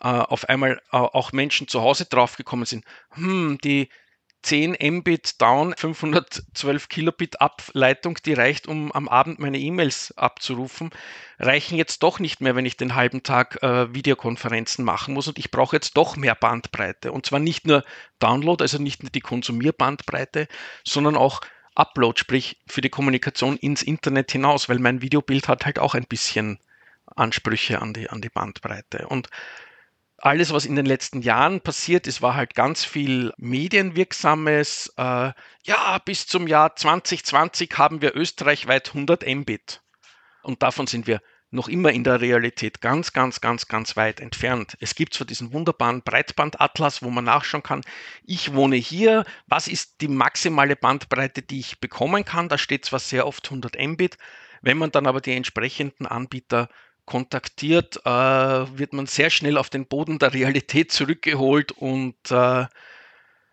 äh, 0.00 0.08
auf 0.08 0.48
einmal 0.48 0.80
äh, 0.92 0.96
auch 0.96 1.32
Menschen 1.32 1.68
zu 1.68 1.80
Hause 1.80 2.04
draufgekommen 2.04 2.66
sind. 2.66 2.84
Hm, 3.10 3.58
die 3.64 3.88
10 4.46 4.76
Mbit 4.80 5.40
down, 5.42 5.74
512 5.76 6.88
Kilobit 6.88 7.40
Ableitung, 7.40 8.16
die 8.24 8.32
reicht, 8.32 8.68
um 8.68 8.92
am 8.92 9.08
Abend 9.08 9.40
meine 9.40 9.58
E-Mails 9.58 10.16
abzurufen, 10.16 10.90
reichen 11.40 11.76
jetzt 11.76 12.04
doch 12.04 12.20
nicht 12.20 12.40
mehr, 12.40 12.54
wenn 12.54 12.64
ich 12.64 12.76
den 12.76 12.94
halben 12.94 13.24
Tag 13.24 13.60
äh, 13.64 13.92
Videokonferenzen 13.92 14.84
machen 14.84 15.14
muss 15.14 15.26
und 15.26 15.40
ich 15.40 15.50
brauche 15.50 15.74
jetzt 15.74 15.96
doch 15.96 16.16
mehr 16.16 16.36
Bandbreite. 16.36 17.10
Und 17.10 17.26
zwar 17.26 17.40
nicht 17.40 17.66
nur 17.66 17.82
Download, 18.20 18.62
also 18.62 18.78
nicht 18.78 19.02
nur 19.02 19.10
die 19.10 19.20
Konsumierbandbreite, 19.20 20.46
sondern 20.84 21.16
auch 21.16 21.40
Upload, 21.76 22.18
sprich 22.18 22.58
für 22.66 22.80
die 22.80 22.90
Kommunikation 22.90 23.56
ins 23.56 23.82
Internet 23.82 24.32
hinaus, 24.32 24.68
weil 24.68 24.78
mein 24.78 25.02
Videobild 25.02 25.48
hat 25.48 25.64
halt 25.66 25.78
auch 25.78 25.94
ein 25.94 26.06
bisschen 26.06 26.58
Ansprüche 27.14 27.80
an 27.80 27.92
die, 27.92 28.10
an 28.10 28.20
die 28.20 28.28
Bandbreite. 28.28 29.06
Und 29.08 29.28
alles, 30.18 30.52
was 30.52 30.64
in 30.64 30.76
den 30.76 30.86
letzten 30.86 31.20
Jahren 31.20 31.60
passiert 31.60 32.06
ist, 32.06 32.22
war 32.22 32.34
halt 32.34 32.54
ganz 32.54 32.84
viel 32.84 33.32
medienwirksames. 33.36 34.94
Äh, 34.96 35.32
ja, 35.64 35.98
bis 36.04 36.26
zum 36.26 36.46
Jahr 36.46 36.74
2020 36.74 37.76
haben 37.76 38.00
wir 38.00 38.16
österreichweit 38.16 38.88
100 38.88 39.26
Mbit. 39.26 39.82
Und 40.42 40.62
davon 40.62 40.86
sind 40.86 41.06
wir 41.06 41.20
noch 41.50 41.68
immer 41.68 41.92
in 41.92 42.04
der 42.04 42.20
Realität 42.20 42.80
ganz, 42.80 43.12
ganz, 43.12 43.40
ganz, 43.40 43.68
ganz 43.68 43.96
weit 43.96 44.20
entfernt. 44.20 44.76
Es 44.80 44.94
gibt 44.94 45.14
zwar 45.14 45.26
diesen 45.26 45.52
wunderbaren 45.52 46.02
Breitbandatlas, 46.02 47.02
wo 47.02 47.10
man 47.10 47.24
nachschauen 47.24 47.62
kann, 47.62 47.82
ich 48.24 48.54
wohne 48.54 48.76
hier, 48.76 49.24
was 49.46 49.68
ist 49.68 50.00
die 50.00 50.08
maximale 50.08 50.76
Bandbreite, 50.76 51.42
die 51.42 51.60
ich 51.60 51.80
bekommen 51.80 52.24
kann? 52.24 52.48
Da 52.48 52.58
steht 52.58 52.84
zwar 52.84 52.98
sehr 52.98 53.26
oft 53.26 53.46
100 53.46 53.76
Mbit, 53.80 54.18
wenn 54.62 54.78
man 54.78 54.90
dann 54.90 55.06
aber 55.06 55.20
die 55.20 55.34
entsprechenden 55.34 56.06
Anbieter 56.06 56.68
kontaktiert, 57.04 58.04
äh, 58.04 58.10
wird 58.10 58.92
man 58.92 59.06
sehr 59.06 59.30
schnell 59.30 59.56
auf 59.56 59.70
den 59.70 59.86
Boden 59.86 60.18
der 60.18 60.34
Realität 60.34 60.90
zurückgeholt 60.92 61.70
und 61.72 62.16
äh, 62.30 62.66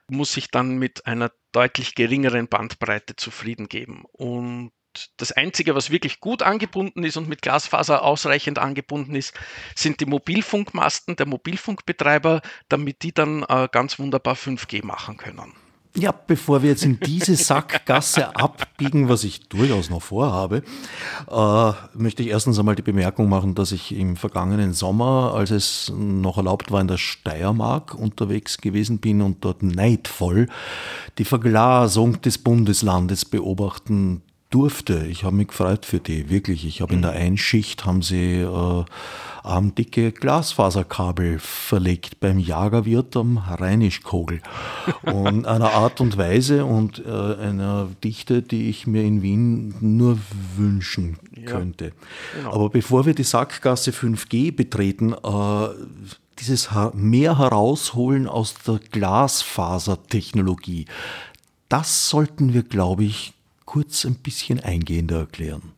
muss 0.07 0.33
sich 0.33 0.49
dann 0.49 0.77
mit 0.77 1.05
einer 1.05 1.31
deutlich 1.51 1.95
geringeren 1.95 2.47
Bandbreite 2.47 3.15
zufrieden 3.15 3.69
geben. 3.69 4.03
Und 4.11 4.71
das 5.17 5.31
Einzige, 5.31 5.75
was 5.75 5.89
wirklich 5.89 6.19
gut 6.19 6.41
angebunden 6.41 7.03
ist 7.03 7.17
und 7.17 7.29
mit 7.29 7.41
Glasfaser 7.41 8.03
ausreichend 8.03 8.59
angebunden 8.59 9.15
ist, 9.15 9.33
sind 9.75 9.99
die 9.99 10.05
Mobilfunkmasten 10.05 11.15
der 11.15 11.25
Mobilfunkbetreiber, 11.25 12.41
damit 12.69 13.03
die 13.03 13.13
dann 13.13 13.43
äh, 13.43 13.67
ganz 13.71 13.99
wunderbar 13.99 14.35
5G 14.35 14.85
machen 14.85 15.17
können. 15.17 15.53
Ja, 15.95 16.11
bevor 16.11 16.63
wir 16.63 16.71
jetzt 16.71 16.85
in 16.85 16.99
diese 16.99 17.35
Sackgasse 17.35 18.35
abbiegen, 18.35 19.09
was 19.09 19.23
ich 19.23 19.47
durchaus 19.47 19.91
noch 19.91 20.01
vorhabe, 20.01 20.63
äh, 21.29 21.71
möchte 21.93 22.23
ich 22.23 22.29
erstens 22.29 22.57
einmal 22.57 22.73
die 22.73 22.81
Bemerkung 22.81 23.29
machen, 23.29 23.53
dass 23.53 23.71
ich 23.71 23.95
im 23.95 24.15
vergangenen 24.15 24.73
Sommer, 24.73 25.33
als 25.35 25.51
es 25.51 25.93
noch 25.95 26.37
erlaubt 26.37 26.71
war, 26.71 26.81
in 26.81 26.87
der 26.87 26.97
Steiermark 26.97 27.93
unterwegs 27.93 28.57
gewesen 28.57 28.99
bin 28.99 29.21
und 29.21 29.45
dort 29.45 29.61
neidvoll 29.61 30.47
die 31.19 31.25
Verglasung 31.25 32.19
des 32.23 32.39
Bundeslandes 32.39 33.23
beobachten 33.23 34.23
durfte. 34.53 35.05
Ich 35.07 35.23
habe 35.23 35.35
mich 35.35 35.47
gefreut 35.47 35.85
für 35.85 35.99
die, 35.99 36.29
wirklich. 36.29 36.65
Ich 36.65 36.81
habe 36.81 36.93
in 36.93 37.01
der 37.01 37.11
Einschicht 37.11 37.85
haben 37.85 38.03
sie 38.03 38.41
äh, 38.41 38.85
armdicke 39.43 40.11
Glasfaserkabel 40.11 41.39
verlegt 41.39 42.19
beim 42.19 42.37
Jagerwirt 42.37 43.17
am 43.17 43.37
Rheinischkogel. 43.39 44.41
Und 45.01 45.47
einer 45.47 45.71
Art 45.71 45.99
und 46.01 46.17
Weise 46.17 46.65
und 46.65 47.03
äh, 47.05 47.09
einer 47.09 47.89
Dichte, 48.03 48.41
die 48.41 48.69
ich 48.69 48.87
mir 48.87 49.03
in 49.03 49.21
Wien 49.21 49.75
nur 49.81 50.17
wünschen 50.55 51.17
könnte. 51.45 51.85
Ja, 51.85 51.91
genau. 52.37 52.53
Aber 52.53 52.69
bevor 52.69 53.05
wir 53.05 53.13
die 53.13 53.23
Sackgasse 53.23 53.91
5G 53.91 54.55
betreten, 54.55 55.13
äh, 55.13 55.67
dieses 56.39 56.69
mehr 56.93 57.37
herausholen 57.37 58.27
aus 58.27 58.55
der 58.65 58.79
Glasfasertechnologie, 58.91 60.85
das 61.69 62.09
sollten 62.09 62.53
wir, 62.53 62.63
glaube 62.63 63.03
ich, 63.03 63.33
kurz 63.73 64.05
ein 64.05 64.13
bisschen 64.13 64.59
eingehender 64.59 65.17
erklären. 65.17 65.73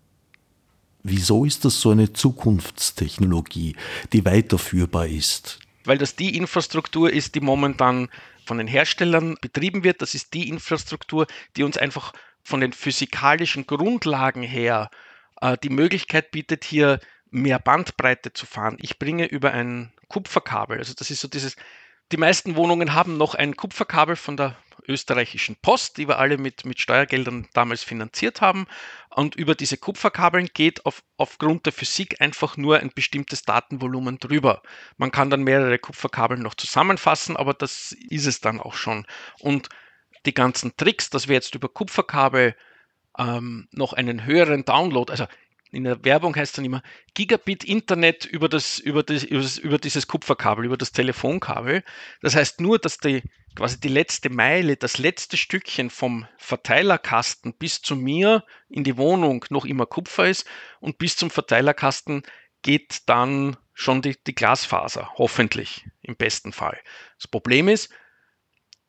Wieso 1.04 1.46
ist 1.46 1.64
das 1.64 1.80
so 1.80 1.92
eine 1.92 2.12
Zukunftstechnologie, 2.12 3.78
die 4.12 4.26
weiterführbar 4.26 5.08
ist? 5.08 5.60
Weil 5.86 5.98
das 5.98 6.18
die 6.18 6.36
Infrastruktur 6.36 7.10
ist, 7.10 7.36
die 7.36 7.40
momentan 7.40 8.10
von 8.46 8.58
den 8.58 8.68
Herstellern 8.68 9.38
betrieben 9.40 9.86
wird. 9.86 10.02
Das 10.02 10.14
ist 10.14 10.34
die 10.34 10.50
Infrastruktur, 10.50 11.26
die 11.56 11.64
uns 11.64 11.78
einfach 11.78 12.12
von 12.44 12.60
den 12.60 12.74
physikalischen 12.74 13.66
Grundlagen 13.66 14.44
her 14.44 14.90
äh, 15.40 15.56
die 15.64 15.70
Möglichkeit 15.70 16.32
bietet, 16.32 16.66
hier 16.66 17.00
mehr 17.32 17.60
Bandbreite 17.60 18.34
zu 18.34 18.46
fahren. 18.46 18.76
Ich 18.82 19.00
bringe 19.00 19.26
über 19.26 19.54
ein 19.54 19.94
Kupferkabel, 20.10 20.80
also 20.80 20.94
das 20.94 21.12
ist 21.12 21.22
so 21.22 21.30
dieses, 21.30 21.56
die 22.12 22.18
meisten 22.18 22.58
Wohnungen 22.58 22.94
haben 22.94 23.16
noch 23.16 23.36
ein 23.36 23.56
Kupferkabel 23.56 24.18
von 24.18 24.36
der 24.36 24.58
österreichischen 24.88 25.56
Post, 25.56 25.98
die 25.98 26.08
wir 26.08 26.20
alle 26.20 26.38
mit, 26.38 26.66
mit 26.66 26.80
Steuergeldern 26.80 27.48
damals 27.54 27.84
finanziert 27.84 28.42
haben. 28.42 28.68
Und 29.10 29.36
über 29.36 29.56
diese 29.56 29.78
Kupferkabeln 29.78 30.50
geht 30.54 30.86
auf, 30.86 31.04
aufgrund 31.18 31.66
der 31.66 31.74
Physik 31.74 32.22
einfach 32.22 32.58
nur 32.58 32.80
ein 32.80 32.92
bestimmtes 32.94 33.44
Datenvolumen 33.44 34.20
drüber. 34.20 34.62
Man 34.98 35.12
kann 35.12 35.30
dann 35.30 35.44
mehrere 35.44 35.80
Kupferkabel 35.80 36.38
noch 36.38 36.56
zusammenfassen, 36.56 37.38
aber 37.38 37.54
das 37.54 37.92
ist 38.10 38.26
es 38.26 38.42
dann 38.42 38.60
auch 38.60 38.74
schon. 38.74 39.06
Und 39.40 39.70
die 40.26 40.34
ganzen 40.34 40.76
Tricks, 40.76 41.10
dass 41.10 41.28
wir 41.28 41.36
jetzt 41.36 41.56
über 41.56 41.70
Kupferkabel 41.70 42.56
ähm, 43.18 43.68
noch 43.72 43.94
einen 43.94 44.26
höheren 44.26 44.66
Download, 44.66 45.12
also 45.12 45.26
in 45.76 45.84
der 45.84 46.04
Werbung 46.06 46.36
heißt 46.36 46.52
es 46.52 46.56
dann 46.56 46.66
immer 46.66 46.82
Gigabit 47.14 47.64
Internet 47.64 48.26
über, 48.26 48.50
das, 48.50 48.80
über, 48.80 49.04
das, 49.04 49.24
über, 49.24 49.42
das, 49.42 49.58
über 49.58 49.78
dieses 49.78 50.08
Kupferkabel, 50.08 50.66
über 50.66 50.78
das 50.78 50.92
Telefonkabel. 50.94 51.84
Das 52.22 52.36
heißt 52.36 52.62
nur, 52.62 52.80
dass 52.80 52.98
die 52.98 53.24
quasi 53.56 53.80
die 53.80 53.90
letzte 53.90 54.30
Meile, 54.30 54.78
das 54.78 54.98
letzte 54.98 55.38
Stückchen 55.38 55.90
vom 55.90 56.28
Verteilerkasten 56.38 57.54
bis 57.54 57.82
zu 57.82 57.96
mir 57.96 58.44
in 58.70 58.84
die 58.84 58.98
Wohnung 58.98 59.46
noch 59.50 59.66
immer 59.66 59.86
Kupfer 59.86 60.28
ist 60.28 60.46
und 60.80 60.98
bis 60.98 61.16
zum 61.16 61.30
Verteilerkasten 61.30 62.24
geht 62.62 63.08
dann 63.08 63.58
schon 63.74 64.02
die, 64.02 64.16
die 64.26 64.36
Glasfaser, 64.36 65.12
hoffentlich 65.18 65.86
im 66.02 66.16
besten 66.16 66.54
Fall. 66.54 66.80
Das 67.18 67.28
Problem 67.28 67.68
ist, 67.68 67.92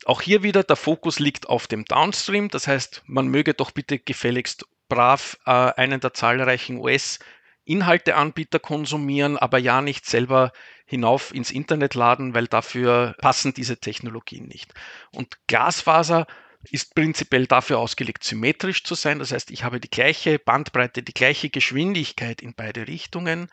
auch 0.04 0.20
hier 0.20 0.42
wieder 0.42 0.62
der 0.62 0.76
Fokus 0.76 1.18
liegt 1.18 1.48
auf 1.48 1.66
dem 1.66 1.84
Downstream, 1.84 2.48
das 2.48 2.68
heißt, 2.68 3.02
man 3.06 3.28
möge 3.28 3.54
doch 3.54 3.70
bitte 3.70 3.98
gefälligst 3.98 4.66
brav 4.88 5.38
äh, 5.46 5.50
einen 5.50 6.00
der 6.00 6.14
zahlreichen 6.14 6.78
US-Inhalteanbieter 6.78 8.58
konsumieren, 8.58 9.36
aber 9.36 9.58
ja 9.58 9.80
nicht 9.80 10.06
selber 10.06 10.52
hinauf 10.86 11.34
ins 11.34 11.50
Internet 11.50 11.94
laden, 11.94 12.34
weil 12.34 12.46
dafür 12.46 13.14
passen 13.20 13.52
diese 13.54 13.78
Technologien 13.78 14.46
nicht. 14.46 14.72
Und 15.12 15.38
Glasfaser 15.48 16.26
ist 16.70 16.94
prinzipiell 16.94 17.46
dafür 17.46 17.78
ausgelegt, 17.78 18.24
symmetrisch 18.24 18.84
zu 18.84 18.94
sein. 18.94 19.18
Das 19.18 19.32
heißt, 19.32 19.50
ich 19.50 19.64
habe 19.64 19.80
die 19.80 19.90
gleiche 19.90 20.38
Bandbreite, 20.38 21.02
die 21.02 21.14
gleiche 21.14 21.50
Geschwindigkeit 21.50 22.40
in 22.40 22.54
beide 22.54 22.86
Richtungen 22.88 23.50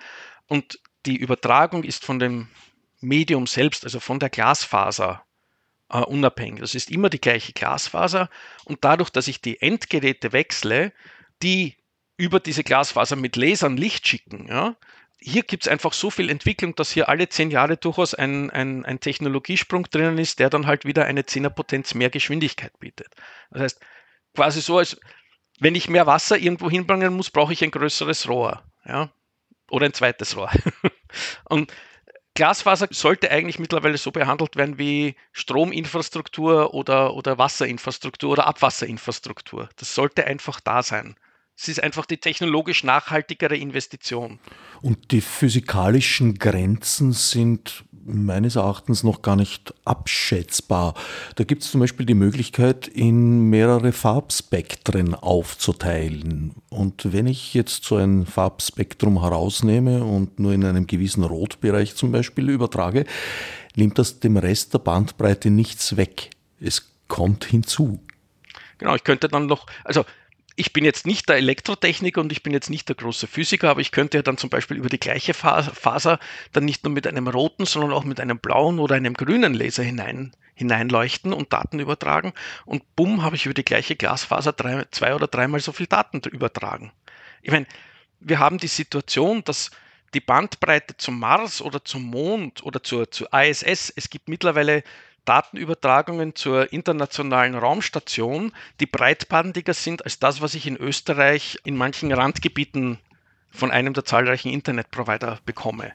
und 0.48 0.80
die 1.06 1.18
Übertragung 1.18 1.84
ist 1.84 2.06
von 2.06 2.20
dem 2.20 2.48
Medium 3.02 3.48
selbst, 3.48 3.84
also 3.84 4.00
von 4.00 4.20
der 4.20 4.30
Glasfaser 4.30 5.24
äh, 5.90 6.00
unabhängig. 6.00 6.62
Das 6.62 6.76
ist 6.76 6.90
immer 6.90 7.10
die 7.10 7.22
gleiche 7.22 7.54
Glasfaser 7.54 8.30
und 8.66 8.84
dadurch, 8.84 9.10
dass 9.10 9.28
ich 9.28 9.42
die 9.42 9.62
Endgeräte 9.62 10.32
wechsle, 10.32 10.94
die 11.42 11.76
über 12.18 12.40
diese 12.40 12.64
Glasfaser 12.64 13.16
mit 13.16 13.36
Lasern 13.36 13.78
Licht 13.78 14.08
schicken, 14.08 14.48
ja, 14.48 14.76
hier 15.26 15.44
gibt 15.44 15.64
es 15.64 15.72
einfach 15.72 15.94
so 15.94 16.10
viel 16.10 16.30
Entwicklung, 16.30 16.76
dass 16.76 16.92
hier 16.92 17.08
alle 17.08 17.30
zehn 17.30 17.50
Jahre 17.50 17.78
durchaus 17.78 18.14
ein, 18.14 18.50
ein, 18.50 18.84
ein 18.86 19.00
Technologiesprung 19.00 19.86
drinnen 19.90 20.18
ist, 20.18 20.40
der 20.40 20.50
dann 20.50 20.68
halt 20.68 20.84
wieder 20.84 21.06
eine 21.06 21.26
Zehnerpotenz 21.26 21.94
mehr 21.94 22.10
Geschwindigkeit 22.10 22.78
bietet. 22.80 23.08
Das 23.52 23.62
heißt, 23.62 23.80
quasi 24.36 24.62
so, 24.62 24.80
als 24.80 25.00
wenn 25.60 25.76
ich 25.76 25.88
mehr 25.88 26.08
Wasser 26.08 26.38
irgendwo 26.38 26.70
hinbringen 26.70 27.14
muss, 27.14 27.32
brauche 27.32 27.54
ich 27.54 27.64
ein 27.64 27.72
größeres 27.72 28.28
Rohr. 28.28 28.64
Ja? 28.86 29.12
Oder 29.70 29.86
ein 29.86 29.94
zweites 29.94 30.36
Rohr. 30.36 30.52
Und 31.46 31.72
Glasfaser 32.34 32.88
sollte 32.92 33.32
eigentlich 33.32 33.60
mittlerweile 33.60 33.98
so 33.98 34.12
behandelt 34.12 34.56
werden 34.56 34.78
wie 34.78 35.16
Strominfrastruktur 35.32 36.74
oder, 36.74 37.14
oder 37.14 37.38
Wasserinfrastruktur 37.38 38.32
oder 38.32 38.48
Abwasserinfrastruktur. 38.48 39.70
Das 39.78 39.96
sollte 39.96 40.26
einfach 40.26 40.60
da 40.60 40.84
sein. 40.84 41.16
Es 41.56 41.68
ist 41.68 41.84
einfach 41.84 42.06
die 42.06 42.18
technologisch 42.18 42.84
nachhaltigere 42.84 43.56
Investition. 43.56 44.40
Und 44.82 45.12
die 45.12 45.22
physikalischen 45.22 46.40
Grenzen 46.40 47.14
sind 47.14 47.86
meines 48.06 48.56
Erachtens 48.56 49.04
noch 49.04 49.22
gar 49.22 49.36
nicht 49.36 49.74
abschätzbar. 49.86 50.94
Da 51.36 51.44
gibt 51.44 51.64
es 51.64 51.72
zum 51.72 51.80
Beispiel 51.80 52.06
die 52.06 52.16
Möglichkeit, 52.16 52.88
in 52.88 53.50
mehrere 53.50 53.92
Farbspektren 53.92 55.16
aufzuteilen. 55.16 56.56
Und 56.70 57.14
wenn 57.14 57.28
ich 57.28 57.54
jetzt 57.54 57.86
so 57.86 57.96
ein 57.96 58.26
Farbspektrum 58.26 59.22
herausnehme 59.22 60.04
und 60.04 60.40
nur 60.40 60.54
in 60.54 60.66
einem 60.66 60.88
gewissen 60.88 61.24
Rotbereich 61.24 61.96
zum 61.96 62.12
Beispiel 62.12 62.50
übertrage, 62.50 63.06
nimmt 63.76 63.98
das 63.98 64.20
dem 64.20 64.38
Rest 64.38 64.74
der 64.74 64.80
Bandbreite 64.80 65.50
nichts 65.50 65.96
weg. 65.96 66.32
Es 66.60 66.92
kommt 67.08 67.46
hinzu. 67.46 68.00
Genau, 68.80 68.96
ich 68.96 69.04
könnte 69.04 69.30
dann 69.30 69.46
noch, 69.46 69.66
also 69.86 70.04
ich 70.56 70.74
bin 70.74 70.86
jetzt 70.86 71.08
nicht 71.08 71.30
der 71.30 71.38
Elektrotechniker 71.38 72.22
und 72.22 72.32
ich 72.32 72.44
bin 72.44 72.54
jetzt 72.54 72.70
nicht 72.70 72.88
der 72.88 72.96
große 72.96 73.28
Physiker, 73.28 73.70
aber 73.70 73.82
ich 73.82 73.92
könnte 73.92 74.18
ja 74.18 74.22
dann 74.22 74.38
zum 74.38 74.50
Beispiel 74.50 74.78
über 74.78 74.90
die 74.90 75.00
gleiche 75.00 75.34
Faser 75.34 76.20
dann 76.52 76.66
nicht 76.66 76.84
nur 76.84 76.94
mit 76.94 77.08
einem 77.08 77.28
roten, 77.28 77.66
sondern 77.66 77.92
auch 77.92 78.04
mit 78.04 78.20
einem 78.20 78.40
blauen 78.40 78.80
oder 78.80 78.96
einem 78.96 79.16
grünen 79.16 79.54
Laser 79.54 79.84
hinein, 79.84 80.36
hineinleuchten 80.54 81.34
und 81.34 81.54
Daten 81.54 81.80
übertragen. 81.80 82.34
Und 82.66 82.84
bumm, 82.96 83.24
habe 83.24 83.36
ich 83.36 83.46
über 83.46 83.56
die 83.56 83.66
gleiche 83.66 83.96
Glasfaser 83.96 84.54
drei, 84.54 84.86
zwei 84.92 85.16
oder 85.16 85.28
dreimal 85.28 85.60
so 85.60 85.72
viel 85.72 85.88
Daten 85.88 86.20
übertragen. 86.30 86.92
Ich 87.42 87.52
meine, 87.52 87.66
wir 88.20 88.40
haben 88.40 88.60
die 88.60 88.68
Situation, 88.68 89.44
dass 89.44 89.72
die 90.14 90.22
Bandbreite 90.22 90.96
zum 90.98 91.20
Mars 91.20 91.62
oder 91.62 91.84
zum 91.84 92.04
Mond 92.04 92.64
oder 92.64 92.84
zur, 92.84 93.10
zur 93.10 93.34
ISS, 93.34 93.92
es 93.96 94.10
gibt 94.12 94.30
mittlerweile 94.30 94.84
Datenübertragungen 95.26 96.36
zur 96.36 96.72
internationalen 96.74 97.56
Raumstation, 97.56 98.52
die 98.80 98.86
breitbandiger 98.86 99.74
sind 99.74 100.04
als 100.04 100.20
das, 100.20 100.42
was 100.42 100.54
ich 100.54 100.68
in 100.68 100.78
Österreich 100.78 101.60
in 101.64 101.78
manchen 101.78 102.12
Randgebieten 102.12 103.00
von 103.50 103.72
einem 103.72 103.94
der 103.94 104.06
zahlreichen 104.06 104.50
Internetprovider 104.50 105.40
bekomme. 105.46 105.94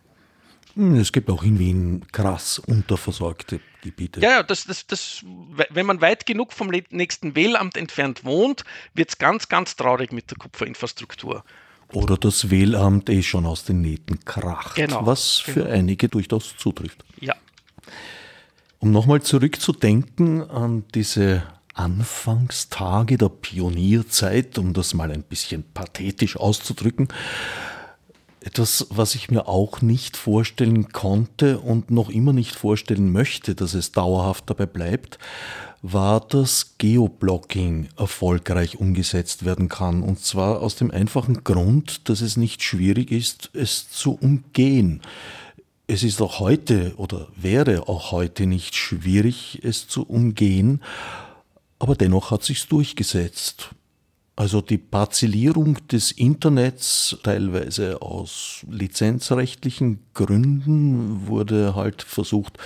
Hm, 0.75 0.95
es 0.95 1.13
gibt 1.13 1.29
auch 1.29 1.43
in 1.43 1.59
Wien 1.59 2.05
krass 2.13 2.59
unterversorgte 2.59 3.61
Gebiete. 3.83 4.21
Ja, 4.21 4.31
ja 4.31 4.43
das, 4.43 4.65
das, 4.65 4.87
das, 4.87 5.25
wenn 5.71 5.87
man 5.87 6.01
weit 6.01 6.25
genug 6.25 6.53
vom 6.53 6.69
nächsten 6.69 7.35
Wählamt 7.35 7.77
entfernt 7.77 8.25
wohnt, 8.25 8.65
wird 8.95 9.11
es 9.11 9.19
ganz, 9.19 9.49
ganz 9.49 9.77
traurig 9.77 10.13
mit 10.13 10.31
der 10.31 10.39
Kupferinfrastruktur. 10.39 11.45
Oder 11.93 12.17
das 12.17 12.51
Wählamt 12.51 13.09
eh 13.09 13.23
schon 13.23 13.47
aus 13.47 13.65
den 13.65 13.81
Nähten 13.81 14.25
kracht, 14.25 14.77
genau, 14.77 15.07
was 15.07 15.39
für 15.39 15.65
genau. 15.65 15.75
einige 15.75 16.09
durchaus 16.09 16.55
zutrifft. 16.57 17.03
Ja. 17.21 17.35
Um 18.81 18.93
nochmal 18.93 19.23
zurückzudenken 19.23 20.49
an 20.49 20.85
diese 20.95 21.43
Anfangstage 21.75 23.19
der 23.19 23.29
Pionierzeit, 23.29 24.57
um 24.57 24.73
das 24.73 24.95
mal 24.95 25.11
ein 25.11 25.23
bisschen 25.23 25.65
pathetisch 25.75 26.37
auszudrücken. 26.37 27.09
etwas, 28.41 28.87
was 28.91 29.17
ich 29.17 29.31
mir 29.31 29.49
auch 29.49 29.83
nicht 29.83 30.17
vorstellen 30.17 30.91
konnte 30.91 31.59
und 31.59 31.91
noch 31.91 32.09
immer 32.09 32.33
nicht 32.33 32.55
vorstellen 32.55 33.11
möchte, 33.11 33.57
dass 33.57 33.75
es 33.75 33.91
dauerhaft 33.91 34.49
dabei 34.49 34.67
bleibt, 34.67 35.19
war, 35.83 36.21
dass 36.21 36.75
Geoblocking 36.79 37.89
erfolgreich 37.97 38.79
umgesetzt 38.79 39.45
werden 39.45 39.69
kann. 39.69 40.03
Und 40.03 40.21
zwar 40.21 40.61
aus 40.61 40.77
dem 40.77 40.91
einfachen 40.91 41.45
Grund, 41.45 42.09
dass 42.09 42.21
es 42.21 42.37
nicht 42.37 42.63
schwierig 42.63 43.11
ist, 43.11 43.51
es 43.55 43.91
zu 43.91 44.13
umgehen. 44.13 45.03
Es 45.91 46.03
ist 46.03 46.21
auch 46.21 46.39
heute 46.39 46.93
oder 46.99 47.29
wäre 47.35 47.89
auch 47.89 48.13
heute 48.13 48.45
nicht 48.45 48.77
schwierig, 48.77 49.61
es 49.63 49.89
zu 49.89 50.03
umgehen, 50.03 50.83
aber 51.79 51.97
dennoch 51.97 52.31
hat 52.31 52.45
sich's 52.45 52.69
durchgesetzt. 52.69 53.71
Also 54.39 54.61
die 54.61 54.79
Parzellierung 54.79 55.79
des 55.89 56.13
Internets, 56.13 57.19
teilweise 57.25 58.01
aus 58.01 58.65
lizenzrechtlichen 58.71 59.99
Gründen, 60.15 61.27
wurde 61.27 61.75
halt 61.75 62.03
versucht, 62.03 62.57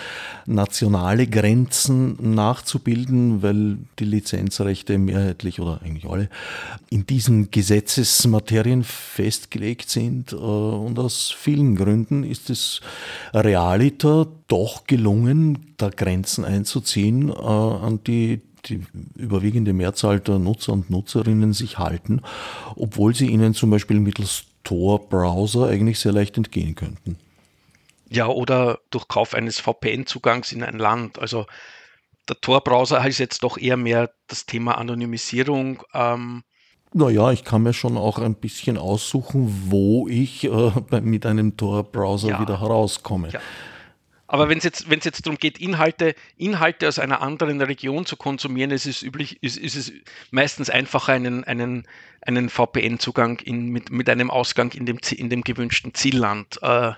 nationale 0.44 1.26
Grenzen 1.26 2.34
nachzubilden, 2.34 3.42
weil 3.42 3.78
die 3.98 4.04
Lizenzrechte 4.04 4.98
mehrheitlich 4.98 5.60
oder 5.60 5.80
eigentlich 5.82 6.04
alle 6.04 6.28
in 6.90 7.06
diesen 7.06 7.50
Gesetzesmaterien 7.50 8.84
festgelegt 8.84 9.88
sind. 9.88 10.34
Äh, 10.34 10.36
und 10.36 10.98
aus 10.98 11.34
vielen 11.34 11.74
Gründen 11.76 12.22
ist 12.22 12.50
es 12.50 12.82
realiter 13.32 14.26
doch 14.46 14.86
gelungen, 14.86 15.72
da 15.78 15.88
Grenzen 15.88 16.44
einzuziehen, 16.44 17.30
äh, 17.30 17.32
an 17.32 18.00
die 18.06 18.42
die 18.66 18.84
überwiegende 19.16 19.72
Mehrzahl 19.72 20.20
der 20.20 20.38
Nutzer 20.38 20.72
und 20.72 20.90
Nutzerinnen 20.90 21.52
sich 21.52 21.78
halten, 21.78 22.22
obwohl 22.76 23.14
sie 23.14 23.28
ihnen 23.28 23.54
zum 23.54 23.70
Beispiel 23.70 24.00
mittels 24.00 24.44
Tor-Browser 24.64 25.68
eigentlich 25.68 25.98
sehr 25.98 26.12
leicht 26.12 26.36
entgehen 26.36 26.74
könnten. 26.74 27.18
Ja, 28.08 28.28
oder 28.28 28.78
durch 28.90 29.08
Kauf 29.08 29.34
eines 29.34 29.58
VPN-Zugangs 29.58 30.52
in 30.52 30.62
ein 30.62 30.78
Land. 30.78 31.18
Also 31.18 31.46
der 32.28 32.40
Tor-Browser 32.40 33.04
ist 33.06 33.18
jetzt 33.18 33.42
doch 33.42 33.58
eher 33.58 33.76
mehr 33.76 34.10
das 34.28 34.46
Thema 34.46 34.78
Anonymisierung. 34.78 35.82
Ähm, 35.94 36.44
naja, 36.92 37.32
ich 37.32 37.42
kann 37.42 37.62
mir 37.62 37.72
schon 37.72 37.96
auch 37.96 38.18
ein 38.18 38.34
bisschen 38.34 38.76
aussuchen, 38.76 39.66
wo 39.70 40.06
ich 40.08 40.44
äh, 40.44 40.72
mit 41.00 41.24
einem 41.24 41.56
Tor-Browser 41.56 42.28
ja. 42.28 42.40
wieder 42.40 42.60
herauskomme. 42.60 43.30
Ja. 43.30 43.40
Aber 44.32 44.48
wenn 44.48 44.56
es 44.56 44.64
jetzt, 44.64 44.88
wenn's 44.88 45.04
jetzt 45.04 45.26
darum 45.26 45.38
geht, 45.38 45.58
Inhalte, 45.58 46.14
Inhalte 46.38 46.88
aus 46.88 46.98
einer 46.98 47.20
anderen 47.20 47.60
Region 47.60 48.06
zu 48.06 48.16
konsumieren, 48.16 48.70
ist 48.70 48.86
es 48.86 49.02
üblich, 49.02 49.42
ist, 49.42 49.58
ist 49.58 49.76
es 49.76 49.92
meistens 50.30 50.70
einfacher, 50.70 51.12
einen, 51.12 51.44
einen, 51.44 51.86
einen 52.22 52.48
VPN-Zugang 52.48 53.42
mit, 53.44 53.90
mit 53.90 54.08
einem 54.08 54.30
Ausgang 54.30 54.72
in 54.72 54.86
dem, 54.86 54.98
in 55.14 55.28
dem 55.28 55.42
gewünschten 55.42 55.92
Zielland 55.92 56.58
äh, 56.62 56.92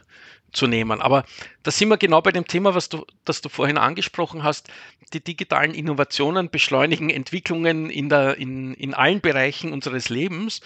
zu 0.52 0.68
nehmen. 0.68 1.02
Aber 1.02 1.24
da 1.64 1.72
sind 1.72 1.88
wir 1.88 1.96
genau 1.96 2.22
bei 2.22 2.30
dem 2.30 2.46
Thema, 2.46 2.76
was 2.76 2.88
du, 2.88 3.04
das 3.24 3.40
du 3.40 3.48
vorhin 3.48 3.78
angesprochen 3.78 4.44
hast. 4.44 4.68
Die 5.12 5.18
digitalen 5.18 5.74
Innovationen 5.74 6.50
beschleunigen 6.50 7.10
Entwicklungen 7.10 7.90
in, 7.90 8.10
der, 8.10 8.38
in, 8.38 8.74
in 8.74 8.94
allen 8.94 9.20
Bereichen 9.20 9.72
unseres 9.72 10.08
Lebens. 10.08 10.60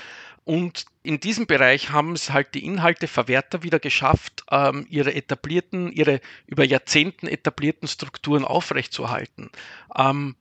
Und 0.49 0.87
in 1.03 1.21
diesem 1.21 1.47
Bereich 1.47 1.91
haben 1.91 2.15
es 2.15 2.31
halt 2.31 2.55
die 2.55 2.65
Inhalteverwerter 2.65 3.63
wieder 3.65 3.79
geschafft, 3.79 4.45
ähm, 4.51 4.87
ihre 4.89 5.15
etablierten, 5.15 5.93
ihre 5.93 6.23
über 6.47 6.65
Jahrzehnten 6.65 7.27
etablierten 7.27 7.87
Strukturen 7.87 8.47
aufrechtzuerhalten. 8.47 9.51
Ähm, 9.95 10.37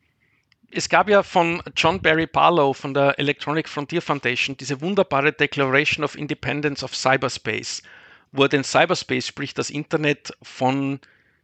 es 0.71 0.87
gab 0.87 1.09
ja 1.09 1.23
von 1.23 1.61
John 1.75 2.01
Barry 2.01 2.25
Barlow 2.25 2.71
von 2.71 2.93
der 2.93 3.19
Electronic 3.19 3.67
Frontier 3.67 4.01
Foundation 4.01 4.55
diese 4.55 4.79
wunderbare 4.79 5.33
Declaration 5.33 6.05
of 6.05 6.15
Independence 6.15 6.85
of 6.85 6.95
Cyberspace, 6.95 7.83
wo 8.31 8.43
er 8.43 8.49
den 8.49 8.63
Cyberspace, 8.63 9.27
sprich 9.27 9.55
das 9.55 9.69
Internet, 9.69 10.31
von 10.41 11.01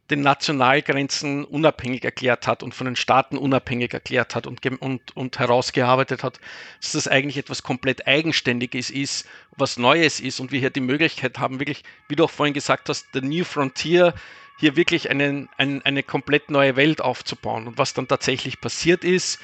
den 0.10 0.22
Nationalgrenzen 0.22 1.46
unabhängig 1.46 2.04
erklärt 2.04 2.46
hat 2.46 2.62
und 2.62 2.76
von 2.76 2.86
den 2.86 2.96
Staaten 2.96 3.38
unabhängig 3.38 3.94
erklärt 3.94 4.36
hat 4.36 4.46
und, 4.48 4.66
und, 4.82 5.16
und 5.16 5.40
herausgearbeitet 5.40 6.24
hat, 6.24 6.40
dass 6.82 6.92
das 6.92 7.08
eigentlich 7.08 7.38
etwas 7.38 7.64
komplett 7.64 8.06
Eigenständiges 8.06 8.90
ist, 8.90 9.28
was 9.56 9.78
Neues 9.78 10.20
ist 10.20 10.40
und 10.40 10.52
wir 10.52 10.60
hier 10.60 10.72
die 10.72 10.82
Möglichkeit 10.82 11.40
haben, 11.40 11.60
wirklich, 11.60 11.84
wie 12.10 12.16
du 12.16 12.26
auch 12.26 12.30
vorhin 12.30 12.54
gesagt 12.54 12.90
hast, 12.90 13.08
the 13.14 13.22
New 13.22 13.46
Frontier, 13.46 14.14
hier 14.60 14.76
wirklich 14.76 15.10
einen, 15.10 15.50
ein, 15.58 15.82
eine 15.84 16.04
komplett 16.04 16.50
neue 16.52 16.76
Welt 16.76 17.02
aufzubauen. 17.02 17.68
Und 17.68 17.78
was 17.78 17.94
dann 17.94 18.08
tatsächlich 18.08 18.62
passiert 18.62 19.04
ist, 19.04 19.40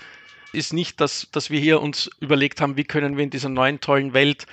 ist 0.51 0.74
nicht, 0.74 0.99
dass, 0.99 1.30
dass 1.32 1.49
wir 1.49 1.60
hier 1.60 1.82
uns 1.82 2.10
überlegt 2.20 2.62
haben, 2.62 2.76
wie 2.78 2.84
können 2.84 3.18
wir 3.18 3.24
in 3.24 3.30
dieser 3.30 3.49
neuen 3.49 3.80
tollen 3.80 4.14
Welt 4.14 4.45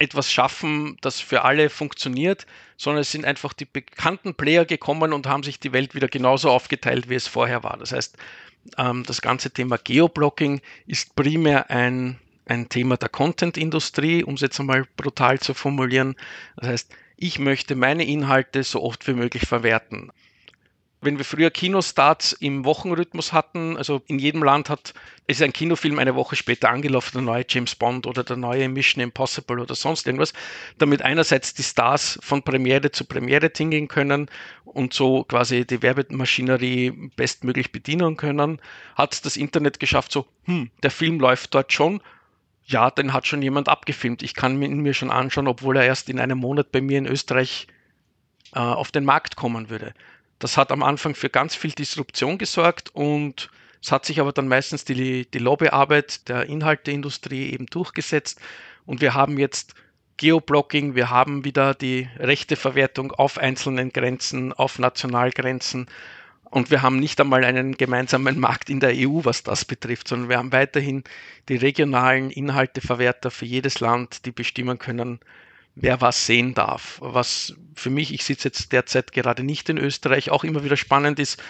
etwas 0.00 0.32
schaffen, 0.32 0.96
das 1.02 1.20
für 1.20 1.42
alle 1.44 1.70
funktioniert, 1.70 2.46
sondern 2.76 3.02
es 3.02 3.12
sind 3.12 3.24
einfach 3.24 3.52
die 3.52 3.66
bekannten 3.66 4.34
Player 4.34 4.64
gekommen 4.64 5.12
und 5.12 5.26
haben 5.26 5.42
sich 5.42 5.60
die 5.60 5.72
Welt 5.72 5.94
wieder 5.94 6.08
genauso 6.08 6.50
aufgeteilt, 6.50 7.08
wie 7.08 7.14
es 7.14 7.28
vorher 7.28 7.62
war. 7.62 7.76
Das 7.76 7.92
heißt, 7.92 8.16
ähm, 8.78 9.04
das 9.06 9.20
ganze 9.20 9.50
Thema 9.50 9.76
Geoblocking 9.76 10.62
ist 10.86 11.14
primär 11.14 11.70
ein, 11.70 12.18
ein 12.46 12.68
Thema 12.68 12.96
der 12.96 13.10
Content-Industrie, 13.10 14.24
um 14.24 14.34
es 14.34 14.40
jetzt 14.40 14.58
einmal 14.58 14.86
brutal 14.96 15.38
zu 15.38 15.52
formulieren. 15.52 16.16
Das 16.56 16.68
heißt, 16.68 16.94
ich 17.16 17.38
möchte 17.38 17.74
meine 17.74 18.04
Inhalte 18.04 18.64
so 18.64 18.82
oft 18.82 19.06
wie 19.06 19.12
möglich 19.12 19.46
verwerten 19.46 20.10
wenn 21.02 21.16
wir 21.16 21.24
früher 21.24 21.50
Kinostarts 21.50 22.32
im 22.32 22.64
Wochenrhythmus 22.64 23.32
hatten, 23.32 23.76
also 23.76 24.02
in 24.06 24.18
jedem 24.18 24.42
Land 24.42 24.68
hat, 24.68 24.92
ist 25.26 25.40
ein 25.42 25.52
Kinofilm 25.52 25.98
eine 25.98 26.14
Woche 26.14 26.36
später 26.36 26.68
angelaufen, 26.68 27.12
der 27.14 27.22
neue 27.22 27.44
James 27.48 27.74
Bond 27.74 28.06
oder 28.06 28.22
der 28.22 28.36
neue 28.36 28.68
Mission 28.68 29.02
Impossible 29.02 29.60
oder 29.60 29.74
sonst 29.74 30.06
irgendwas, 30.06 30.34
damit 30.76 31.02
einerseits 31.02 31.54
die 31.54 31.62
Stars 31.62 32.18
von 32.22 32.42
Premiere 32.42 32.90
zu 32.90 33.04
Premiere 33.04 33.50
tingeln 33.50 33.88
können 33.88 34.28
und 34.64 34.92
so 34.92 35.24
quasi 35.24 35.64
die 35.64 35.82
Werbemaschinerie 35.82 37.10
bestmöglich 37.16 37.72
bedienen 37.72 38.16
können, 38.16 38.60
hat 38.94 39.24
das 39.24 39.36
Internet 39.36 39.80
geschafft, 39.80 40.12
so, 40.12 40.26
hm, 40.44 40.70
der 40.82 40.90
Film 40.90 41.18
läuft 41.18 41.54
dort 41.54 41.72
schon, 41.72 42.02
ja, 42.66 42.90
den 42.90 43.12
hat 43.12 43.26
schon 43.26 43.42
jemand 43.42 43.68
abgefilmt. 43.68 44.22
Ich 44.22 44.34
kann 44.34 44.62
ihn 44.62 44.80
mir 44.80 44.94
schon 44.94 45.10
anschauen, 45.10 45.48
obwohl 45.48 45.76
er 45.76 45.84
erst 45.84 46.08
in 46.08 46.20
einem 46.20 46.38
Monat 46.38 46.70
bei 46.70 46.80
mir 46.80 46.98
in 46.98 47.06
Österreich 47.06 47.66
äh, 48.54 48.60
auf 48.60 48.92
den 48.92 49.04
Markt 49.04 49.34
kommen 49.36 49.70
würde. 49.70 49.92
Das 50.40 50.56
hat 50.56 50.72
am 50.72 50.82
Anfang 50.82 51.14
für 51.14 51.28
ganz 51.30 51.54
viel 51.54 51.70
Disruption 51.70 52.38
gesorgt 52.38 52.90
und 52.94 53.50
es 53.82 53.92
hat 53.92 54.04
sich 54.04 54.20
aber 54.20 54.32
dann 54.32 54.48
meistens 54.48 54.84
die, 54.84 55.30
die 55.30 55.38
Lobbyarbeit 55.38 56.28
der 56.28 56.46
Inhalteindustrie 56.46 57.50
eben 57.52 57.66
durchgesetzt. 57.66 58.40
Und 58.86 59.00
wir 59.00 59.14
haben 59.14 59.38
jetzt 59.38 59.74
Geoblocking, 60.16 60.94
wir 60.94 61.10
haben 61.10 61.44
wieder 61.44 61.74
die 61.74 62.08
rechte 62.18 62.56
Verwertung 62.56 63.12
auf 63.12 63.38
einzelnen 63.38 63.92
Grenzen, 63.92 64.52
auf 64.52 64.78
Nationalgrenzen. 64.78 65.86
Und 66.44 66.70
wir 66.70 66.82
haben 66.82 66.98
nicht 66.98 67.20
einmal 67.20 67.44
einen 67.44 67.76
gemeinsamen 67.76 68.40
Markt 68.40 68.70
in 68.70 68.80
der 68.80 68.92
EU, 68.94 69.20
was 69.24 69.42
das 69.42 69.64
betrifft, 69.64 70.08
sondern 70.08 70.28
wir 70.28 70.38
haben 70.38 70.52
weiterhin 70.52 71.04
die 71.48 71.56
regionalen 71.56 72.30
Inhalteverwerter 72.30 73.30
für 73.30 73.46
jedes 73.46 73.80
Land, 73.80 74.26
die 74.26 74.32
bestimmen 74.32 74.78
können, 74.78 75.20
wer 75.80 76.00
was 76.00 76.26
sehen 76.26 76.54
darf. 76.54 76.98
Was 77.00 77.54
für 77.74 77.90
mich, 77.90 78.12
ich 78.12 78.24
sitze 78.24 78.48
jetzt 78.48 78.72
derzeit 78.72 79.12
gerade 79.12 79.42
nicht 79.42 79.68
in 79.68 79.78
Österreich, 79.78 80.30
auch 80.30 80.44
immer 80.44 80.62
wieder 80.62 80.76
spannend 80.76 81.18
ist, 81.18 81.42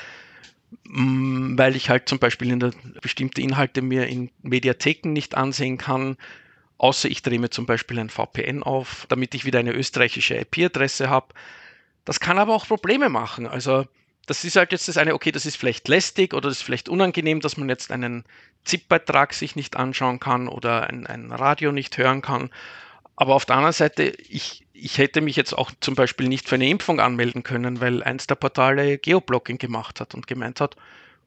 mm, 0.85 1.59
weil 1.59 1.77
ich 1.77 1.91
halt 1.91 2.09
zum 2.09 2.19
Beispiel 2.19 2.51
in 2.51 2.61
der, 2.61 2.73
bestimmte 3.03 3.43
Inhalte 3.43 3.83
mir 3.83 4.07
in 4.07 4.31
Mediatheken 4.43 5.13
nicht 5.13 5.37
ansehen 5.37 5.79
kann, 5.79 6.17
außer 6.79 7.11
ich 7.11 7.23
drehe 7.23 7.41
mir 7.41 7.51
zum 7.51 7.67
Beispiel 7.67 7.99
ein 7.99 8.09
VPN 8.11 8.63
auf, 8.63 9.07
damit 9.09 9.35
ich 9.35 9.45
wieder 9.45 9.59
eine 9.59 9.73
österreichische 9.73 10.37
IP-Adresse 10.37 11.11
habe. 11.11 11.35
Das 12.05 12.21
kann 12.21 12.39
aber 12.39 12.55
auch 12.55 12.67
Probleme 12.67 13.09
machen. 13.09 13.47
Also 13.47 13.87
das 14.27 14.45
ist 14.45 14.57
halt 14.57 14.71
jetzt 14.71 14.87
das 14.87 14.97
eine, 14.97 15.15
okay, 15.15 15.33
das 15.33 15.45
ist 15.45 15.57
vielleicht 15.57 15.89
lästig 15.89 16.35
oder 16.35 16.49
das 16.49 16.59
ist 16.59 16.63
vielleicht 16.63 16.89
unangenehm, 16.89 17.41
dass 17.41 17.57
man 17.57 17.69
jetzt 17.69 17.91
einen 17.91 18.25
ZIP-Beitrag 18.65 19.35
sich 19.35 19.57
nicht 19.57 19.77
anschauen 19.77 20.21
kann 20.21 20.47
oder 20.47 20.89
ein, 20.89 21.07
ein 21.07 21.33
Radio 21.33 21.73
nicht 21.73 21.99
hören 21.99 22.23
kann. 22.23 22.51
Aber 23.21 23.35
auf 23.35 23.45
der 23.45 23.57
anderen 23.57 23.75
Seite, 23.75 24.15
ich, 24.31 24.67
ich 24.73 24.97
hätte 24.97 25.21
mich 25.21 25.37
jetzt 25.37 25.53
auch 25.53 25.71
zum 25.81 25.95
Beispiel 25.95 26.27
nicht 26.27 26.49
für 26.49 26.55
eine 26.55 26.71
Impfung 26.71 27.01
anmelden 27.01 27.43
können, 27.43 27.79
weil 27.79 28.03
eins 28.03 28.27
der 28.27 28.35
Portale 28.35 28.97
Geoblocking 28.97 29.59
gemacht 29.59 30.01
hat 30.01 30.15
und 30.15 30.27
gemeint 30.27 30.59
hat, 30.59 30.75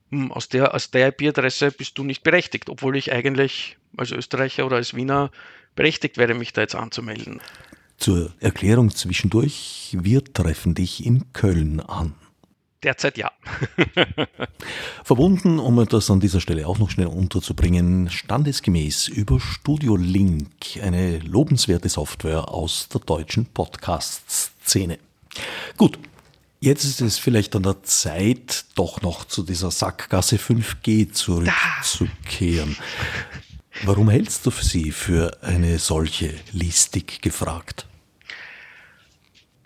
hm, 0.09 0.31
aus 0.31 0.49
der, 0.49 0.73
aus 0.73 0.89
der 0.89 1.09
IP-Adresse 1.09 1.69
bist 1.69 1.95
du 1.99 2.03
nicht 2.03 2.23
berechtigt, 2.23 2.67
obwohl 2.71 2.97
ich 2.97 3.11
eigentlich 3.13 3.77
als 3.95 4.09
Österreicher 4.09 4.65
oder 4.65 4.77
als 4.77 4.95
Wiener 4.95 5.29
berechtigt 5.75 6.17
wäre, 6.17 6.33
mich 6.33 6.51
da 6.51 6.61
jetzt 6.61 6.73
anzumelden. 6.73 7.41
Zur 7.97 8.33
Erklärung 8.39 8.89
zwischendurch, 8.89 9.95
wir 10.01 10.23
treffen 10.23 10.73
dich 10.73 11.05
in 11.05 11.31
Köln 11.31 11.79
an. 11.79 12.15
Derzeit 12.83 13.17
ja. 13.17 13.31
Verbunden, 15.03 15.59
um 15.59 15.85
das 15.85 16.11
an 16.11 16.19
dieser 16.19 16.41
Stelle 16.41 16.67
auch 16.67 16.79
noch 16.79 16.89
schnell 16.89 17.07
unterzubringen, 17.07 18.09
standesgemäß 18.09 19.07
über 19.07 19.39
Studio 19.39 19.95
Link, 19.95 20.79
eine 20.81 21.19
lobenswerte 21.19 21.87
Software 21.87 22.49
aus 22.49 22.89
der 22.89 23.01
deutschen 23.01 23.45
Podcast-Szene. 23.45 24.99
Gut, 25.77 25.97
jetzt 26.59 26.83
ist 26.83 27.01
es 27.01 27.17
vielleicht 27.17 27.55
an 27.55 27.63
der 27.63 27.83
Zeit, 27.83 28.65
doch 28.75 29.01
noch 29.01 29.25
zu 29.25 29.43
dieser 29.43 29.71
Sackgasse 29.71 30.35
5G 30.35 31.11
zurückzukehren. 31.11 32.75
Warum 33.83 34.09
hältst 34.09 34.45
du 34.45 34.51
sie 34.51 34.91
für 34.91 35.41
eine 35.41 35.79
solche 35.79 36.33
listig 36.51 37.21
gefragt? 37.21 37.87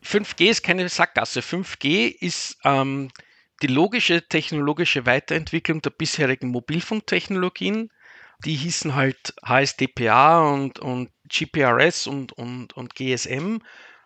5G 0.07 0.49
ist 0.49 0.63
keine 0.63 0.87
Sackgasse. 0.89 1.41
5G 1.41 2.07
ist 2.07 2.57
ähm, 2.63 3.09
die 3.61 3.67
logische 3.67 4.27
technologische 4.27 5.05
Weiterentwicklung 5.05 5.81
der 5.81 5.89
bisherigen 5.89 6.49
Mobilfunktechnologien. 6.49 7.91
Die 8.45 8.55
hießen 8.55 8.95
halt 8.95 9.33
HSDPA 9.43 10.53
und, 10.53 10.79
und 10.79 11.09
GPRS 11.27 12.07
und, 12.07 12.31
und, 12.33 12.73
und 12.73 12.95
GSM, 12.95 13.57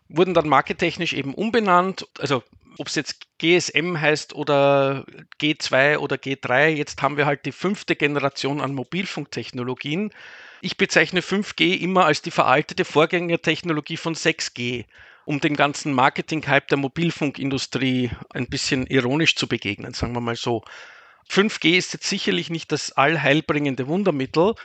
wurden 0.07 0.33
dann 0.33 0.47
markettechnisch 0.47 1.13
eben 1.13 1.33
umbenannt. 1.33 2.07
Also 2.17 2.43
ob 2.77 2.87
es 2.87 2.95
jetzt 2.95 3.27
GSM 3.37 3.99
heißt 3.99 4.33
oder 4.33 5.05
G2 5.41 5.97
oder 5.97 6.15
G3, 6.15 6.69
jetzt 6.69 7.01
haben 7.01 7.17
wir 7.17 7.25
halt 7.25 7.45
die 7.45 7.51
fünfte 7.51 7.95
Generation 7.95 8.61
an 8.61 8.73
Mobilfunktechnologien. 8.73 10.13
Ich 10.61 10.77
bezeichne 10.77 11.21
5G 11.21 11.77
immer 11.79 12.05
als 12.05 12.21
die 12.21 12.31
veraltete 12.31 12.85
Vorgängertechnologie 12.85 13.97
von 13.97 14.15
6G, 14.15 14.85
um 15.25 15.39
dem 15.39 15.55
ganzen 15.55 15.93
Marketing-Hype 15.93 16.67
der 16.67 16.77
Mobilfunkindustrie 16.77 18.11
ein 18.33 18.47
bisschen 18.47 18.87
ironisch 18.87 19.35
zu 19.35 19.47
begegnen, 19.47 19.93
sagen 19.93 20.13
wir 20.13 20.21
mal 20.21 20.35
so. 20.35 20.63
5G 21.29 21.77
ist 21.77 21.93
jetzt 21.93 22.09
sicherlich 22.09 22.49
nicht 22.49 22.71
das 22.71 22.91
allheilbringende 22.91 23.87
Wundermittel. 23.87 24.55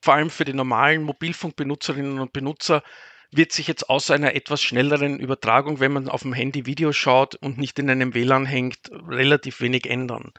Vor 0.00 0.14
allem 0.14 0.30
für 0.30 0.44
die 0.44 0.52
normalen 0.52 1.02
Mobilfunkbenutzerinnen 1.02 2.20
und 2.20 2.32
Benutzer 2.32 2.82
wird 3.32 3.52
sich 3.52 3.66
jetzt 3.66 3.90
außer 3.90 4.14
einer 4.14 4.34
etwas 4.34 4.62
schnelleren 4.62 5.18
Übertragung, 5.18 5.80
wenn 5.80 5.92
man 5.92 6.08
auf 6.08 6.22
dem 6.22 6.32
Handy 6.32 6.66
Video 6.66 6.92
schaut 6.92 7.34
und 7.34 7.58
nicht 7.58 7.78
in 7.78 7.90
einem 7.90 8.14
WLAN 8.14 8.46
hängt, 8.46 8.90
relativ 9.08 9.60
wenig 9.60 9.90
ändern. 9.90 10.32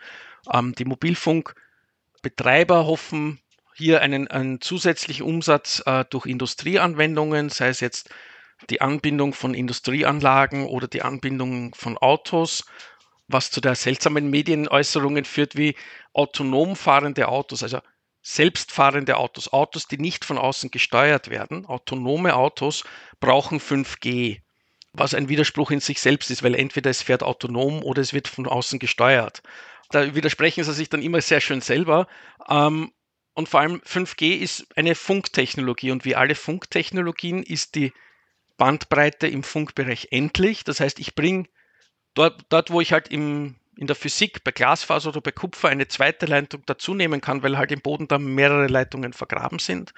Ähm, 0.52 0.74
die 0.76 0.86
Mobilfunkbetreiber 0.86 2.86
hoffen 2.86 3.42
hier 3.74 4.02
einen, 4.02 4.30
einen 4.30 4.62
zusätzlichen 4.62 5.26
Umsatz 5.26 5.84
äh, 5.86 6.06
durch 6.10 6.26
Industrieanwendungen, 6.26 7.50
sei 7.50 7.68
es 7.68 7.82
jetzt 7.82 8.10
die 8.70 8.82
Anbindung 8.82 9.34
von 9.34 9.54
Industrieanlagen 9.54 10.66
oder 10.66 10.88
die 10.88 11.02
Anbindung 11.02 11.76
von 11.76 11.98
Autos, 11.98 12.66
was 13.28 13.52
zu 13.52 13.62
der 13.62 13.76
seltsamen 13.76 14.30
Medienäußerungen 14.30 15.26
führt 15.26 15.56
wie 15.56 15.76
autonom 16.14 16.76
fahrende 16.76 17.28
Autos, 17.28 17.64
also 17.64 17.80
selbstfahrende 18.22 19.18
Autos, 19.18 19.54
Autos, 19.54 19.88
die 19.88 19.98
nicht 19.98 20.26
von 20.26 20.38
außen 20.38 20.72
gesteuert 20.72 21.30
werden, 21.30 21.66
autonome 21.66 22.36
Autos 22.36 22.84
brauchen 23.20 23.60
5G, 23.60 24.42
was 24.94 25.14
ein 25.14 25.30
Widerspruch 25.30 25.72
in 25.72 25.80
sich 25.80 26.02
selbst 26.02 26.32
ist, 26.32 26.42
weil 26.42 26.56
entweder 26.56 26.90
es 26.90 27.04
fährt 27.04 27.22
autonom 27.22 27.84
oder 27.84 28.02
es 28.02 28.14
wird 28.14 28.28
von 28.28 28.48
außen 28.48 28.80
gesteuert. 28.80 29.44
Da 29.90 30.16
widersprechen 30.16 30.64
sie 30.64 30.74
sich 30.74 30.90
dann 30.90 31.04
immer 31.04 31.22
sehr 31.22 31.40
schön 31.40 31.62
selber. 31.62 32.08
Ähm, 32.50 32.92
und 33.34 33.50
vor 33.50 33.60
allem 33.60 33.82
5G 33.82 34.38
ist 34.38 34.66
eine 34.76 34.96
Funktechnologie 34.96 35.92
und 35.92 36.06
wie 36.06 36.16
alle 36.16 36.36
Funktechnologien 36.36 37.44
ist 37.44 37.76
die 37.76 37.94
Bandbreite 38.58 39.28
im 39.28 39.44
Funkbereich 39.44 40.10
endlich. 40.12 40.64
Das 40.64 40.80
heißt, 40.80 41.00
ich 41.00 41.16
bringe 41.16 41.46
dort, 42.14 42.44
dort, 42.50 42.72
wo 42.72 42.82
ich 42.82 42.94
halt 42.94 43.10
im 43.10 43.56
in 43.78 43.88
der 43.88 43.96
Physik 43.96 44.44
bei 44.44 44.52
Glasfaser 44.52 45.10
oder 45.10 45.22
bei 45.22 45.32
Kupfer 45.32 45.70
eine 45.70 45.88
zweite 45.88 46.26
Leitung 46.26 46.64
dazu 46.66 46.94
nehmen 46.94 47.22
kann, 47.22 47.44
weil 47.44 47.58
halt 47.58 47.72
im 47.72 47.82
Boden 47.82 48.08
da 48.08 48.18
mehrere 48.18 48.68
Leitungen 48.68 49.14
vergraben 49.14 49.60
sind. 49.60 49.94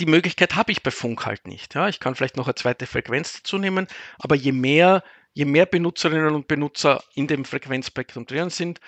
Die 0.00 0.06
Möglichkeit 0.06 0.56
habe 0.56 0.72
ich 0.72 0.82
bei 0.82 0.90
Funk 0.90 1.24
halt 1.24 1.46
nicht. 1.46 1.74
Ja, 1.74 1.88
ich 1.88 2.00
kann 2.00 2.14
vielleicht 2.14 2.36
noch 2.36 2.46
eine 2.46 2.54
zweite 2.54 2.86
Frequenz 2.86 3.34
dazu 3.34 3.58
nehmen, 3.58 3.86
aber 4.18 4.34
je 4.34 4.52
mehr, 4.52 5.02
je 5.32 5.44
mehr 5.44 5.66
Benutzerinnen 5.66 6.34
und 6.34 6.48
Benutzer 6.48 7.02
in 7.14 7.26
dem 7.26 7.44
Frequenzspektrum 7.44 8.26
drin 8.26 8.50
sind, 8.50 8.80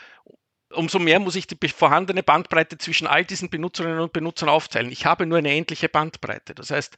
umso 0.70 0.98
mehr 0.98 1.18
muss 1.18 1.36
ich 1.36 1.46
die 1.46 1.68
vorhandene 1.68 2.22
Bandbreite 2.22 2.76
zwischen 2.76 3.06
all 3.06 3.24
diesen 3.24 3.48
Benutzerinnen 3.48 4.00
und 4.00 4.12
Benutzern 4.12 4.50
aufteilen. 4.50 4.92
Ich 4.92 5.06
habe 5.06 5.24
nur 5.24 5.38
eine 5.38 5.54
endliche 5.54 5.88
Bandbreite. 5.88 6.54
Das 6.54 6.70
heißt, 6.70 6.96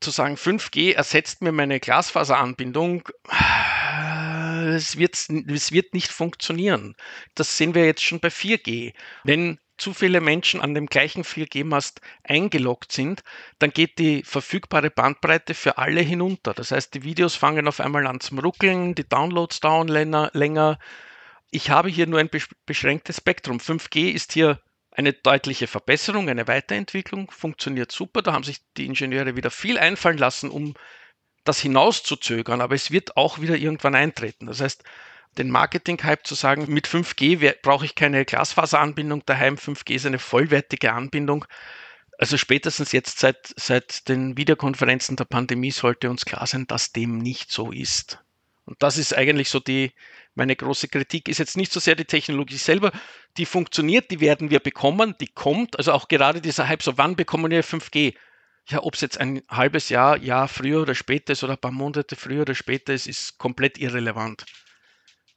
zu 0.00 0.10
sagen, 0.10 0.36
5G 0.36 0.94
ersetzt 0.94 1.42
mir 1.42 1.52
meine 1.52 1.80
Glasfaseranbindung, 1.80 3.08
es 4.74 4.98
wird, 4.98 5.14
es 5.14 5.72
wird 5.72 5.94
nicht 5.94 6.12
funktionieren. 6.12 6.96
Das 7.34 7.56
sehen 7.56 7.74
wir 7.74 7.86
jetzt 7.86 8.02
schon 8.02 8.20
bei 8.20 8.28
4G. 8.28 8.92
Wenn 9.24 9.58
zu 9.78 9.92
viele 9.92 10.20
Menschen 10.20 10.60
an 10.60 10.74
dem 10.74 10.86
gleichen 10.86 11.22
4G-Mast 11.22 12.00
eingeloggt 12.24 12.92
sind, 12.92 13.22
dann 13.58 13.70
geht 13.70 13.98
die 13.98 14.22
verfügbare 14.22 14.90
Bandbreite 14.90 15.54
für 15.54 15.78
alle 15.78 16.00
hinunter. 16.00 16.54
Das 16.54 16.70
heißt, 16.70 16.94
die 16.94 17.02
Videos 17.02 17.34
fangen 17.34 17.68
auf 17.68 17.80
einmal 17.80 18.06
an 18.06 18.20
zum 18.20 18.38
Ruckeln, 18.38 18.94
die 18.94 19.08
Downloads 19.08 19.60
dauern 19.60 19.88
länger. 19.88 20.78
Ich 21.50 21.70
habe 21.70 21.88
hier 21.88 22.06
nur 22.06 22.20
ein 22.20 22.30
beschränktes 22.64 23.18
Spektrum. 23.18 23.58
5G 23.58 24.10
ist 24.10 24.32
hier 24.32 24.60
eine 24.96 25.12
deutliche 25.12 25.66
Verbesserung, 25.66 26.30
eine 26.30 26.48
Weiterentwicklung, 26.48 27.30
funktioniert 27.30 27.92
super. 27.92 28.22
Da 28.22 28.32
haben 28.32 28.44
sich 28.44 28.62
die 28.78 28.86
Ingenieure 28.86 29.36
wieder 29.36 29.50
viel 29.50 29.78
einfallen 29.78 30.16
lassen, 30.16 30.50
um 30.50 30.74
das 31.44 31.60
hinauszuzögern, 31.60 32.62
aber 32.62 32.74
es 32.74 32.90
wird 32.90 33.16
auch 33.16 33.40
wieder 33.40 33.56
irgendwann 33.56 33.94
eintreten. 33.94 34.46
Das 34.46 34.60
heißt, 34.60 34.82
den 35.36 35.50
Marketing-Hype 35.50 36.26
zu 36.26 36.34
sagen, 36.34 36.64
mit 36.72 36.88
5G 36.88 37.56
brauche 37.60 37.84
ich 37.84 37.94
keine 37.94 38.24
Glasfaseranbindung 38.24 39.22
daheim, 39.26 39.56
5G 39.56 39.94
ist 39.94 40.06
eine 40.06 40.18
vollwertige 40.18 40.94
Anbindung. 40.94 41.44
Also 42.18 42.38
spätestens 42.38 42.92
jetzt 42.92 43.18
seit, 43.18 43.52
seit 43.54 44.08
den 44.08 44.38
Videokonferenzen 44.38 45.16
der 45.16 45.26
Pandemie 45.26 45.72
sollte 45.72 46.08
uns 46.08 46.24
klar 46.24 46.46
sein, 46.46 46.66
dass 46.66 46.92
dem 46.92 47.18
nicht 47.18 47.52
so 47.52 47.70
ist. 47.70 48.18
Und 48.64 48.82
das 48.82 48.96
ist 48.96 49.14
eigentlich 49.14 49.50
so 49.50 49.60
die, 49.60 49.92
meine 50.36 50.56
große 50.56 50.88
Kritik 50.88 51.28
ist 51.28 51.38
jetzt 51.38 51.56
nicht 51.56 51.72
so 51.72 51.80
sehr 51.80 51.94
die 51.94 52.04
Technologie 52.04 52.56
selber, 52.56 52.92
die 53.36 53.46
funktioniert, 53.46 54.10
die 54.10 54.20
werden 54.20 54.50
wir 54.50 54.60
bekommen, 54.60 55.14
die 55.20 55.28
kommt, 55.28 55.78
also 55.78 55.92
auch 55.92 56.08
gerade 56.08 56.40
dieser 56.40 56.68
Hype, 56.68 56.82
so 56.82 56.96
wann 56.98 57.16
bekommen 57.16 57.50
wir 57.50 57.64
5G? 57.64 58.14
ja, 58.68 58.82
ob 58.82 58.94
es 58.94 59.00
jetzt 59.00 59.18
ein 59.20 59.42
halbes 59.48 59.88
Jahr, 59.88 60.16
Jahr 60.18 60.48
früher 60.48 60.82
oder 60.82 60.94
später 60.94 61.32
ist 61.32 61.44
oder 61.44 61.54
ein 61.54 61.60
paar 61.60 61.70
Monate 61.70 62.16
früher 62.16 62.42
oder 62.42 62.54
später 62.54 62.92
ist, 62.92 63.06
ist 63.06 63.38
komplett 63.38 63.78
irrelevant. 63.78 64.44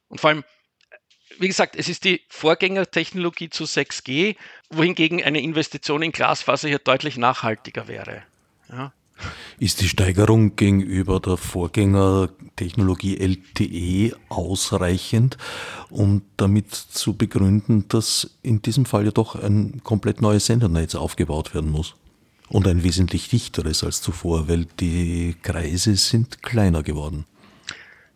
Und 0.08 0.20
vor 0.20 0.30
allem, 0.30 0.44
wie 1.38 1.46
gesagt, 1.46 1.76
es 1.76 1.88
ist 1.88 2.04
die 2.04 2.24
Vorgängertechnologie 2.28 3.50
zu 3.50 3.64
6G, 3.64 4.36
wohingegen 4.68 5.22
eine 5.22 5.40
Investition 5.40 6.02
in 6.02 6.10
Glasfaser 6.10 6.68
hier 6.68 6.80
deutlich 6.80 7.16
nachhaltiger 7.16 7.86
wäre. 7.86 8.24
Ja. 8.68 8.92
Ist 9.58 9.80
die 9.80 9.88
Steigerung 9.88 10.56
gegenüber 10.56 11.20
der 11.20 11.36
Vorgängertechnologie 11.36 13.18
LTE 13.18 14.16
ausreichend, 14.28 15.36
um 15.90 16.22
damit 16.36 16.74
zu 16.74 17.16
begründen, 17.16 17.86
dass 17.88 18.38
in 18.42 18.62
diesem 18.62 18.86
Fall 18.86 19.04
ja 19.04 19.10
doch 19.10 19.34
ein 19.34 19.82
komplett 19.84 20.20
neues 20.22 20.46
Sendernetz 20.46 20.94
aufgebaut 20.94 21.54
werden 21.54 21.70
muss? 21.70 21.94
und 22.50 22.66
ein 22.66 22.82
wesentlich 22.82 23.28
dichteres 23.28 23.84
als 23.84 24.02
zuvor, 24.02 24.48
weil 24.48 24.66
die 24.80 25.36
Kreise 25.40 25.94
sind 25.96 26.42
kleiner 26.42 26.82
geworden. 26.82 27.24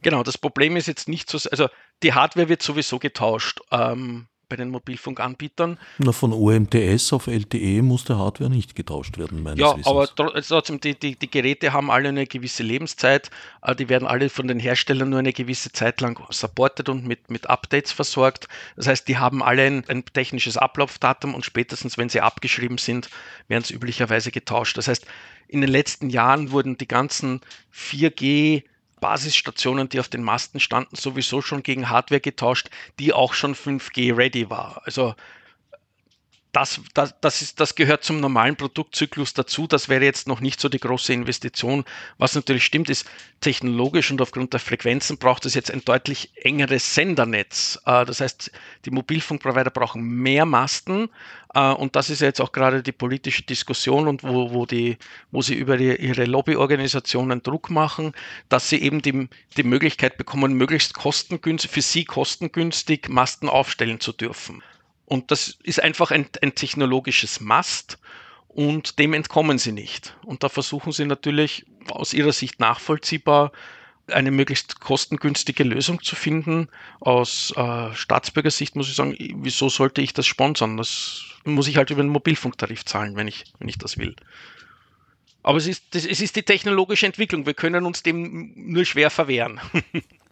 Genau, 0.02 0.22
das 0.22 0.36
Problem 0.36 0.76
ist 0.76 0.86
jetzt 0.86 1.08
nicht 1.08 1.30
so, 1.30 1.38
also 1.50 1.68
die 2.02 2.12
Hardware 2.12 2.48
wird 2.48 2.60
sowieso 2.60 2.98
getauscht. 2.98 3.60
Ähm, 3.70 4.26
bei 4.48 4.56
den 4.56 4.70
Mobilfunkanbietern. 4.70 5.78
Na, 5.98 6.12
von 6.12 6.32
OMTS 6.32 7.12
auf 7.12 7.26
LTE 7.26 7.82
muss 7.82 8.04
der 8.04 8.18
Hardware 8.18 8.50
nicht 8.50 8.74
getauscht 8.74 9.18
werden, 9.18 9.42
meines 9.42 9.60
Ja, 9.60 9.70
Wissens. 9.70 9.86
aber 9.86 10.34
also 10.34 10.54
trotzdem, 10.54 10.80
die, 10.80 10.98
die, 10.98 11.16
die, 11.16 11.30
Geräte 11.30 11.72
haben 11.72 11.90
alle 11.90 12.08
eine 12.08 12.26
gewisse 12.26 12.62
Lebenszeit. 12.62 13.30
Äh, 13.62 13.74
die 13.74 13.88
werden 13.88 14.06
alle 14.06 14.28
von 14.28 14.48
den 14.48 14.58
Herstellern 14.58 15.10
nur 15.10 15.18
eine 15.18 15.32
gewisse 15.32 15.72
Zeit 15.72 16.00
lang 16.00 16.20
supported 16.30 16.88
und 16.88 17.06
mit, 17.06 17.30
mit 17.30 17.48
Updates 17.48 17.92
versorgt. 17.92 18.48
Das 18.76 18.86
heißt, 18.86 19.08
die 19.08 19.18
haben 19.18 19.42
alle 19.42 19.62
ein, 19.62 19.84
ein 19.88 20.04
technisches 20.04 20.56
Ablaufdatum 20.56 21.34
und 21.34 21.44
spätestens, 21.44 21.98
wenn 21.98 22.08
sie 22.08 22.20
abgeschrieben 22.20 22.78
sind, 22.78 23.10
werden 23.48 23.64
sie 23.64 23.74
üblicherweise 23.74 24.30
getauscht. 24.30 24.76
Das 24.78 24.88
heißt, 24.88 25.06
in 25.48 25.60
den 25.60 25.70
letzten 25.70 26.10
Jahren 26.10 26.50
wurden 26.50 26.78
die 26.78 26.88
ganzen 26.88 27.40
4G 27.72 28.62
Basisstationen, 29.04 29.90
die 29.90 30.00
auf 30.00 30.08
den 30.08 30.22
Masten 30.22 30.60
standen, 30.60 30.96
sowieso 30.96 31.42
schon 31.42 31.62
gegen 31.62 31.90
Hardware 31.90 32.22
getauscht, 32.22 32.70
die 32.98 33.12
auch 33.12 33.34
schon 33.34 33.54
5G 33.54 34.16
ready 34.16 34.48
war. 34.48 34.80
Also 34.86 35.14
das, 36.54 36.80
das, 36.94 37.14
das, 37.20 37.42
ist, 37.42 37.58
das 37.58 37.74
gehört 37.74 38.04
zum 38.04 38.20
normalen 38.20 38.54
Produktzyklus 38.54 39.34
dazu. 39.34 39.66
Das 39.66 39.88
wäre 39.88 40.04
jetzt 40.04 40.28
noch 40.28 40.40
nicht 40.40 40.60
so 40.60 40.68
die 40.68 40.78
große 40.78 41.12
Investition. 41.12 41.84
Was 42.16 42.36
natürlich 42.36 42.64
stimmt, 42.64 42.88
ist 42.88 43.06
technologisch 43.40 44.12
und 44.12 44.22
aufgrund 44.22 44.52
der 44.52 44.60
Frequenzen 44.60 45.18
braucht 45.18 45.46
es 45.46 45.54
jetzt 45.54 45.72
ein 45.72 45.84
deutlich 45.84 46.30
engeres 46.36 46.94
Sendernetz. 46.94 47.80
Äh, 47.86 48.04
das 48.04 48.20
heißt, 48.20 48.52
die 48.84 48.90
Mobilfunkprovider 48.90 49.70
brauchen 49.70 50.02
mehr 50.02 50.46
Masten. 50.46 51.08
Äh, 51.54 51.72
und 51.72 51.96
das 51.96 52.08
ist 52.08 52.20
jetzt 52.20 52.40
auch 52.40 52.52
gerade 52.52 52.84
die 52.84 52.92
politische 52.92 53.42
Diskussion 53.42 54.06
und 54.06 54.22
wo, 54.22 54.52
wo, 54.52 54.64
die, 54.64 54.98
wo 55.32 55.42
sie 55.42 55.54
über 55.54 55.76
die, 55.76 55.96
ihre 55.96 56.24
Lobbyorganisationen 56.24 57.42
Druck 57.42 57.68
machen, 57.68 58.12
dass 58.48 58.68
sie 58.68 58.80
eben 58.80 59.02
die, 59.02 59.28
die 59.56 59.64
Möglichkeit 59.64 60.16
bekommen, 60.18 60.54
möglichst 60.54 60.94
kostengünstig, 60.94 61.72
für 61.72 61.82
sie 61.82 62.04
kostengünstig 62.04 63.08
Masten 63.08 63.48
aufstellen 63.48 63.98
zu 63.98 64.12
dürfen. 64.12 64.62
Und 65.06 65.30
das 65.30 65.58
ist 65.62 65.82
einfach 65.82 66.10
ein, 66.10 66.26
ein 66.42 66.54
technologisches 66.54 67.40
Mast 67.40 67.98
und 68.48 68.98
dem 68.98 69.12
entkommen 69.12 69.58
sie 69.58 69.72
nicht. 69.72 70.16
Und 70.24 70.42
da 70.42 70.48
versuchen 70.48 70.92
sie 70.92 71.04
natürlich 71.04 71.66
aus 71.90 72.14
ihrer 72.14 72.32
Sicht 72.32 72.60
nachvollziehbar 72.60 73.52
eine 74.06 74.30
möglichst 74.30 74.80
kostengünstige 74.80 75.64
Lösung 75.64 76.02
zu 76.02 76.14
finden. 76.14 76.68
Aus 77.00 77.52
äh, 77.56 77.94
Staatsbürgersicht 77.94 78.76
muss 78.76 78.88
ich 78.88 78.94
sagen, 78.94 79.16
wieso 79.18 79.68
sollte 79.68 80.02
ich 80.02 80.12
das 80.12 80.26
sponsern? 80.26 80.76
Das 80.76 81.24
muss 81.44 81.68
ich 81.68 81.76
halt 81.76 81.90
über 81.90 82.02
den 82.02 82.10
Mobilfunktarif 82.10 82.84
zahlen, 82.84 83.16
wenn 83.16 83.28
ich, 83.28 83.44
wenn 83.58 83.68
ich 83.68 83.78
das 83.78 83.98
will. 83.98 84.14
Aber 85.42 85.58
es 85.58 85.66
ist, 85.66 85.94
es 85.94 86.06
ist 86.06 86.36
die 86.36 86.42
technologische 86.42 87.06
Entwicklung. 87.06 87.44
Wir 87.44 87.54
können 87.54 87.84
uns 87.84 88.02
dem 88.02 88.52
nur 88.56 88.84
schwer 88.84 89.10
verwehren. 89.10 89.60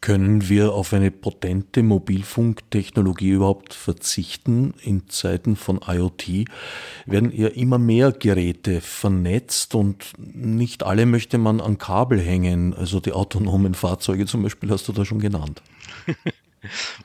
Können 0.00 0.48
wir 0.48 0.72
auf 0.72 0.94
eine 0.94 1.10
potente 1.10 1.82
Mobilfunktechnologie 1.82 3.30
überhaupt 3.30 3.74
verzichten? 3.74 4.72
In 4.82 5.08
Zeiten 5.08 5.56
von 5.56 5.80
IoT 5.86 6.46
werden 7.04 7.30
ja 7.36 7.48
immer 7.48 7.78
mehr 7.78 8.12
Geräte 8.12 8.80
vernetzt 8.80 9.74
und 9.74 10.12
nicht 10.18 10.84
alle 10.84 11.04
möchte 11.04 11.36
man 11.36 11.60
an 11.60 11.76
Kabel 11.76 12.18
hängen. 12.18 12.72
Also 12.72 13.00
die 13.00 13.12
autonomen 13.12 13.74
Fahrzeuge 13.74 14.24
zum 14.24 14.42
Beispiel 14.42 14.70
hast 14.70 14.88
du 14.88 14.92
da 14.92 15.04
schon 15.04 15.20
genannt. 15.20 15.62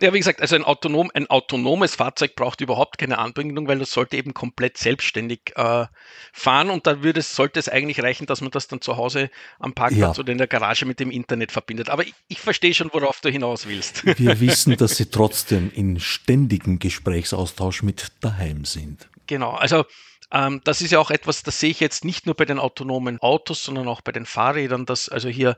Ja, 0.02 0.14
wie 0.14 0.18
gesagt, 0.18 0.42
also 0.42 0.56
ein, 0.56 0.64
autonom, 0.64 1.12
ein 1.14 1.30
autonomes 1.30 1.96
Fahrzeug 1.96 2.36
braucht 2.36 2.62
überhaupt 2.62 2.98
keine 2.98 3.18
Anbindung, 3.18 3.68
weil 3.68 3.80
das 3.80 3.92
sollte 3.92 4.18
eben 4.18 4.34
komplett 4.34 4.78
selbstständig 4.78 5.54
äh, 5.56 5.86
fahren 6.34 6.70
und 6.70 6.88
da 6.88 7.04
würde 7.04 7.22
es, 7.22 7.36
sollte 7.36 7.60
es 7.60 7.70
eigentlich 7.70 8.04
reichen, 8.04 8.26
dass 8.26 8.42
man 8.42 8.52
das 8.52 8.68
dann 8.68 8.82
zu 8.82 8.98
Hause 8.98 9.30
am 9.60 9.74
Parkplatz 9.74 10.18
ja. 10.18 10.22
oder 10.22 10.32
in 10.32 10.38
der 10.38 10.48
Garage 10.48 10.86
mit 10.86 11.00
dem 11.00 11.12
Internet 11.12 11.52
verbindet. 11.52 11.90
Aber 11.90 12.04
ich, 12.04 12.14
ich 12.28 12.42
verstehe 12.42 12.74
schon, 12.74 12.90
worauf 12.92 13.22
du 13.22 13.30
hinaus 13.30 13.68
willst. 13.68 14.06
Wir 14.06 14.40
wissen, 14.40 14.76
dass 14.78 14.98
sie 14.98 15.10
trotzdem 15.10 15.72
in 15.74 16.00
ständigem 16.00 16.80
Gesprächsaustausch 16.80 17.84
mit 17.84 18.12
daheim 18.22 18.66
sind. 18.66 19.08
Genau, 19.28 19.52
also 19.52 19.86
ähm, 20.32 20.62
das 20.64 20.82
ist 20.82 20.92
ja 20.92 21.00
auch 21.00 21.12
etwas, 21.12 21.44
das 21.44 21.60
sehe 21.60 21.70
ich 21.70 21.80
jetzt 21.80 22.04
nicht 22.04 22.26
nur 22.26 22.36
bei 22.36 22.46
den 22.46 22.60
autonomen 22.60 23.20
Autos, 23.22 23.64
sondern 23.64 23.88
auch 23.88 24.02
bei 24.02 24.12
den 24.12 24.26
Fahrrädern, 24.26 24.86
dass 24.86 25.10
also 25.10 25.30
hier 25.30 25.56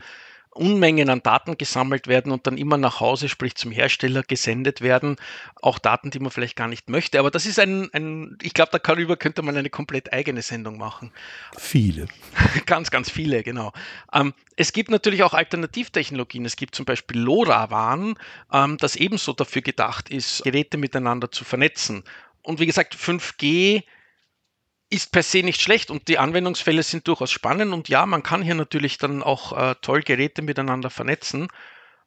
Unmengen 0.57 1.09
an 1.09 1.23
Daten 1.23 1.57
gesammelt 1.57 2.07
werden 2.07 2.31
und 2.31 2.47
dann 2.47 2.57
immer 2.57 2.77
nach 2.77 2.99
Hause, 2.99 3.29
sprich 3.29 3.55
zum 3.55 3.71
Hersteller 3.71 4.23
gesendet 4.23 4.81
werden. 4.81 5.15
Auch 5.61 5.79
Daten, 5.79 6.11
die 6.11 6.19
man 6.19 6.31
vielleicht 6.31 6.55
gar 6.55 6.67
nicht 6.67 6.89
möchte. 6.89 7.19
Aber 7.19 7.31
das 7.31 7.45
ist 7.45 7.59
ein, 7.59 7.89
ein 7.93 8.37
ich 8.41 8.53
glaube, 8.53 8.79
darüber 8.79 9.17
könnte 9.17 9.41
man 9.41 9.55
eine 9.55 9.69
komplett 9.69 10.13
eigene 10.13 10.41
Sendung 10.41 10.77
machen. 10.77 11.11
Viele. 11.57 12.07
ganz, 12.65 12.91
ganz 12.91 13.09
viele, 13.09 13.43
genau. 13.43 13.73
Ähm, 14.13 14.33
es 14.55 14.73
gibt 14.73 14.89
natürlich 14.89 15.23
auch 15.23 15.33
Alternativtechnologien. 15.33 16.45
Es 16.45 16.55
gibt 16.55 16.75
zum 16.75 16.85
Beispiel 16.85 17.19
LoRaWAN, 17.19 18.15
ähm, 18.51 18.77
das 18.77 18.95
ebenso 18.95 19.33
dafür 19.33 19.61
gedacht 19.61 20.09
ist, 20.09 20.43
Geräte 20.43 20.77
miteinander 20.77 21.31
zu 21.31 21.43
vernetzen. 21.45 22.03
Und 22.41 22.59
wie 22.59 22.65
gesagt, 22.65 22.95
5G 22.95 23.83
ist 24.89 25.11
per 25.11 25.23
se 25.23 25.43
nicht 25.43 25.61
schlecht 25.61 25.91
und 25.91 26.07
die 26.07 26.17
Anwendungsfälle 26.17 26.83
sind 26.83 27.07
durchaus 27.07 27.31
spannend 27.31 27.73
und 27.73 27.89
ja, 27.89 28.05
man 28.05 28.23
kann 28.23 28.41
hier 28.41 28.55
natürlich 28.55 28.97
dann 28.97 29.21
auch 29.21 29.51
äh, 29.57 29.75
toll 29.81 30.01
Geräte 30.01 30.41
miteinander 30.41 30.89
vernetzen. 30.89 31.47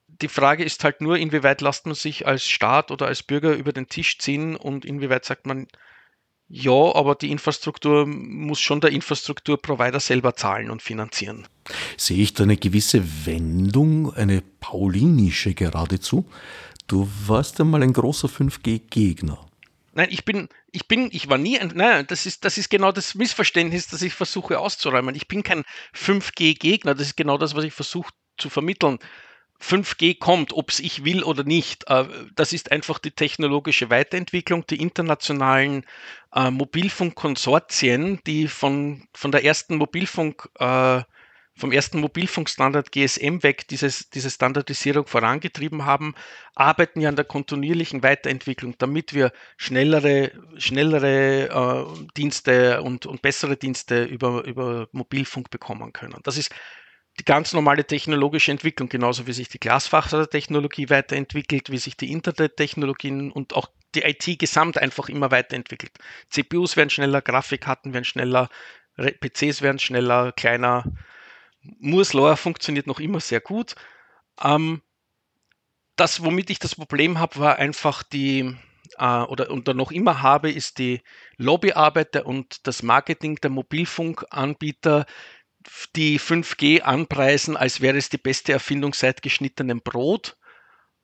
Die 0.08 0.28
Frage 0.28 0.64
ist 0.64 0.82
halt 0.82 1.00
nur, 1.00 1.18
inwieweit 1.18 1.60
lässt 1.60 1.86
man 1.86 1.94
sich 1.94 2.26
als 2.26 2.48
Staat 2.48 2.90
oder 2.90 3.06
als 3.06 3.22
Bürger 3.22 3.54
über 3.54 3.72
den 3.72 3.88
Tisch 3.88 4.18
ziehen 4.18 4.56
und 4.56 4.84
inwieweit 4.84 5.24
sagt 5.24 5.46
man, 5.46 5.68
ja, 6.52 6.72
aber 6.72 7.14
die 7.14 7.30
Infrastruktur 7.30 8.06
muss 8.06 8.58
schon 8.58 8.80
der 8.80 8.90
Infrastrukturprovider 8.90 10.00
selber 10.00 10.34
zahlen 10.34 10.70
und 10.70 10.82
finanzieren. 10.82 11.46
Sehe 11.96 12.20
ich 12.20 12.34
da 12.34 12.42
eine 12.42 12.56
gewisse 12.56 13.04
Wendung, 13.24 14.12
eine 14.14 14.42
paulinische 14.58 15.54
geradezu? 15.54 16.28
Du 16.88 17.08
warst 17.26 17.60
einmal 17.60 17.84
ein 17.84 17.92
großer 17.92 18.26
5G-Gegner. 18.26 19.49
Nein, 20.00 20.08
ich 20.12 20.24
bin, 20.24 20.48
ich 20.72 20.88
bin, 20.88 21.10
ich 21.12 21.28
war 21.28 21.36
nie 21.36 21.58
ein, 21.58 21.72
nein, 21.74 22.06
das 22.06 22.24
ist, 22.24 22.46
das 22.46 22.56
ist 22.56 22.70
genau 22.70 22.90
das 22.90 23.14
Missverständnis, 23.14 23.86
das 23.88 24.00
ich 24.00 24.14
versuche 24.14 24.58
auszuräumen. 24.58 25.14
Ich 25.14 25.28
bin 25.28 25.42
kein 25.42 25.62
5G-Gegner, 25.94 26.94
das 26.94 27.08
ist 27.08 27.18
genau 27.18 27.36
das, 27.36 27.54
was 27.54 27.64
ich 27.64 27.74
versuche 27.74 28.10
zu 28.38 28.48
vermitteln. 28.48 28.98
5G 29.60 30.18
kommt, 30.18 30.54
ob 30.54 30.70
es 30.70 30.80
ich 30.80 31.04
will 31.04 31.22
oder 31.22 31.44
nicht. 31.44 31.84
Äh, 31.90 32.06
das 32.34 32.54
ist 32.54 32.72
einfach 32.72 32.98
die 32.98 33.10
technologische 33.10 33.90
Weiterentwicklung, 33.90 34.64
die 34.66 34.80
internationalen 34.80 35.84
äh, 36.34 36.50
Mobilfunkkonsortien, 36.50 38.20
die 38.26 38.48
von, 38.48 39.06
von 39.12 39.32
der 39.32 39.44
ersten 39.44 39.76
Mobilfunk 39.76 40.48
äh, 40.58 41.02
vom 41.60 41.72
ersten 41.72 42.00
Mobilfunkstandard 42.00 42.90
GSM 42.90 43.42
weg 43.42 43.68
dieses, 43.68 44.10
diese 44.10 44.30
Standardisierung 44.30 45.06
vorangetrieben 45.06 45.84
haben, 45.84 46.14
arbeiten 46.54 47.00
ja 47.00 47.08
an 47.08 47.16
der 47.16 47.24
kontinuierlichen 47.24 48.02
Weiterentwicklung, 48.02 48.74
damit 48.78 49.14
wir 49.14 49.32
schnellere, 49.56 50.32
schnellere 50.56 51.48
äh, 51.48 52.06
Dienste 52.16 52.82
und, 52.82 53.06
und 53.06 53.22
bessere 53.22 53.56
Dienste 53.56 54.04
über, 54.04 54.44
über 54.44 54.88
Mobilfunk 54.92 55.50
bekommen 55.50 55.92
können. 55.92 56.18
Das 56.24 56.36
ist 56.36 56.50
die 57.18 57.24
ganz 57.24 57.52
normale 57.52 57.86
technologische 57.86 58.50
Entwicklung, 58.50 58.88
genauso 58.88 59.26
wie 59.26 59.32
sich 59.32 59.48
die 59.48 59.60
Glasfasertechnologie 59.60 60.88
weiterentwickelt, 60.88 61.70
wie 61.70 61.78
sich 61.78 61.96
die 61.96 62.10
Internettechnologien 62.10 63.30
und 63.30 63.54
auch 63.54 63.68
die 63.94 64.02
IT 64.02 64.38
gesamt 64.38 64.78
einfach 64.78 65.08
immer 65.08 65.30
weiterentwickelt. 65.30 65.92
CPUs 66.30 66.76
werden 66.76 66.90
schneller, 66.90 67.20
Grafikkarten 67.20 67.92
werden 67.92 68.04
schneller, 68.04 68.48
PCs 68.96 69.62
werden 69.62 69.78
schneller, 69.78 70.32
kleiner, 70.32 70.84
Moore's 71.62 72.12
Law 72.12 72.36
funktioniert 72.36 72.86
noch 72.86 73.00
immer 73.00 73.20
sehr 73.20 73.40
gut. 73.40 73.74
Ähm, 74.42 74.82
das, 75.96 76.24
womit 76.24 76.50
ich 76.50 76.58
das 76.58 76.74
Problem 76.74 77.18
habe, 77.18 77.38
war 77.38 77.56
einfach 77.56 78.02
die, 78.02 78.56
äh, 78.98 79.22
oder, 79.22 79.50
und 79.50 79.66
noch 79.66 79.92
immer 79.92 80.22
habe, 80.22 80.50
ist 80.50 80.78
die 80.78 81.02
Lobbyarbeit 81.36 82.24
und 82.24 82.66
das 82.66 82.82
Marketing 82.82 83.36
der 83.36 83.50
Mobilfunkanbieter, 83.50 85.06
die 85.94 86.18
5G 86.18 86.80
anpreisen, 86.80 87.56
als 87.56 87.80
wäre 87.82 87.98
es 87.98 88.08
die 88.08 88.18
beste 88.18 88.52
Erfindung 88.52 88.94
seit 88.94 89.20
geschnittenem 89.22 89.82
Brot 89.82 90.38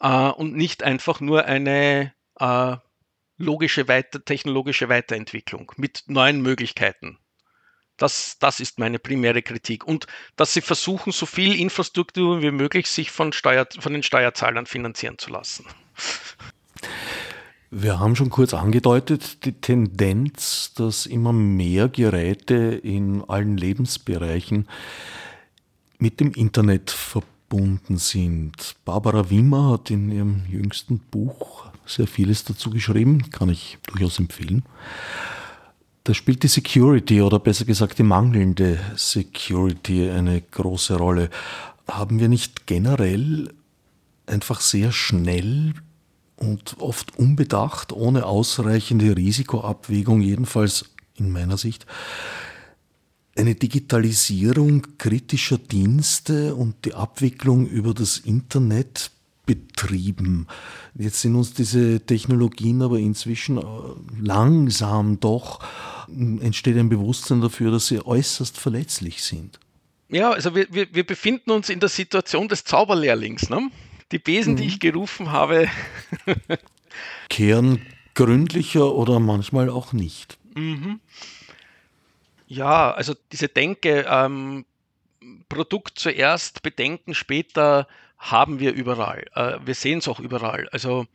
äh, 0.01 0.09
und 0.09 0.55
nicht 0.57 0.83
einfach 0.83 1.21
nur 1.21 1.45
eine 1.45 2.15
äh, 2.41 2.77
logische 3.37 3.89
weiter, 3.89 4.25
technologische 4.25 4.89
Weiterentwicklung 4.89 5.73
mit 5.77 6.05
neuen 6.07 6.41
Möglichkeiten. 6.41 7.19
Das, 7.97 8.37
das 8.39 8.61
ist 8.61 8.79
meine 8.79 8.99
primäre 8.99 9.43
Kritik. 9.43 9.87
Und 9.87 10.07
dass 10.37 10.53
sie 10.53 10.61
versuchen, 10.61 11.13
so 11.13 11.27
viel 11.27 11.59
Infrastruktur 11.59 12.43
wie 12.43 12.51
möglich 12.51 12.89
sich 12.89 13.11
von, 13.11 13.33
Steuer, 13.33 13.67
von 13.79 13.93
den 13.93 14.03
Steuerzahlern 14.03 14.67
finanzieren 14.67 15.19
zu 15.19 15.31
lassen. 15.31 15.65
Wir 17.71 17.99
haben 17.99 18.15
schon 18.15 18.31
kurz 18.31 18.55
angedeutet, 18.55 19.45
die 19.45 19.53
Tendenz, 19.53 20.73
dass 20.75 21.05
immer 21.05 21.33
mehr 21.33 21.89
Geräte 21.89 22.55
in 22.55 23.25
allen 23.29 23.57
Lebensbereichen 23.57 24.69
mit 25.99 26.21
dem 26.21 26.33
Internet 26.33 26.91
verbunden 26.91 27.97
sind. 27.97 28.77
Barbara 28.85 29.31
Wimmer 29.31 29.73
hat 29.73 29.91
in 29.91 30.11
ihrem 30.13 30.45
jüngsten 30.49 31.01
Buch 31.01 31.67
sehr 31.87 32.07
vieles 32.07 32.45
dazu 32.45 32.71
geschrieben, 32.71 33.31
kann 33.31 33.49
ich 33.49 33.79
durchaus 33.87 34.19
empfehlen. 34.19 34.65
Da 36.07 36.15
spielt 36.15 36.45
die 36.45 36.49
Security 36.49 37.21
oder 37.21 37.41
besser 37.41 37.65
gesagt 37.65 37.99
die 37.99 38.05
mangelnde 38.05 38.79
Security 38.95 40.09
eine 40.09 40.41
große 40.41 40.95
Rolle. 40.95 41.31
Haben 41.89 42.21
wir 42.21 42.29
nicht 42.29 42.69
generell 42.69 43.53
einfach 44.25 44.61
sehr 44.61 44.93
schnell 44.93 45.75
und 46.37 46.77
oft 46.79 47.19
unbedacht, 47.19 47.93
ohne 47.93 48.25
ausreichende 48.25 49.17
Risikoabwägung, 49.17 50.21
jedenfalls 50.21 50.85
in 51.17 51.33
meiner 51.33 51.57
Sicht, 51.57 51.87
eine 53.37 53.57
Digitalisierung 53.57 54.87
kritischer 54.99 55.59
Dienste 55.59 56.55
und 56.55 56.85
die 56.85 56.95
Abwicklung 56.95 57.67
über 57.67 57.95
das 57.95 58.19
Internet 58.19 59.11
betrieben. 59.45 60.47
Jetzt 60.95 61.23
sind 61.23 61.35
uns 61.35 61.53
diese 61.53 61.99
Technologien 61.99 62.81
aber 62.83 63.01
inzwischen 63.01 63.59
äh, 63.59 63.63
langsam 64.21 65.19
doch, 65.19 65.59
entsteht 66.09 66.77
ein 66.77 66.89
Bewusstsein 66.89 67.41
dafür, 67.41 67.71
dass 67.71 67.89
sie 67.89 68.05
äußerst 68.05 68.59
verletzlich 68.59 69.23
sind. 69.23 69.59
Ja, 70.09 70.31
also 70.31 70.55
wir, 70.55 70.67
wir, 70.71 70.95
wir 70.95 71.05
befinden 71.05 71.51
uns 71.51 71.69
in 71.69 71.81
der 71.81 71.89
Situation 71.89 72.49
des 72.49 72.65
Zauberlehrlings. 72.65 73.51
Ne? 73.51 73.71
Die 74.13 74.19
Besen, 74.19 74.55
mhm. 74.55 74.57
die 74.59 74.67
ich 74.67 74.81
gerufen 74.81 75.33
habe, 75.33 75.69
kehren 77.29 77.83
gründlicher 78.15 78.95
oder 78.95 79.19
manchmal 79.19 79.69
auch 79.69 79.93
nicht. 79.93 80.39
Mhm. 80.55 81.01
Ja, 82.47 82.93
also 82.93 83.15
diese 83.33 83.49
Denke, 83.49 84.07
ähm, 84.09 84.65
Produkt 85.49 85.99
zuerst, 85.99 86.63
Bedenken 86.63 87.15
später, 87.15 87.89
haben 88.19 88.61
wir 88.61 88.73
überall. 88.73 89.27
Äh, 89.35 89.59
wir 89.65 89.75
sehen 89.75 89.99
es 89.99 90.09
auch 90.09 90.21
überall. 90.21 90.69
Also 90.71 91.07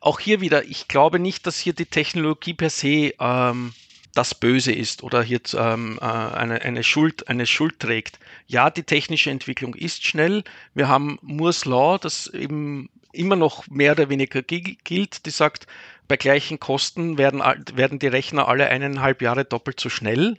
auch 0.00 0.20
hier 0.20 0.40
wieder, 0.40 0.64
ich 0.64 0.88
glaube 0.88 1.18
nicht, 1.18 1.46
dass 1.46 1.58
hier 1.58 1.72
die 1.72 1.86
Technologie 1.86 2.54
per 2.54 2.70
se 2.70 3.14
ähm, 3.18 3.72
das 4.16 4.34
Böse 4.34 4.72
ist 4.72 5.02
oder 5.02 5.22
hier 5.22 5.40
ähm, 5.54 5.98
äh, 6.00 6.04
eine, 6.04 6.62
eine, 6.62 6.82
Schuld, 6.82 7.28
eine 7.28 7.46
Schuld 7.46 7.80
trägt. 7.80 8.18
Ja, 8.46 8.70
die 8.70 8.82
technische 8.82 9.30
Entwicklung 9.30 9.74
ist 9.74 10.06
schnell. 10.06 10.42
Wir 10.74 10.88
haben 10.88 11.18
Moore's 11.22 11.64
Law, 11.64 11.98
das 11.98 12.26
eben 12.28 12.88
immer 13.12 13.36
noch 13.36 13.66
mehr 13.68 13.92
oder 13.92 14.08
weniger 14.08 14.42
gilt, 14.42 15.26
die 15.26 15.30
sagt, 15.30 15.66
bei 16.08 16.16
gleichen 16.16 16.60
Kosten 16.60 17.18
werden, 17.18 17.42
werden 17.74 17.98
die 17.98 18.06
Rechner 18.06 18.48
alle 18.48 18.68
eineinhalb 18.68 19.22
Jahre 19.22 19.44
doppelt 19.44 19.80
so 19.80 19.88
schnell 19.88 20.38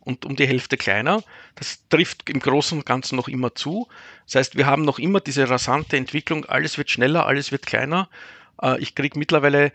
und 0.00 0.24
um 0.24 0.36
die 0.36 0.46
Hälfte 0.46 0.76
kleiner. 0.76 1.22
Das 1.54 1.86
trifft 1.88 2.28
im 2.28 2.40
Großen 2.40 2.78
und 2.78 2.86
Ganzen 2.86 3.16
noch 3.16 3.28
immer 3.28 3.54
zu. 3.54 3.88
Das 4.26 4.34
heißt, 4.34 4.56
wir 4.56 4.66
haben 4.66 4.84
noch 4.84 4.98
immer 4.98 5.20
diese 5.20 5.48
rasante 5.48 5.96
Entwicklung, 5.96 6.44
alles 6.44 6.78
wird 6.78 6.90
schneller, 6.90 7.26
alles 7.26 7.52
wird 7.52 7.64
kleiner. 7.64 8.08
Äh, 8.60 8.80
ich 8.80 8.94
kriege 8.94 9.18
mittlerweile 9.18 9.72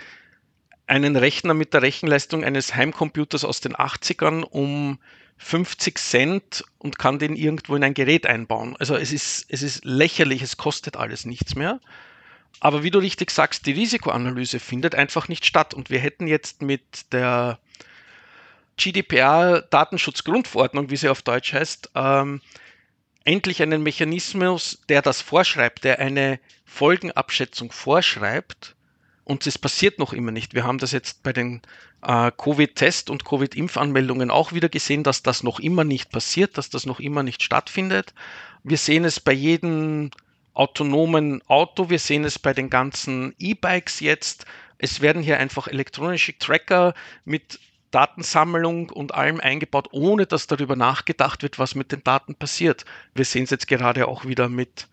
einen 0.89 1.15
Rechner 1.15 1.53
mit 1.53 1.73
der 1.73 1.83
Rechenleistung 1.83 2.43
eines 2.43 2.75
Heimcomputers 2.75 3.45
aus 3.45 3.61
den 3.61 3.75
80ern 3.75 4.43
um 4.43 4.99
50 5.37 5.97
Cent 5.97 6.65
und 6.79 6.97
kann 6.97 7.19
den 7.19 7.35
irgendwo 7.35 7.75
in 7.75 7.83
ein 7.83 7.93
Gerät 7.93 8.25
einbauen. 8.25 8.75
Also 8.77 8.95
es 8.95 9.13
ist, 9.13 9.45
es 9.49 9.61
ist 9.61 9.85
lächerlich, 9.85 10.41
es 10.41 10.57
kostet 10.57 10.97
alles 10.97 11.25
nichts 11.25 11.55
mehr. 11.55 11.79
Aber 12.59 12.83
wie 12.83 12.91
du 12.91 12.99
richtig 12.99 13.31
sagst, 13.31 13.65
die 13.65 13.71
Risikoanalyse 13.71 14.59
findet 14.59 14.95
einfach 14.95 15.29
nicht 15.29 15.45
statt. 15.45 15.73
Und 15.73 15.89
wir 15.89 15.99
hätten 15.99 16.27
jetzt 16.27 16.61
mit 16.61 17.13
der 17.13 17.59
GDPR-Datenschutzgrundverordnung, 18.77 20.89
wie 20.89 20.97
sie 20.97 21.09
auf 21.09 21.21
Deutsch 21.21 21.53
heißt, 21.53 21.91
ähm, 21.95 22.41
endlich 23.23 23.61
einen 23.61 23.83
Mechanismus, 23.83 24.81
der 24.89 25.01
das 25.01 25.21
vorschreibt, 25.21 25.83
der 25.83 25.99
eine 25.99 26.39
Folgenabschätzung 26.65 27.71
vorschreibt. 27.71 28.75
Und 29.29 29.45
es 29.45 29.59
passiert 29.59 29.99
noch 29.99 30.11
immer 30.11 30.31
nicht. 30.31 30.55
Wir 30.55 30.63
haben 30.63 30.79
das 30.79 30.91
jetzt 30.91 31.21
bei 31.21 31.31
den 31.31 31.61
äh, 32.01 32.31
Covid-Test- 32.31 33.11
und 33.11 33.25
Covid-Impfanmeldungen 33.25 34.31
auch 34.31 34.53
wieder 34.53 34.69
gesehen, 34.69 35.03
dass 35.03 35.21
das 35.21 35.43
noch 35.43 35.59
immer 35.59 35.83
nicht 35.83 36.09
passiert, 36.09 36.57
dass 36.57 36.71
das 36.71 36.87
noch 36.87 36.99
immer 36.99 37.21
nicht 37.21 37.43
stattfindet. 37.43 38.15
Wir 38.63 38.79
sehen 38.79 39.05
es 39.05 39.19
bei 39.19 39.33
jedem 39.33 40.09
autonomen 40.55 41.43
Auto, 41.47 41.91
wir 41.91 41.99
sehen 41.99 42.23
es 42.23 42.39
bei 42.39 42.55
den 42.55 42.71
ganzen 42.71 43.35
E-Bikes 43.37 43.99
jetzt. 43.99 44.47
Es 44.79 44.99
werden 44.99 45.21
hier 45.21 45.37
einfach 45.37 45.67
elektronische 45.67 46.35
Tracker 46.39 46.95
mit 47.23 47.59
Datensammlung 47.91 48.89
und 48.89 49.13
allem 49.13 49.39
eingebaut, 49.39 49.89
ohne 49.91 50.25
dass 50.25 50.47
darüber 50.47 50.75
nachgedacht 50.75 51.43
wird, 51.43 51.59
was 51.59 51.75
mit 51.75 51.91
den 51.91 52.03
Daten 52.03 52.33
passiert. 52.33 52.83
Wir 53.13 53.25
sehen 53.25 53.43
es 53.43 53.51
jetzt 53.51 53.67
gerade 53.67 54.07
auch 54.07 54.25
wieder 54.25 54.49
mit, 54.49 54.87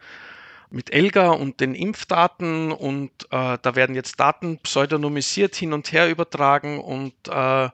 mit 0.70 0.92
Elga 0.92 1.30
und 1.30 1.60
den 1.60 1.74
Impfdaten 1.74 2.72
und 2.72 3.10
äh, 3.30 3.58
da 3.60 3.74
werden 3.74 3.94
jetzt 3.94 4.18
Daten 4.18 4.58
pseudonymisiert 4.58 5.54
hin 5.54 5.72
und 5.72 5.92
her 5.92 6.10
übertragen 6.10 6.80
und 6.80 7.14
äh, 7.28 7.68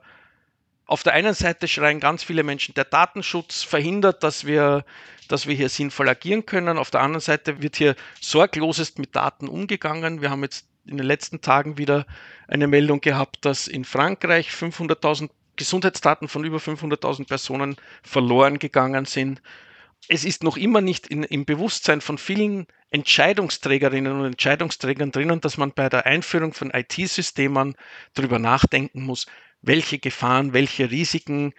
auf 0.85 1.01
der 1.01 1.13
einen 1.13 1.33
Seite 1.33 1.67
schreien 1.67 1.99
ganz 1.99 2.23
viele 2.23 2.43
Menschen, 2.43 2.75
der 2.75 2.85
Datenschutz 2.85 3.63
verhindert, 3.63 4.21
dass 4.21 4.45
wir, 4.45 4.85
dass 5.27 5.47
wir 5.47 5.55
hier 5.55 5.69
sinnvoll 5.69 6.09
agieren 6.09 6.45
können. 6.45 6.77
Auf 6.77 6.91
der 6.91 7.01
anderen 7.01 7.21
Seite 7.21 7.61
wird 7.61 7.77
hier 7.77 7.95
sorglosest 8.19 8.99
mit 8.99 9.15
Daten 9.15 9.47
umgegangen. 9.47 10.21
Wir 10.21 10.29
haben 10.29 10.43
jetzt 10.43 10.67
in 10.85 10.97
den 10.97 11.05
letzten 11.05 11.41
Tagen 11.41 11.77
wieder 11.77 12.05
eine 12.47 12.67
Meldung 12.67 12.99
gehabt, 12.99 13.45
dass 13.45 13.67
in 13.67 13.85
Frankreich 13.85 14.49
500.000 14.49 15.29
Gesundheitsdaten 15.55 16.27
von 16.27 16.43
über 16.43 16.57
500.000 16.57 17.27
Personen 17.27 17.77
verloren 18.01 18.59
gegangen 18.59 19.05
sind. 19.05 19.41
Es 20.09 20.25
ist 20.25 20.43
noch 20.43 20.57
immer 20.57 20.81
nicht 20.81 21.07
in, 21.07 21.23
im 21.23 21.45
Bewusstsein 21.45 22.01
von 22.01 22.17
vielen 22.17 22.67
Entscheidungsträgerinnen 22.91 24.19
und 24.19 24.25
Entscheidungsträgern 24.25 25.11
drinnen, 25.11 25.41
dass 25.41 25.57
man 25.57 25.71
bei 25.71 25.89
der 25.89 26.05
Einführung 26.05 26.53
von 26.53 26.71
IT-Systemen 26.71 27.75
darüber 28.13 28.39
nachdenken 28.39 29.03
muss, 29.03 29.25
welche 29.61 29.99
Gefahren, 29.99 30.53
welche 30.53 30.91
Risiken 30.91 31.53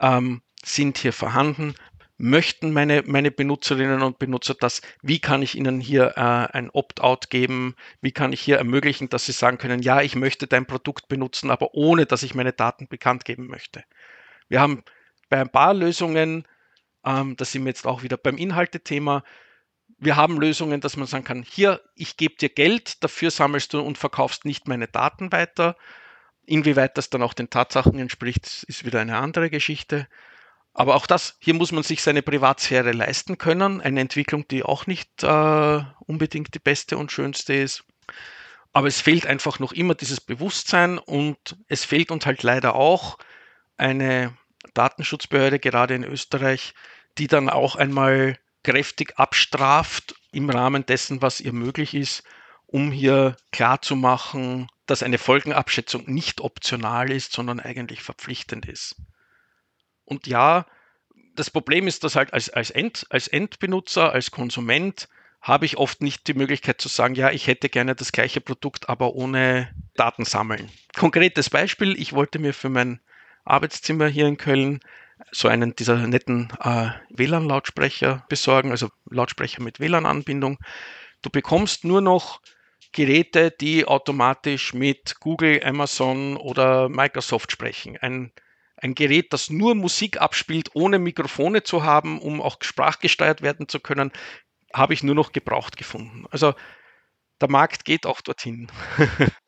ähm, 0.00 0.42
sind 0.64 0.98
hier 0.98 1.12
vorhanden, 1.12 1.74
möchten 2.16 2.72
meine, 2.72 3.02
meine 3.06 3.30
Benutzerinnen 3.30 4.02
und 4.02 4.18
Benutzer 4.18 4.54
das? 4.54 4.82
Wie 5.02 5.18
kann 5.18 5.42
ich 5.42 5.54
ihnen 5.54 5.80
hier 5.80 6.14
äh, 6.16 6.56
ein 6.56 6.70
Opt-out 6.70 7.30
geben? 7.30 7.74
Wie 8.00 8.12
kann 8.12 8.32
ich 8.32 8.40
hier 8.40 8.58
ermöglichen, 8.58 9.08
dass 9.08 9.26
sie 9.26 9.32
sagen 9.32 9.58
können, 9.58 9.82
ja, 9.82 10.00
ich 10.00 10.16
möchte 10.16 10.46
dein 10.46 10.66
Produkt 10.66 11.08
benutzen, 11.08 11.50
aber 11.50 11.74
ohne, 11.74 12.06
dass 12.06 12.22
ich 12.22 12.34
meine 12.34 12.52
Daten 12.52 12.88
bekannt 12.88 13.24
geben 13.24 13.46
möchte? 13.46 13.84
Wir 14.48 14.60
haben 14.60 14.82
bei 15.28 15.40
ein 15.40 15.50
paar 15.50 15.74
Lösungen, 15.74 16.46
ähm, 17.04 17.36
da 17.36 17.44
sind 17.44 17.64
wir 17.64 17.70
jetzt 17.70 17.86
auch 17.86 18.02
wieder 18.02 18.16
beim 18.16 18.36
Inhaltethema, 18.36 19.22
wir 19.98 20.16
haben 20.16 20.40
Lösungen, 20.40 20.80
dass 20.80 20.96
man 20.96 21.06
sagen 21.06 21.24
kann, 21.24 21.42
hier, 21.42 21.80
ich 21.94 22.16
gebe 22.16 22.36
dir 22.36 22.48
Geld, 22.48 23.02
dafür 23.02 23.30
sammelst 23.30 23.72
du 23.72 23.80
und 23.80 23.98
verkaufst 23.98 24.44
nicht 24.44 24.68
meine 24.68 24.88
Daten 24.88 25.32
weiter. 25.32 25.76
Inwieweit 26.46 26.98
das 26.98 27.10
dann 27.10 27.22
auch 27.22 27.34
den 27.34 27.50
Tatsachen 27.50 27.98
entspricht, 27.98 28.64
ist 28.68 28.84
wieder 28.84 29.00
eine 29.00 29.16
andere 29.16 29.50
Geschichte. 29.50 30.06
Aber 30.74 30.96
auch 30.96 31.06
das, 31.06 31.36
hier 31.38 31.54
muss 31.54 31.72
man 31.72 31.84
sich 31.84 32.02
seine 32.02 32.22
Privatsphäre 32.22 32.92
leisten 32.92 33.38
können. 33.38 33.80
Eine 33.80 34.00
Entwicklung, 34.00 34.46
die 34.48 34.64
auch 34.64 34.86
nicht 34.86 35.22
äh, 35.22 35.82
unbedingt 36.00 36.54
die 36.54 36.58
beste 36.58 36.98
und 36.98 37.12
schönste 37.12 37.54
ist. 37.54 37.84
Aber 38.72 38.88
es 38.88 39.00
fehlt 39.00 39.26
einfach 39.26 39.60
noch 39.60 39.72
immer 39.72 39.94
dieses 39.94 40.20
Bewusstsein 40.20 40.98
und 40.98 41.56
es 41.68 41.84
fehlt 41.84 42.10
uns 42.10 42.26
halt 42.26 42.42
leider 42.42 42.74
auch 42.74 43.18
eine 43.76 44.36
Datenschutzbehörde, 44.74 45.60
gerade 45.60 45.94
in 45.94 46.02
Österreich, 46.02 46.74
die 47.18 47.26
dann 47.26 47.48
auch 47.48 47.76
einmal 47.76 48.38
kräftig 48.62 49.18
abstraft 49.18 50.14
im 50.32 50.50
Rahmen 50.50 50.86
dessen, 50.86 51.22
was 51.22 51.40
ihr 51.40 51.52
möglich 51.52 51.94
ist, 51.94 52.24
um 52.66 52.90
hier 52.90 53.36
klarzumachen, 53.52 54.68
dass 54.86 55.02
eine 55.02 55.18
Folgenabschätzung 55.18 56.04
nicht 56.06 56.40
optional 56.40 57.10
ist, 57.10 57.32
sondern 57.32 57.60
eigentlich 57.60 58.02
verpflichtend 58.02 58.66
ist. 58.66 58.96
Und 60.04 60.26
ja, 60.26 60.66
das 61.34 61.50
Problem 61.50 61.86
ist, 61.86 62.04
dass 62.04 62.16
halt 62.16 62.32
als, 62.32 62.50
als, 62.50 62.70
End, 62.70 63.06
als 63.10 63.28
Endbenutzer, 63.28 64.12
als 64.12 64.30
Konsument 64.30 65.08
habe 65.40 65.66
ich 65.66 65.76
oft 65.76 66.00
nicht 66.00 66.26
die 66.26 66.34
Möglichkeit 66.34 66.80
zu 66.80 66.88
sagen, 66.88 67.14
ja, 67.14 67.30
ich 67.30 67.46
hätte 67.46 67.68
gerne 67.68 67.94
das 67.94 68.12
gleiche 68.12 68.40
Produkt, 68.40 68.88
aber 68.88 69.14
ohne 69.14 69.70
Daten 69.94 70.24
sammeln. 70.24 70.70
Konkretes 70.96 71.50
Beispiel, 71.50 72.00
ich 72.00 72.14
wollte 72.14 72.38
mir 72.38 72.54
für 72.54 72.70
mein 72.70 73.00
Arbeitszimmer 73.44 74.08
hier 74.08 74.26
in 74.26 74.38
Köln 74.38 74.80
so 75.30 75.48
einen 75.48 75.74
dieser 75.76 76.06
netten 76.06 76.52
äh, 76.60 76.90
WLAN-Lautsprecher 77.10 78.24
besorgen, 78.28 78.70
also 78.70 78.88
Lautsprecher 79.10 79.62
mit 79.62 79.80
WLAN-Anbindung. 79.80 80.58
Du 81.22 81.30
bekommst 81.30 81.84
nur 81.84 82.00
noch 82.00 82.40
Geräte, 82.92 83.50
die 83.50 83.86
automatisch 83.86 84.74
mit 84.74 85.20
Google, 85.20 85.62
Amazon 85.64 86.36
oder 86.36 86.88
Microsoft 86.88 87.50
sprechen. 87.50 87.96
Ein 87.98 88.32
ein 88.76 88.94
Gerät, 88.94 89.32
das 89.32 89.50
nur 89.50 89.74
Musik 89.74 90.20
abspielt, 90.20 90.70
ohne 90.74 90.98
Mikrofone 90.98 91.62
zu 91.62 91.84
haben, 91.84 92.20
um 92.20 92.42
auch 92.42 92.58
sprachgesteuert 92.60 93.40
werden 93.40 93.68
zu 93.68 93.80
können, 93.80 94.12
habe 94.74 94.94
ich 94.94 95.02
nur 95.02 95.14
noch 95.14 95.32
gebraucht 95.32 95.76
gefunden. 95.76 96.26
Also 96.30 96.54
der 97.40 97.50
Markt 97.50 97.84
geht 97.84 98.06
auch 98.06 98.20
dorthin. 98.20 98.70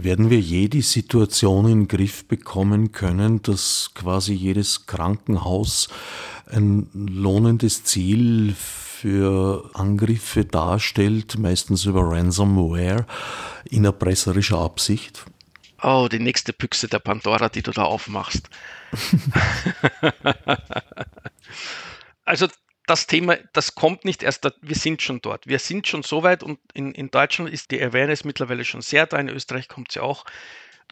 Werden 0.00 0.30
wir 0.30 0.38
je 0.38 0.68
die 0.68 0.82
Situation 0.82 1.64
in 1.64 1.80
den 1.80 1.88
Griff 1.88 2.24
bekommen 2.24 2.92
können, 2.92 3.42
dass 3.42 3.90
quasi 3.94 4.32
jedes 4.32 4.86
Krankenhaus 4.86 5.88
ein 6.46 6.88
lohnendes 6.94 7.82
Ziel 7.82 8.54
für 8.54 9.68
Angriffe 9.74 10.44
darstellt, 10.44 11.36
meistens 11.36 11.84
über 11.84 12.02
Ransomware 12.02 13.06
in 13.64 13.84
erpresserischer 13.84 14.58
Absicht? 14.58 15.24
Oh, 15.82 16.06
die 16.08 16.20
nächste 16.20 16.52
Büchse 16.52 16.86
der 16.86 17.00
Pandora, 17.00 17.48
die 17.48 17.62
du 17.62 17.72
da 17.72 17.82
aufmachst. 17.82 18.48
also 22.24 22.46
das 22.88 23.06
Thema, 23.06 23.36
das 23.52 23.74
kommt 23.74 24.04
nicht 24.04 24.22
erst, 24.22 24.44
da, 24.44 24.52
wir 24.62 24.76
sind 24.76 25.02
schon 25.02 25.20
dort. 25.20 25.46
Wir 25.46 25.58
sind 25.58 25.86
schon 25.86 26.02
so 26.02 26.22
weit 26.22 26.42
und 26.42 26.58
in, 26.74 26.92
in 26.92 27.10
Deutschland 27.10 27.52
ist 27.52 27.70
die 27.70 27.82
Awareness 27.82 28.24
mittlerweile 28.24 28.64
schon 28.64 28.82
sehr 28.82 29.06
da, 29.06 29.18
in 29.18 29.28
Österreich 29.28 29.68
kommt 29.68 29.92
sie 29.92 30.00
auch. 30.00 30.24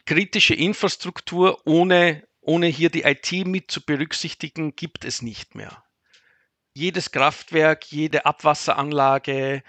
Kritische 0.05 0.53
Infrastruktur 0.53 1.61
ohne, 1.65 2.25
ohne 2.41 2.67
hier 2.67 2.89
die 2.89 3.03
IT 3.03 3.31
mit 3.45 3.71
zu 3.71 3.85
berücksichtigen, 3.85 4.75
gibt 4.75 5.05
es 5.05 5.21
nicht 5.21 5.55
mehr. 5.55 5.83
Jedes 6.73 7.11
Kraftwerk, 7.11 7.85
jede 7.91 8.25
Abwasseranlage, 8.25 9.63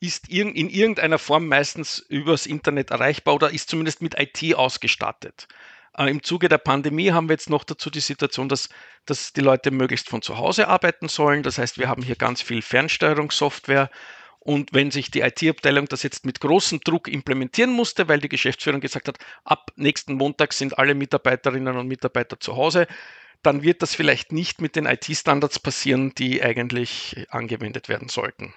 ist 0.00 0.28
in 0.28 0.68
irgendeiner 0.68 1.18
Form 1.18 1.46
meistens 1.46 1.98
übers 1.98 2.46
Internet 2.46 2.90
erreichbar 2.90 3.34
oder 3.34 3.50
ist 3.50 3.68
zumindest 3.68 4.02
mit 4.02 4.18
IT 4.18 4.54
ausgestattet. 4.56 5.46
Äh, 5.96 6.10
Im 6.10 6.22
Zuge 6.22 6.48
der 6.48 6.58
Pandemie 6.58 7.12
haben 7.12 7.28
wir 7.28 7.34
jetzt 7.34 7.50
noch 7.50 7.64
dazu 7.64 7.90
die 7.90 8.00
Situation, 8.00 8.48
dass, 8.48 8.68
dass 9.06 9.32
die 9.32 9.40
Leute 9.40 9.70
möglichst 9.70 10.08
von 10.08 10.22
zu 10.22 10.38
Hause 10.38 10.68
arbeiten 10.68 11.08
sollen. 11.08 11.42
Das 11.42 11.58
heißt, 11.58 11.78
wir 11.78 11.88
haben 11.88 12.02
hier 12.02 12.16
ganz 12.16 12.42
viel 12.42 12.62
Fernsteuerungssoftware. 12.62 13.90
Und 14.44 14.72
wenn 14.72 14.90
sich 14.90 15.10
die 15.10 15.20
IT-Abteilung 15.20 15.86
das 15.86 16.02
jetzt 16.02 16.26
mit 16.26 16.40
großem 16.40 16.80
Druck 16.80 17.06
implementieren 17.06 17.72
musste, 17.72 18.08
weil 18.08 18.18
die 18.18 18.28
Geschäftsführung 18.28 18.80
gesagt 18.80 19.06
hat, 19.06 19.18
ab 19.44 19.70
nächsten 19.76 20.14
Montag 20.14 20.52
sind 20.52 20.78
alle 20.78 20.96
Mitarbeiterinnen 20.96 21.76
und 21.76 21.86
Mitarbeiter 21.86 22.40
zu 22.40 22.56
Hause, 22.56 22.88
dann 23.42 23.62
wird 23.62 23.82
das 23.82 23.94
vielleicht 23.94 24.32
nicht 24.32 24.60
mit 24.60 24.74
den 24.74 24.86
IT-Standards 24.86 25.60
passieren, 25.60 26.12
die 26.16 26.42
eigentlich 26.42 27.26
angewendet 27.30 27.88
werden 27.88 28.08
sollten. 28.08 28.52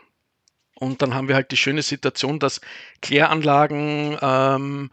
Und 0.75 1.01
dann 1.01 1.13
haben 1.13 1.27
wir 1.27 1.35
halt 1.35 1.51
die 1.51 1.57
schöne 1.57 1.83
Situation, 1.83 2.39
dass 2.39 2.61
Kläranlagen, 3.01 4.17
ähm, 4.21 4.91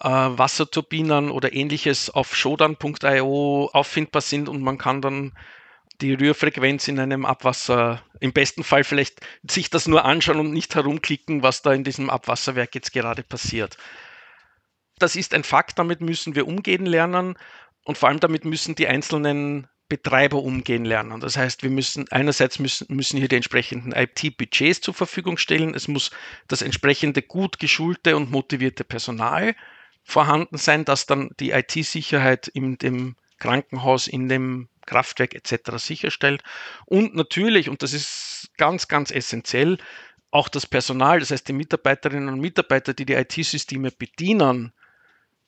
äh, 0.00 0.08
Wasserturbinen 0.08 1.30
oder 1.30 1.52
ähnliches 1.52 2.10
auf 2.10 2.34
shodan.io 2.34 3.70
auffindbar 3.72 4.22
sind 4.22 4.48
und 4.48 4.62
man 4.62 4.78
kann 4.78 5.00
dann 5.00 5.32
die 6.00 6.14
Rührfrequenz 6.14 6.88
in 6.88 6.98
einem 6.98 7.24
Abwasser, 7.24 8.02
im 8.20 8.32
besten 8.32 8.64
Fall 8.64 8.84
vielleicht 8.84 9.20
sich 9.48 9.70
das 9.70 9.86
nur 9.86 10.04
anschauen 10.04 10.40
und 10.40 10.52
nicht 10.52 10.74
herumklicken, 10.74 11.42
was 11.42 11.62
da 11.62 11.72
in 11.72 11.84
diesem 11.84 12.10
Abwasserwerk 12.10 12.74
jetzt 12.74 12.92
gerade 12.92 13.22
passiert. 13.22 13.76
Das 14.98 15.16
ist 15.16 15.34
ein 15.34 15.44
Fakt, 15.44 15.78
damit 15.78 16.00
müssen 16.00 16.34
wir 16.34 16.46
umgehen 16.46 16.86
lernen 16.86 17.36
und 17.84 17.98
vor 17.98 18.08
allem 18.08 18.20
damit 18.20 18.44
müssen 18.44 18.74
die 18.74 18.88
einzelnen 18.88 19.68
Betreiber 19.88 20.38
umgehen 20.42 20.84
lernen. 20.84 21.20
Das 21.20 21.36
heißt, 21.36 21.62
wir 21.62 21.70
müssen 21.70 22.10
einerseits 22.10 22.58
müssen, 22.58 22.86
müssen 22.88 23.18
hier 23.18 23.28
die 23.28 23.36
entsprechenden 23.36 23.92
IT-Budgets 23.92 24.80
zur 24.80 24.94
Verfügung 24.94 25.36
stellen. 25.36 25.74
Es 25.74 25.88
muss 25.88 26.10
das 26.48 26.62
entsprechende 26.62 27.22
gut 27.22 27.58
geschulte 27.58 28.16
und 28.16 28.30
motivierte 28.30 28.82
Personal 28.82 29.54
vorhanden 30.04 30.58
sein, 30.58 30.84
dass 30.84 31.06
dann 31.06 31.30
die 31.40 31.50
IT-Sicherheit 31.50 32.46
in 32.48 32.76
dem 32.78 33.16
Krankenhaus, 33.38 34.06
in 34.06 34.28
dem 34.28 34.68
Kraftwerk 34.86 35.34
etc. 35.34 35.76
sicherstellt. 35.76 36.42
Und 36.84 37.14
natürlich, 37.14 37.68
und 37.68 37.82
das 37.82 37.92
ist 37.92 38.50
ganz, 38.56 38.86
ganz 38.86 39.10
essentiell, 39.10 39.78
auch 40.30 40.48
das 40.48 40.66
Personal, 40.66 41.20
das 41.20 41.30
heißt 41.30 41.48
die 41.48 41.52
Mitarbeiterinnen 41.52 42.28
und 42.28 42.40
Mitarbeiter, 42.40 42.92
die 42.92 43.06
die 43.06 43.14
IT-Systeme 43.14 43.90
bedienen, 43.90 44.72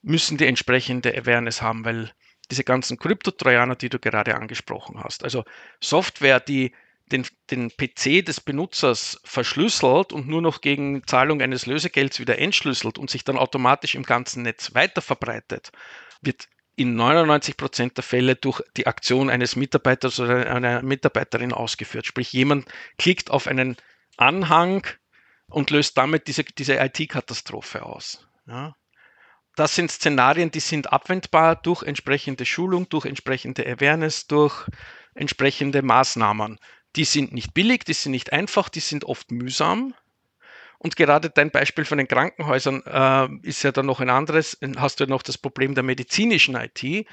müssen 0.03 0.39
die 0.39 0.47
entsprechende 0.47 1.17
Awareness 1.17 1.61
haben, 1.61 1.85
weil 1.85 2.13
diese 2.51 2.65
ganzen 2.65 2.97
Kryptotrojaner, 2.97 3.75
die 3.75 3.89
du 3.89 3.99
gerade 3.99 4.37
angesprochen 4.37 5.03
hast, 5.03 5.25
also 5.25 5.45
Software, 5.81 6.39
die 6.39 6.73
den, 7.13 7.27
den 7.51 7.71
PC 7.71 8.25
des 8.25 8.41
Benutzers 8.41 9.21
verschlüsselt 9.25 10.13
und 10.13 10.29
nur 10.29 10.43
noch 10.43 10.61
gegen 10.61 11.07
Zahlung 11.07 11.41
eines 11.41 11.67
Lösegelds 11.67 12.19
wieder 12.19 12.39
entschlüsselt 12.39 12.99
und 12.99 13.11
sich 13.11 13.25
dann 13.25 13.39
automatisch 13.39 13.95
im 13.95 14.03
ganzen 14.03 14.43
Netz 14.43 14.75
weiterverbreitet, 14.75 15.71
wird 16.21 16.49
in 16.75 16.95
99 16.95 17.57
Prozent 17.57 17.97
der 17.97 18.05
Fälle 18.05 18.37
durch 18.37 18.61
die 18.77 18.87
Aktion 18.87 19.31
eines 19.31 19.57
Mitarbeiters 19.57 20.21
oder 20.21 20.51
einer 20.51 20.83
Mitarbeiterin 20.83 21.53
ausgeführt. 21.53 22.07
Sprich, 22.07 22.33
jemand 22.33 22.67
klickt 22.99 23.31
auf 23.31 23.47
einen 23.47 23.77
Anhang 24.17 24.87
und 25.49 25.71
löst 25.71 25.97
damit 25.97 26.27
diese, 26.27 26.45
diese 26.45 26.77
IT-Katastrophe 26.77 27.85
aus. 27.85 28.29
Ja. 28.47 28.77
Das 29.57 29.75
sind 29.75 29.91
Szenarien, 29.91 30.51
die 30.51 30.61
sind 30.61 30.93
abwendbar 30.93 31.57
durch 31.57 31.83
entsprechende 31.83 32.45
Schulung, 32.45 32.91
durch 32.91 33.07
entsprechende 33.07 33.67
Awareness, 33.67 34.27
durch 34.27 34.67
entsprechende 35.15 35.81
Maßnahmen. 35.81 36.59
Die 36.97 37.05
sind 37.05 37.33
nicht 37.33 37.55
billig, 37.55 37.85
die 37.85 37.93
sind 37.93 38.13
nicht 38.13 38.33
einfach, 38.33 38.69
die 38.69 38.81
sind 38.81 39.05
oft 39.05 39.31
mühsam. 39.31 39.95
Und 40.79 40.97
gerade 40.97 41.31
dein 41.31 41.51
Beispiel 41.51 41.85
von 41.85 41.99
den 41.99 42.09
Krankenhäusern 42.09 42.83
äh, 42.87 43.49
ist 43.49 43.63
ja 43.63 43.73
dann 43.73 43.87
noch 43.87 44.01
ein 44.01 44.11
anderes. 44.11 44.59
Hast 44.77 45.01
du 45.01 45.05
ja 45.05 45.11
noch 45.11 45.23
das 45.23 45.39
Problem 45.39 45.75
der 45.75 45.83
medizinischen 45.83 46.55
IT, 46.55 47.07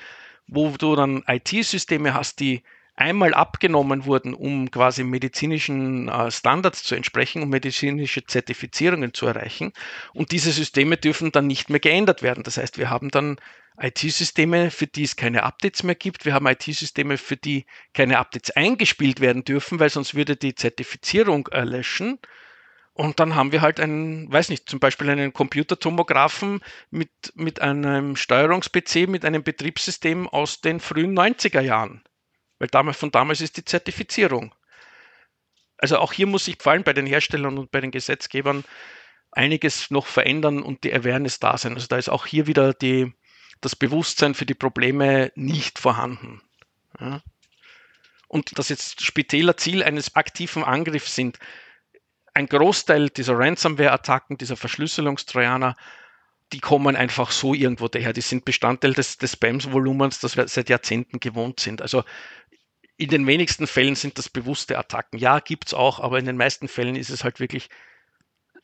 wo 0.48 0.70
du 0.72 0.96
dann 0.96 1.24
IT-Systeme 1.28 2.14
hast, 2.14 2.40
die 2.40 2.64
einmal 2.96 3.34
abgenommen 3.34 4.06
wurden, 4.06 4.34
um 4.34 4.70
quasi 4.70 5.04
medizinischen 5.04 6.08
äh, 6.10 6.30
Standards 6.32 6.84
zu 6.84 6.96
entsprechen, 6.96 7.42
um 7.42 7.50
medizinische 7.50 8.26
Zertifizierungen 8.26 9.14
zu 9.14 9.26
erreichen. 9.26 9.74
Und 10.14 10.32
diese 10.32 10.52
Systeme 10.52 10.98
dürfen 10.98 11.32
dann 11.32 11.48
nicht 11.48 11.70
mehr 11.70 11.80
geändert 11.80 12.22
werden. 12.22 12.44
Das 12.44 12.58
heißt, 12.58 12.78
wir 12.78 12.90
haben 12.90 13.10
dann 13.10 13.38
IT-Systeme, 13.80 14.70
für 14.70 14.86
die 14.86 15.04
es 15.04 15.16
keine 15.16 15.44
Updates 15.44 15.82
mehr 15.84 15.96
gibt. 15.96 16.26
Wir 16.26 16.34
haben 16.34 16.46
IT-Systeme, 16.46 17.18
für 17.18 17.38
die 17.38 17.66
keine 17.94 18.20
Updates 18.20 18.52
eingespielt 18.52 19.20
werden 19.20 19.44
dürfen, 19.44 19.80
weil 19.80 19.90
sonst 19.90 20.14
würde 20.14 20.36
die 20.36 20.54
Zertifizierung 20.54 21.48
erlöschen. 21.48 22.20
Und 22.94 23.20
dann 23.20 23.34
haben 23.34 23.52
wir 23.52 23.62
halt 23.62 23.80
einen, 23.80 24.32
weiß 24.32 24.50
nicht, 24.50 24.70
zum 24.70 24.80
Beispiel 24.80 25.10
einen 25.10 25.34
Computertomographen 25.34 26.62
mit, 26.92 27.10
mit 27.34 27.60
einem 27.60 28.16
Steuerungs-PC, 28.16 29.08
mit 29.08 29.26
einem 29.26 29.42
Betriebssystem 29.42 30.30
aus 30.30 30.62
den 30.62 30.80
frühen 30.80 31.18
90er 31.18 31.62
Jahren. 31.62 32.04
Weil 32.64 32.70
damals, 32.70 32.96
von 32.96 33.12
damals 33.12 33.42
ist 33.42 33.58
die 33.58 33.66
Zertifizierung. 33.66 34.56
Also 35.78 35.98
auch 35.98 36.14
hier 36.14 36.28
muss 36.28 36.46
sich 36.46 36.56
vor 36.62 36.72
allem 36.72 36.86
bei 36.86 36.94
den 36.94 37.06
Herstellern 37.06 37.58
und 37.58 37.72
bei 37.72 37.82
den 37.82 37.92
Gesetzgebern 37.92 38.64
einiges 39.34 39.92
noch 39.92 40.08
verändern 40.08 40.64
und 40.64 40.86
die 40.86 40.94
Awareness 40.94 41.42
da 41.42 41.58
sein. 41.58 41.74
Also 41.74 41.88
da 41.88 41.98
ist 41.98 42.08
auch 42.08 42.26
hier 42.26 42.48
wieder 42.48 42.74
die, 42.74 43.12
das 43.60 43.76
Bewusstsein 43.76 44.34
für 44.34 44.46
die 44.46 44.54
Probleme 44.54 45.34
nicht 45.36 45.78
vorhanden. 45.78 46.42
Ja. 47.02 47.22
Und 48.30 48.58
das 48.58 48.70
jetzt 48.70 49.02
spezieller 49.02 49.58
Ziel 49.58 49.84
eines 49.84 50.16
aktiven 50.16 50.64
Angriffs 50.64 51.16
sind, 51.16 51.40
ein 52.34 52.48
Großteil 52.48 53.10
dieser 53.10 53.38
Ransomware-Attacken, 53.38 54.38
dieser 54.38 54.56
Verschlüsselungstrojaner, 54.56 55.76
die 56.54 56.60
kommen 56.60 56.96
einfach 56.96 57.32
so 57.32 57.54
irgendwo 57.54 57.88
daher. 57.88 58.14
Die 58.14 58.22
sind 58.22 58.46
Bestandteil 58.46 58.94
des, 58.94 59.18
des 59.18 59.34
Spams-Volumens, 59.34 60.20
das 60.20 60.38
wir 60.38 60.48
seit 60.48 60.70
Jahrzehnten 60.70 61.20
gewohnt 61.20 61.60
sind. 61.60 61.82
Also 61.82 62.04
in 63.04 63.10
den 63.10 63.28
wenigsten 63.28 63.68
Fällen 63.68 63.96
sind 63.96 64.18
das 64.18 64.30
bewusste 64.30 64.78
Attacken. 64.78 65.20
Ja, 65.20 65.40
gibt 65.40 65.68
es 65.68 65.74
auch, 65.74 66.00
aber 66.00 66.20
in 66.20 66.26
den 66.26 66.38
meisten 66.38 66.68
Fällen 66.68 66.96
ist 66.96 67.10
es 67.10 67.24
halt 67.24 67.40
wirklich, 67.40 67.70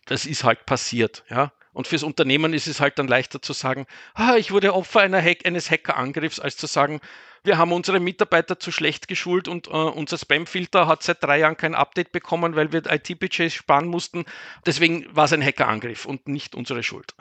das 0.05 0.25
ist 0.25 0.43
halt 0.43 0.65
passiert. 0.65 1.23
Ja? 1.29 1.51
Und 1.73 1.87
fürs 1.87 2.03
Unternehmen 2.03 2.53
ist 2.53 2.67
es 2.67 2.79
halt 2.79 2.99
dann 2.99 3.07
leichter 3.07 3.41
zu 3.41 3.53
sagen, 3.53 3.85
ah, 4.13 4.35
ich 4.37 4.51
wurde 4.51 4.73
Opfer 4.73 5.01
Hack, 5.01 5.45
eines 5.45 5.69
Hackerangriffs, 5.69 6.39
als 6.39 6.57
zu 6.57 6.67
sagen, 6.67 6.99
wir 7.43 7.57
haben 7.57 7.71
unsere 7.71 7.99
Mitarbeiter 7.99 8.59
zu 8.59 8.71
schlecht 8.71 9.07
geschult 9.07 9.47
und 9.47 9.67
äh, 9.67 9.71
unser 9.71 10.17
Spamfilter 10.17 10.87
hat 10.87 11.03
seit 11.03 11.23
drei 11.23 11.39
Jahren 11.39 11.57
kein 11.57 11.75
Update 11.75 12.11
bekommen, 12.11 12.55
weil 12.55 12.71
wir 12.71 12.85
IT-Budgets 12.85 13.53
sparen 13.53 13.87
mussten. 13.87 14.25
Deswegen 14.65 15.05
war 15.15 15.25
es 15.25 15.33
ein 15.33 15.43
Hackerangriff 15.43 16.05
und 16.05 16.27
nicht 16.27 16.55
unsere 16.55 16.83
Schuld. 16.83 17.13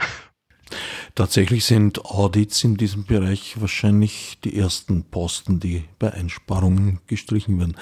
Tatsächlich 1.18 1.64
sind 1.64 2.04
Audits 2.04 2.62
in 2.62 2.76
diesem 2.76 3.04
Bereich 3.04 3.60
wahrscheinlich 3.60 4.38
die 4.44 4.56
ersten 4.56 5.02
Posten, 5.02 5.58
die 5.58 5.82
bei 5.98 6.12
Einsparungen 6.12 7.00
gestrichen 7.08 7.58
werden. 7.58 7.76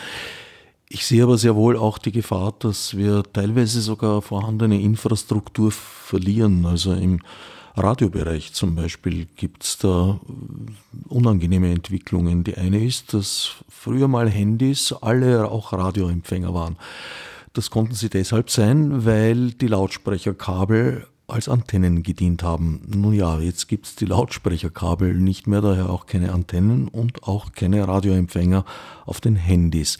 Ich 0.88 1.04
sehe 1.04 1.22
aber 1.22 1.36
sehr 1.36 1.54
wohl 1.54 1.76
auch 1.76 1.98
die 1.98 2.12
Gefahr, 2.12 2.54
dass 2.58 2.96
wir 2.96 3.24
teilweise 3.34 3.82
sogar 3.82 4.22
vorhandene 4.22 4.80
Infrastruktur 4.80 5.70
verlieren. 5.70 6.64
Also 6.64 6.94
im 6.94 7.20
Radiobereich 7.74 8.54
zum 8.54 8.74
Beispiel 8.74 9.26
gibt 9.36 9.64
es 9.64 9.76
da 9.76 10.18
unangenehme 11.06 11.70
Entwicklungen. 11.70 12.42
Die 12.42 12.56
eine 12.56 12.82
ist, 12.82 13.12
dass 13.12 13.50
früher 13.68 14.08
mal 14.08 14.30
Handys 14.30 14.94
alle 14.94 15.50
auch 15.50 15.74
Radioempfänger 15.74 16.54
waren. 16.54 16.78
Das 17.52 17.68
konnten 17.68 17.96
sie 17.96 18.08
deshalb 18.08 18.48
sein, 18.48 19.04
weil 19.04 19.50
die 19.50 19.68
Lautsprecherkabel 19.68 21.06
als 21.28 21.48
Antennen 21.48 22.02
gedient 22.02 22.42
haben. 22.42 22.82
Nun 22.86 23.12
ja, 23.12 23.40
jetzt 23.40 23.68
gibt 23.68 23.86
es 23.86 23.96
die 23.96 24.06
Lautsprecherkabel 24.06 25.14
nicht 25.14 25.46
mehr, 25.46 25.60
daher 25.60 25.90
auch 25.90 26.06
keine 26.06 26.32
Antennen 26.32 26.88
und 26.88 27.24
auch 27.24 27.52
keine 27.52 27.86
Radioempfänger 27.86 28.64
auf 29.04 29.20
den 29.20 29.36
Handys. 29.36 29.98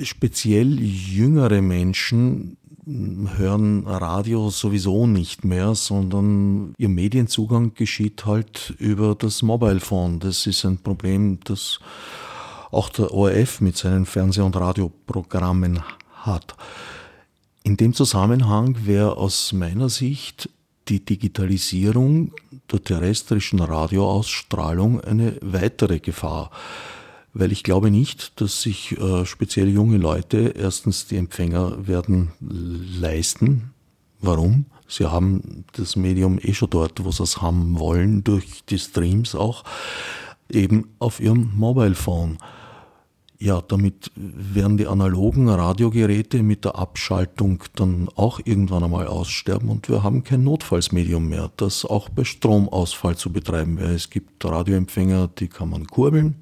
Speziell 0.00 0.80
jüngere 0.80 1.62
Menschen 1.62 2.56
hören 2.86 3.86
Radio 3.86 4.50
sowieso 4.50 5.06
nicht 5.06 5.44
mehr, 5.44 5.74
sondern 5.74 6.74
ihr 6.78 6.88
Medienzugang 6.88 7.74
geschieht 7.74 8.24
halt 8.26 8.74
über 8.78 9.14
das 9.14 9.42
Mobile 9.42 9.80
Phone. 9.80 10.18
Das 10.18 10.46
ist 10.46 10.64
ein 10.64 10.78
Problem, 10.78 11.38
das 11.44 11.78
auch 12.70 12.88
der 12.88 13.12
ORF 13.12 13.60
mit 13.60 13.76
seinen 13.76 14.06
Fernseh- 14.06 14.42
und 14.42 14.56
Radioprogrammen 14.56 15.82
hat. 16.14 16.56
In 17.62 17.76
dem 17.76 17.92
Zusammenhang 17.94 18.86
wäre 18.86 19.16
aus 19.16 19.52
meiner 19.52 19.88
Sicht 19.88 20.48
die 20.88 21.04
Digitalisierung 21.04 22.32
der 22.72 22.82
terrestrischen 22.82 23.60
Radioausstrahlung 23.60 25.00
eine 25.00 25.36
weitere 25.42 26.00
Gefahr, 26.00 26.50
weil 27.32 27.52
ich 27.52 27.62
glaube 27.62 27.90
nicht, 27.90 28.40
dass 28.40 28.62
sich 28.62 28.98
äh, 28.98 29.24
speziell 29.24 29.68
junge 29.68 29.98
Leute 29.98 30.54
erstens 30.56 31.06
die 31.06 31.16
Empfänger 31.16 31.86
werden 31.86 32.32
leisten. 32.40 33.72
Warum? 34.20 34.66
Sie 34.88 35.06
haben 35.06 35.64
das 35.72 35.94
Medium 35.94 36.38
eh 36.42 36.52
schon 36.52 36.70
dort, 36.70 37.04
wo 37.04 37.12
sie 37.12 37.22
es 37.22 37.40
haben 37.40 37.78
wollen, 37.78 38.24
durch 38.24 38.64
die 38.64 38.78
Streams 38.78 39.36
auch, 39.36 39.62
eben 40.50 40.88
auf 40.98 41.20
ihrem 41.20 41.52
Mobile 41.54 41.94
Phone. 41.94 42.38
Ja, 43.42 43.62
damit 43.62 44.10
werden 44.16 44.76
die 44.76 44.86
analogen 44.86 45.48
Radiogeräte 45.48 46.42
mit 46.42 46.66
der 46.66 46.74
Abschaltung 46.74 47.64
dann 47.74 48.10
auch 48.14 48.38
irgendwann 48.44 48.84
einmal 48.84 49.06
aussterben 49.06 49.70
und 49.70 49.88
wir 49.88 50.02
haben 50.02 50.24
kein 50.24 50.44
Notfallsmedium 50.44 51.26
mehr, 51.26 51.50
das 51.56 51.86
auch 51.86 52.10
bei 52.10 52.24
Stromausfall 52.24 53.16
zu 53.16 53.32
betreiben 53.32 53.78
wäre. 53.78 53.94
Es 53.94 54.10
gibt 54.10 54.44
Radioempfänger, 54.44 55.28
die 55.38 55.48
kann 55.48 55.70
man 55.70 55.86
kurbeln. 55.86 56.36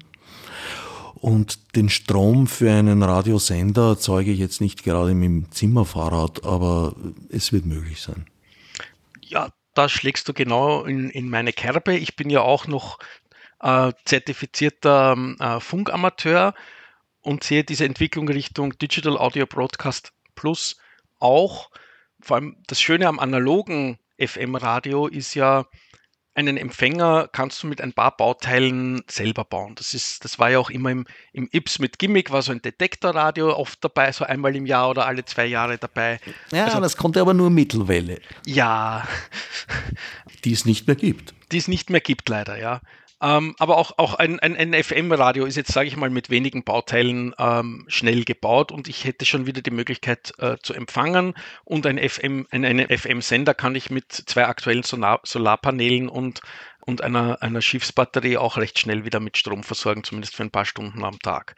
Und 1.15 1.75
den 1.77 1.87
Strom 1.87 2.47
für 2.47 2.69
einen 2.69 3.01
Radiosender 3.01 3.91
erzeuge 3.91 4.31
ich 4.31 4.39
jetzt 4.39 4.59
nicht 4.59 4.83
gerade 4.83 5.13
mit 5.13 5.25
dem 5.25 5.51
Zimmerfahrrad, 5.51 6.43
aber 6.43 6.95
es 7.29 7.53
wird 7.53 7.65
möglich 7.65 8.01
sein. 8.01 8.25
Ja, 9.21 9.47
da 9.73 9.87
schlägst 9.87 10.27
du 10.27 10.33
genau 10.33 10.83
in, 10.83 11.09
in 11.09 11.29
meine 11.29 11.53
Kerbe. 11.53 11.95
Ich 11.95 12.17
bin 12.17 12.29
ja 12.29 12.41
auch 12.41 12.67
noch 12.67 12.99
äh, 13.61 13.93
zertifizierter 14.03 15.15
äh, 15.39 15.59
Funkamateur 15.61 16.53
und 17.21 17.43
sehe 17.43 17.63
diese 17.63 17.85
Entwicklung 17.85 18.27
Richtung 18.27 18.77
Digital 18.77 19.17
Audio 19.17 19.45
Broadcast 19.45 20.13
Plus 20.35 20.77
auch. 21.19 21.69
Vor 22.21 22.37
allem 22.37 22.57
das 22.67 22.81
Schöne 22.81 23.07
am 23.07 23.19
analogen 23.19 23.97
FM-Radio 24.17 25.07
ist 25.07 25.33
ja, 25.33 25.65
einen 26.35 26.57
Empfänger 26.57 27.27
kannst 27.31 27.63
du 27.63 27.67
mit 27.67 27.81
ein 27.81 27.93
paar 27.93 28.15
Bauteilen 28.15 29.01
selber 29.09 29.43
bauen. 29.43 29.75
Das, 29.75 29.93
ist, 29.93 30.23
das 30.23 30.39
war 30.39 30.49
ja 30.49 30.59
auch 30.59 30.69
immer 30.69 30.91
im, 30.91 31.05
im 31.33 31.49
IPS 31.51 31.79
mit 31.79 31.99
Gimmick, 31.99 32.31
war 32.31 32.41
so 32.41 32.51
ein 32.51 32.61
Detektorradio 32.61 33.55
oft 33.55 33.83
dabei, 33.83 34.11
so 34.11 34.23
einmal 34.23 34.55
im 34.55 34.65
Jahr 34.65 34.89
oder 34.89 35.05
alle 35.05 35.25
zwei 35.25 35.45
Jahre 35.45 35.77
dabei. 35.77 36.19
Ja, 36.51 36.65
also, 36.65 36.79
das 36.79 36.95
konnte 36.95 37.19
aber 37.19 37.33
nur 37.33 37.49
Mittelwelle. 37.49 38.21
Ja. 38.45 39.07
Die 40.45 40.53
es 40.53 40.65
nicht 40.65 40.87
mehr 40.87 40.95
gibt. 40.95 41.33
Die 41.51 41.57
es 41.57 41.67
nicht 41.67 41.89
mehr 41.89 42.01
gibt, 42.01 42.29
leider, 42.29 42.57
ja. 42.57 42.79
Ähm, 43.21 43.55
aber 43.59 43.77
auch, 43.77 43.97
auch 43.97 44.13
ein, 44.13 44.39
ein, 44.39 44.55
ein 44.55 44.73
FM-Radio 44.73 45.45
ist 45.45 45.57
jetzt, 45.57 45.73
sage 45.73 45.89
ich 45.89 45.97
mal, 45.97 46.09
mit 46.09 46.29
wenigen 46.29 46.63
Bauteilen 46.63 47.35
ähm, 47.37 47.83
schnell 47.89 48.23
gebaut 48.23 48.71
und 48.71 48.87
ich 48.87 49.03
hätte 49.03 49.25
schon 49.25 49.45
wieder 49.45 49.61
die 49.61 49.71
Möglichkeit 49.71 50.31
äh, 50.37 50.55
zu 50.63 50.73
empfangen 50.73 51.33
und 51.65 51.85
ein 51.85 51.97
FM, 51.97 52.47
ein, 52.49 52.63
einen 52.63 52.87
FM-Sender 52.87 53.53
kann 53.53 53.75
ich 53.75 53.89
mit 53.89 54.11
zwei 54.11 54.45
aktuellen 54.45 54.83
Solar 54.83 55.19
Solarpanelen 55.23 56.07
und, 56.07 56.39
und 56.85 57.01
einer, 57.01 57.41
einer 57.41 57.61
Schiffsbatterie 57.61 58.37
auch 58.37 58.55
recht 58.55 58.79
schnell 58.79 59.03
wieder 59.03 59.19
mit 59.19 59.37
Strom 59.37 59.63
versorgen, 59.63 60.05
zumindest 60.05 60.35
für 60.35 60.43
ein 60.43 60.51
paar 60.51 60.65
Stunden 60.65 61.03
am 61.03 61.19
Tag. 61.19 61.55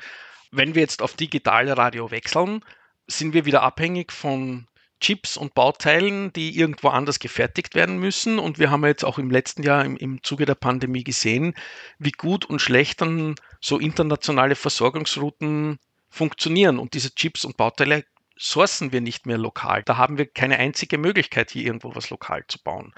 Wenn 0.49 0.73
wir 0.73 0.81
jetzt 0.81 1.03
auf 1.03 1.13
Digitalradio 1.13 2.09
wechseln, 2.09 2.65
sind 3.05 3.33
wir 3.33 3.45
wieder 3.45 3.61
abhängig 3.61 4.11
von 4.11 4.67
Chips 5.01 5.35
und 5.35 5.53
Bauteilen, 5.53 6.31
die 6.31 6.57
irgendwo 6.57 6.89
anders 6.89 7.19
gefertigt 7.19 7.75
werden 7.75 7.97
müssen. 7.97 8.39
Und 8.39 8.59
wir 8.59 8.71
haben 8.71 8.85
jetzt 8.85 9.03
auch 9.03 9.17
im 9.17 9.29
letzten 9.29 9.63
Jahr 9.63 9.83
im, 9.83 9.97
im 9.97 10.23
Zuge 10.23 10.45
der 10.45 10.55
Pandemie 10.55 11.03
gesehen, 11.03 11.53
wie 11.99 12.11
gut 12.11 12.45
und 12.45 12.61
schlecht 12.61 13.01
dann 13.01 13.35
so 13.59 13.79
internationale 13.79 14.55
Versorgungsrouten 14.55 15.79
funktionieren. 16.09 16.79
Und 16.79 16.93
diese 16.93 17.13
Chips 17.13 17.43
und 17.43 17.57
Bauteile 17.57 18.05
sourcen 18.37 18.91
wir 18.91 19.01
nicht 19.01 19.25
mehr 19.25 19.37
lokal. 19.37 19.83
Da 19.83 19.97
haben 19.97 20.17
wir 20.17 20.25
keine 20.25 20.57
einzige 20.57 20.97
Möglichkeit, 20.97 21.51
hier 21.51 21.65
irgendwo 21.65 21.95
was 21.95 22.09
lokal 22.09 22.45
zu 22.47 22.59
bauen. 22.59 22.93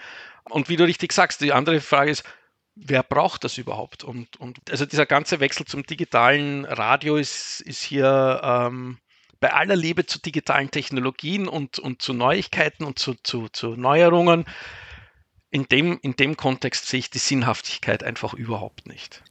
Und 0.49 0.69
wie 0.69 0.75
du 0.75 0.83
richtig 0.83 1.13
sagst, 1.13 1.41
die 1.41 1.53
andere 1.53 1.81
Frage 1.81 2.11
ist, 2.11 2.23
wer 2.75 3.03
braucht 3.03 3.43
das 3.43 3.57
überhaupt? 3.57 4.03
Und, 4.03 4.37
und 4.37 4.59
also 4.69 4.85
dieser 4.85 5.05
ganze 5.05 5.39
Wechsel 5.39 5.65
zum 5.65 5.83
digitalen 5.83 6.65
Radio 6.65 7.17
ist, 7.17 7.61
ist 7.61 7.83
hier 7.83 8.41
ähm, 8.43 8.97
bei 9.43 9.51
aller 9.51 9.75
Liebe 9.75 10.05
zu 10.05 10.19
digitalen 10.19 10.71
Technologien 10.71 11.49
und, 11.49 11.77
und 11.77 12.01
zu 12.01 12.13
Neuigkeiten 12.13 12.85
und 12.85 12.97
zu, 12.97 13.15
zu, 13.23 13.49
zu 13.51 13.75
Neuerungen, 13.75 14.45
in 15.51 15.65
dem, 15.65 15.99
in 16.01 16.15
dem 16.15 16.37
Kontext 16.37 16.87
sehe 16.87 16.99
ich 16.99 17.09
die 17.09 17.17
Sinnhaftigkeit 17.17 18.05
einfach 18.05 18.33
überhaupt 18.33 18.87
nicht. 18.87 19.21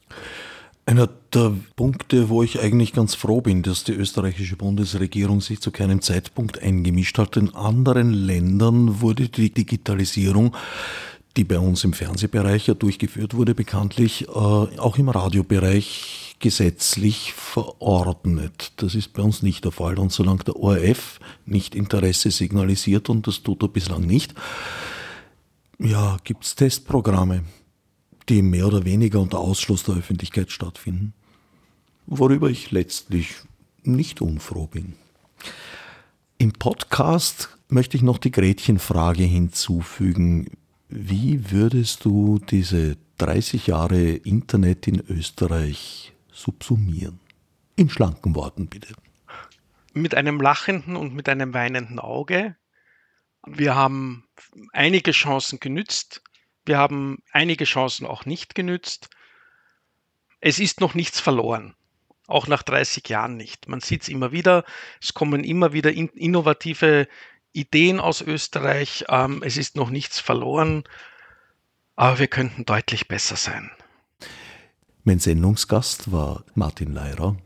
Einer 0.85 1.07
der 1.33 1.55
Punkte, 1.75 2.29
wo 2.29 2.43
ich 2.43 2.59
eigentlich 2.59 2.93
ganz 2.93 3.15
froh 3.15 3.41
bin, 3.41 3.63
dass 3.63 3.85
die 3.85 3.93
österreichische 3.93 4.55
Bundesregierung 4.55 5.41
sich 5.41 5.61
zu 5.61 5.71
keinem 5.71 5.99
Zeitpunkt 5.99 6.61
eingemischt 6.61 7.17
hat. 7.17 7.35
In 7.35 7.55
anderen 7.55 8.13
Ländern 8.13 9.01
wurde 9.01 9.29
die 9.29 9.49
Digitalisierung, 9.49 10.55
die 11.35 11.43
bei 11.43 11.57
uns 11.57 11.83
im 11.83 11.93
Fernsehbereich 11.93 12.67
ja 12.67 12.73
durchgeführt 12.73 13.33
wurde, 13.33 13.55
bekanntlich 13.55 14.27
äh, 14.27 14.31
auch 14.31 14.97
im 14.97 15.09
Radiobereich 15.09 16.35
gesetzlich 16.39 17.33
verordnet. 17.33 18.73
Das 18.77 18.95
ist 18.95 19.13
bei 19.13 19.23
uns 19.23 19.41
nicht 19.41 19.63
der 19.63 19.71
Fall. 19.71 19.97
Und 19.97 20.11
solange 20.11 20.43
der 20.43 20.57
ORF 20.57 21.19
nicht 21.45 21.73
Interesse 21.73 22.31
signalisiert, 22.31 23.09
und 23.09 23.25
das 23.27 23.41
tut 23.41 23.63
er 23.63 23.69
bislang 23.69 24.01
nicht, 24.01 24.35
ja, 25.79 26.17
gibt 26.23 26.43
es 26.43 26.55
Testprogramme, 26.55 27.43
die 28.29 28.41
mehr 28.41 28.67
oder 28.67 28.85
weniger 28.85 29.19
unter 29.19 29.39
Ausschluss 29.39 29.83
der 29.83 29.95
Öffentlichkeit 29.95 30.51
stattfinden, 30.51 31.13
worüber 32.05 32.49
ich 32.49 32.71
letztlich 32.71 33.35
nicht 33.81 34.21
unfroh 34.21 34.67
bin. 34.67 34.93
Im 36.37 36.51
Podcast 36.51 37.57
möchte 37.69 37.97
ich 37.97 38.03
noch 38.03 38.17
die 38.17 38.31
Gretchenfrage 38.31 39.23
hinzufügen. 39.23 40.47
Wie 40.95 41.51
würdest 41.51 42.05
du 42.05 42.39
diese 42.39 42.97
30 43.17 43.67
Jahre 43.67 44.01
Internet 44.11 44.87
in 44.87 44.99
Österreich 45.07 46.13
subsumieren. 46.31 47.19
In 47.75 47.89
schlanken 47.89 48.35
Worten 48.35 48.67
bitte. 48.67 48.93
Mit 49.93 50.15
einem 50.15 50.41
lachenden 50.41 50.95
und 50.95 51.13
mit 51.13 51.29
einem 51.29 51.53
weinenden 51.53 51.99
Auge. 51.99 52.55
Wir 53.45 53.75
haben 53.75 54.25
einige 54.71 55.11
Chancen 55.11 55.59
genützt. 55.59 56.21
Wir 56.65 56.77
haben 56.77 57.23
einige 57.31 57.65
Chancen 57.65 58.05
auch 58.05 58.25
nicht 58.25 58.55
genützt. 58.55 59.09
Es 60.39 60.59
ist 60.59 60.81
noch 60.81 60.93
nichts 60.93 61.19
verloren. 61.19 61.75
Auch 62.27 62.47
nach 62.47 62.63
30 62.63 63.07
Jahren 63.09 63.37
nicht. 63.37 63.67
Man 63.67 63.81
sieht 63.81 64.03
es 64.03 64.09
immer 64.09 64.31
wieder. 64.31 64.65
Es 65.01 65.13
kommen 65.13 65.43
immer 65.43 65.73
wieder 65.73 65.91
innovative 65.91 67.07
Ideen 67.53 67.99
aus 67.99 68.21
Österreich. 68.21 69.05
Ähm, 69.09 69.41
es 69.45 69.57
ist 69.57 69.75
noch 69.75 69.89
nichts 69.89 70.19
verloren. 70.19 70.83
Aber 71.95 72.19
wir 72.19 72.27
könnten 72.27 72.65
deutlich 72.65 73.07
besser 73.07 73.35
sein. 73.35 73.69
Mein 75.03 75.19
Sendungsgast 75.19 76.11
war 76.11 76.43
Martin 76.55 76.93
Leirer, 76.93 77.37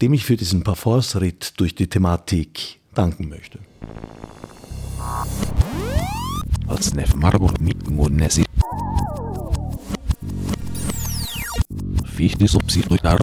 dem 0.00 0.12
ich 0.12 0.24
für 0.24 0.36
diesen 0.36 0.62
Parforce-Ritt 0.62 1.54
durch 1.58 1.74
die 1.74 1.88
Thematik 1.88 2.80
danken 2.94 3.28
möchte. 3.28 3.58
Als 6.66 6.94
Nef 6.94 7.14
Marburg 7.14 7.60
mit 7.60 7.88
Monesi. 7.90 8.44
Fichtes 12.04 12.54
Obsidruitar. 12.54 13.18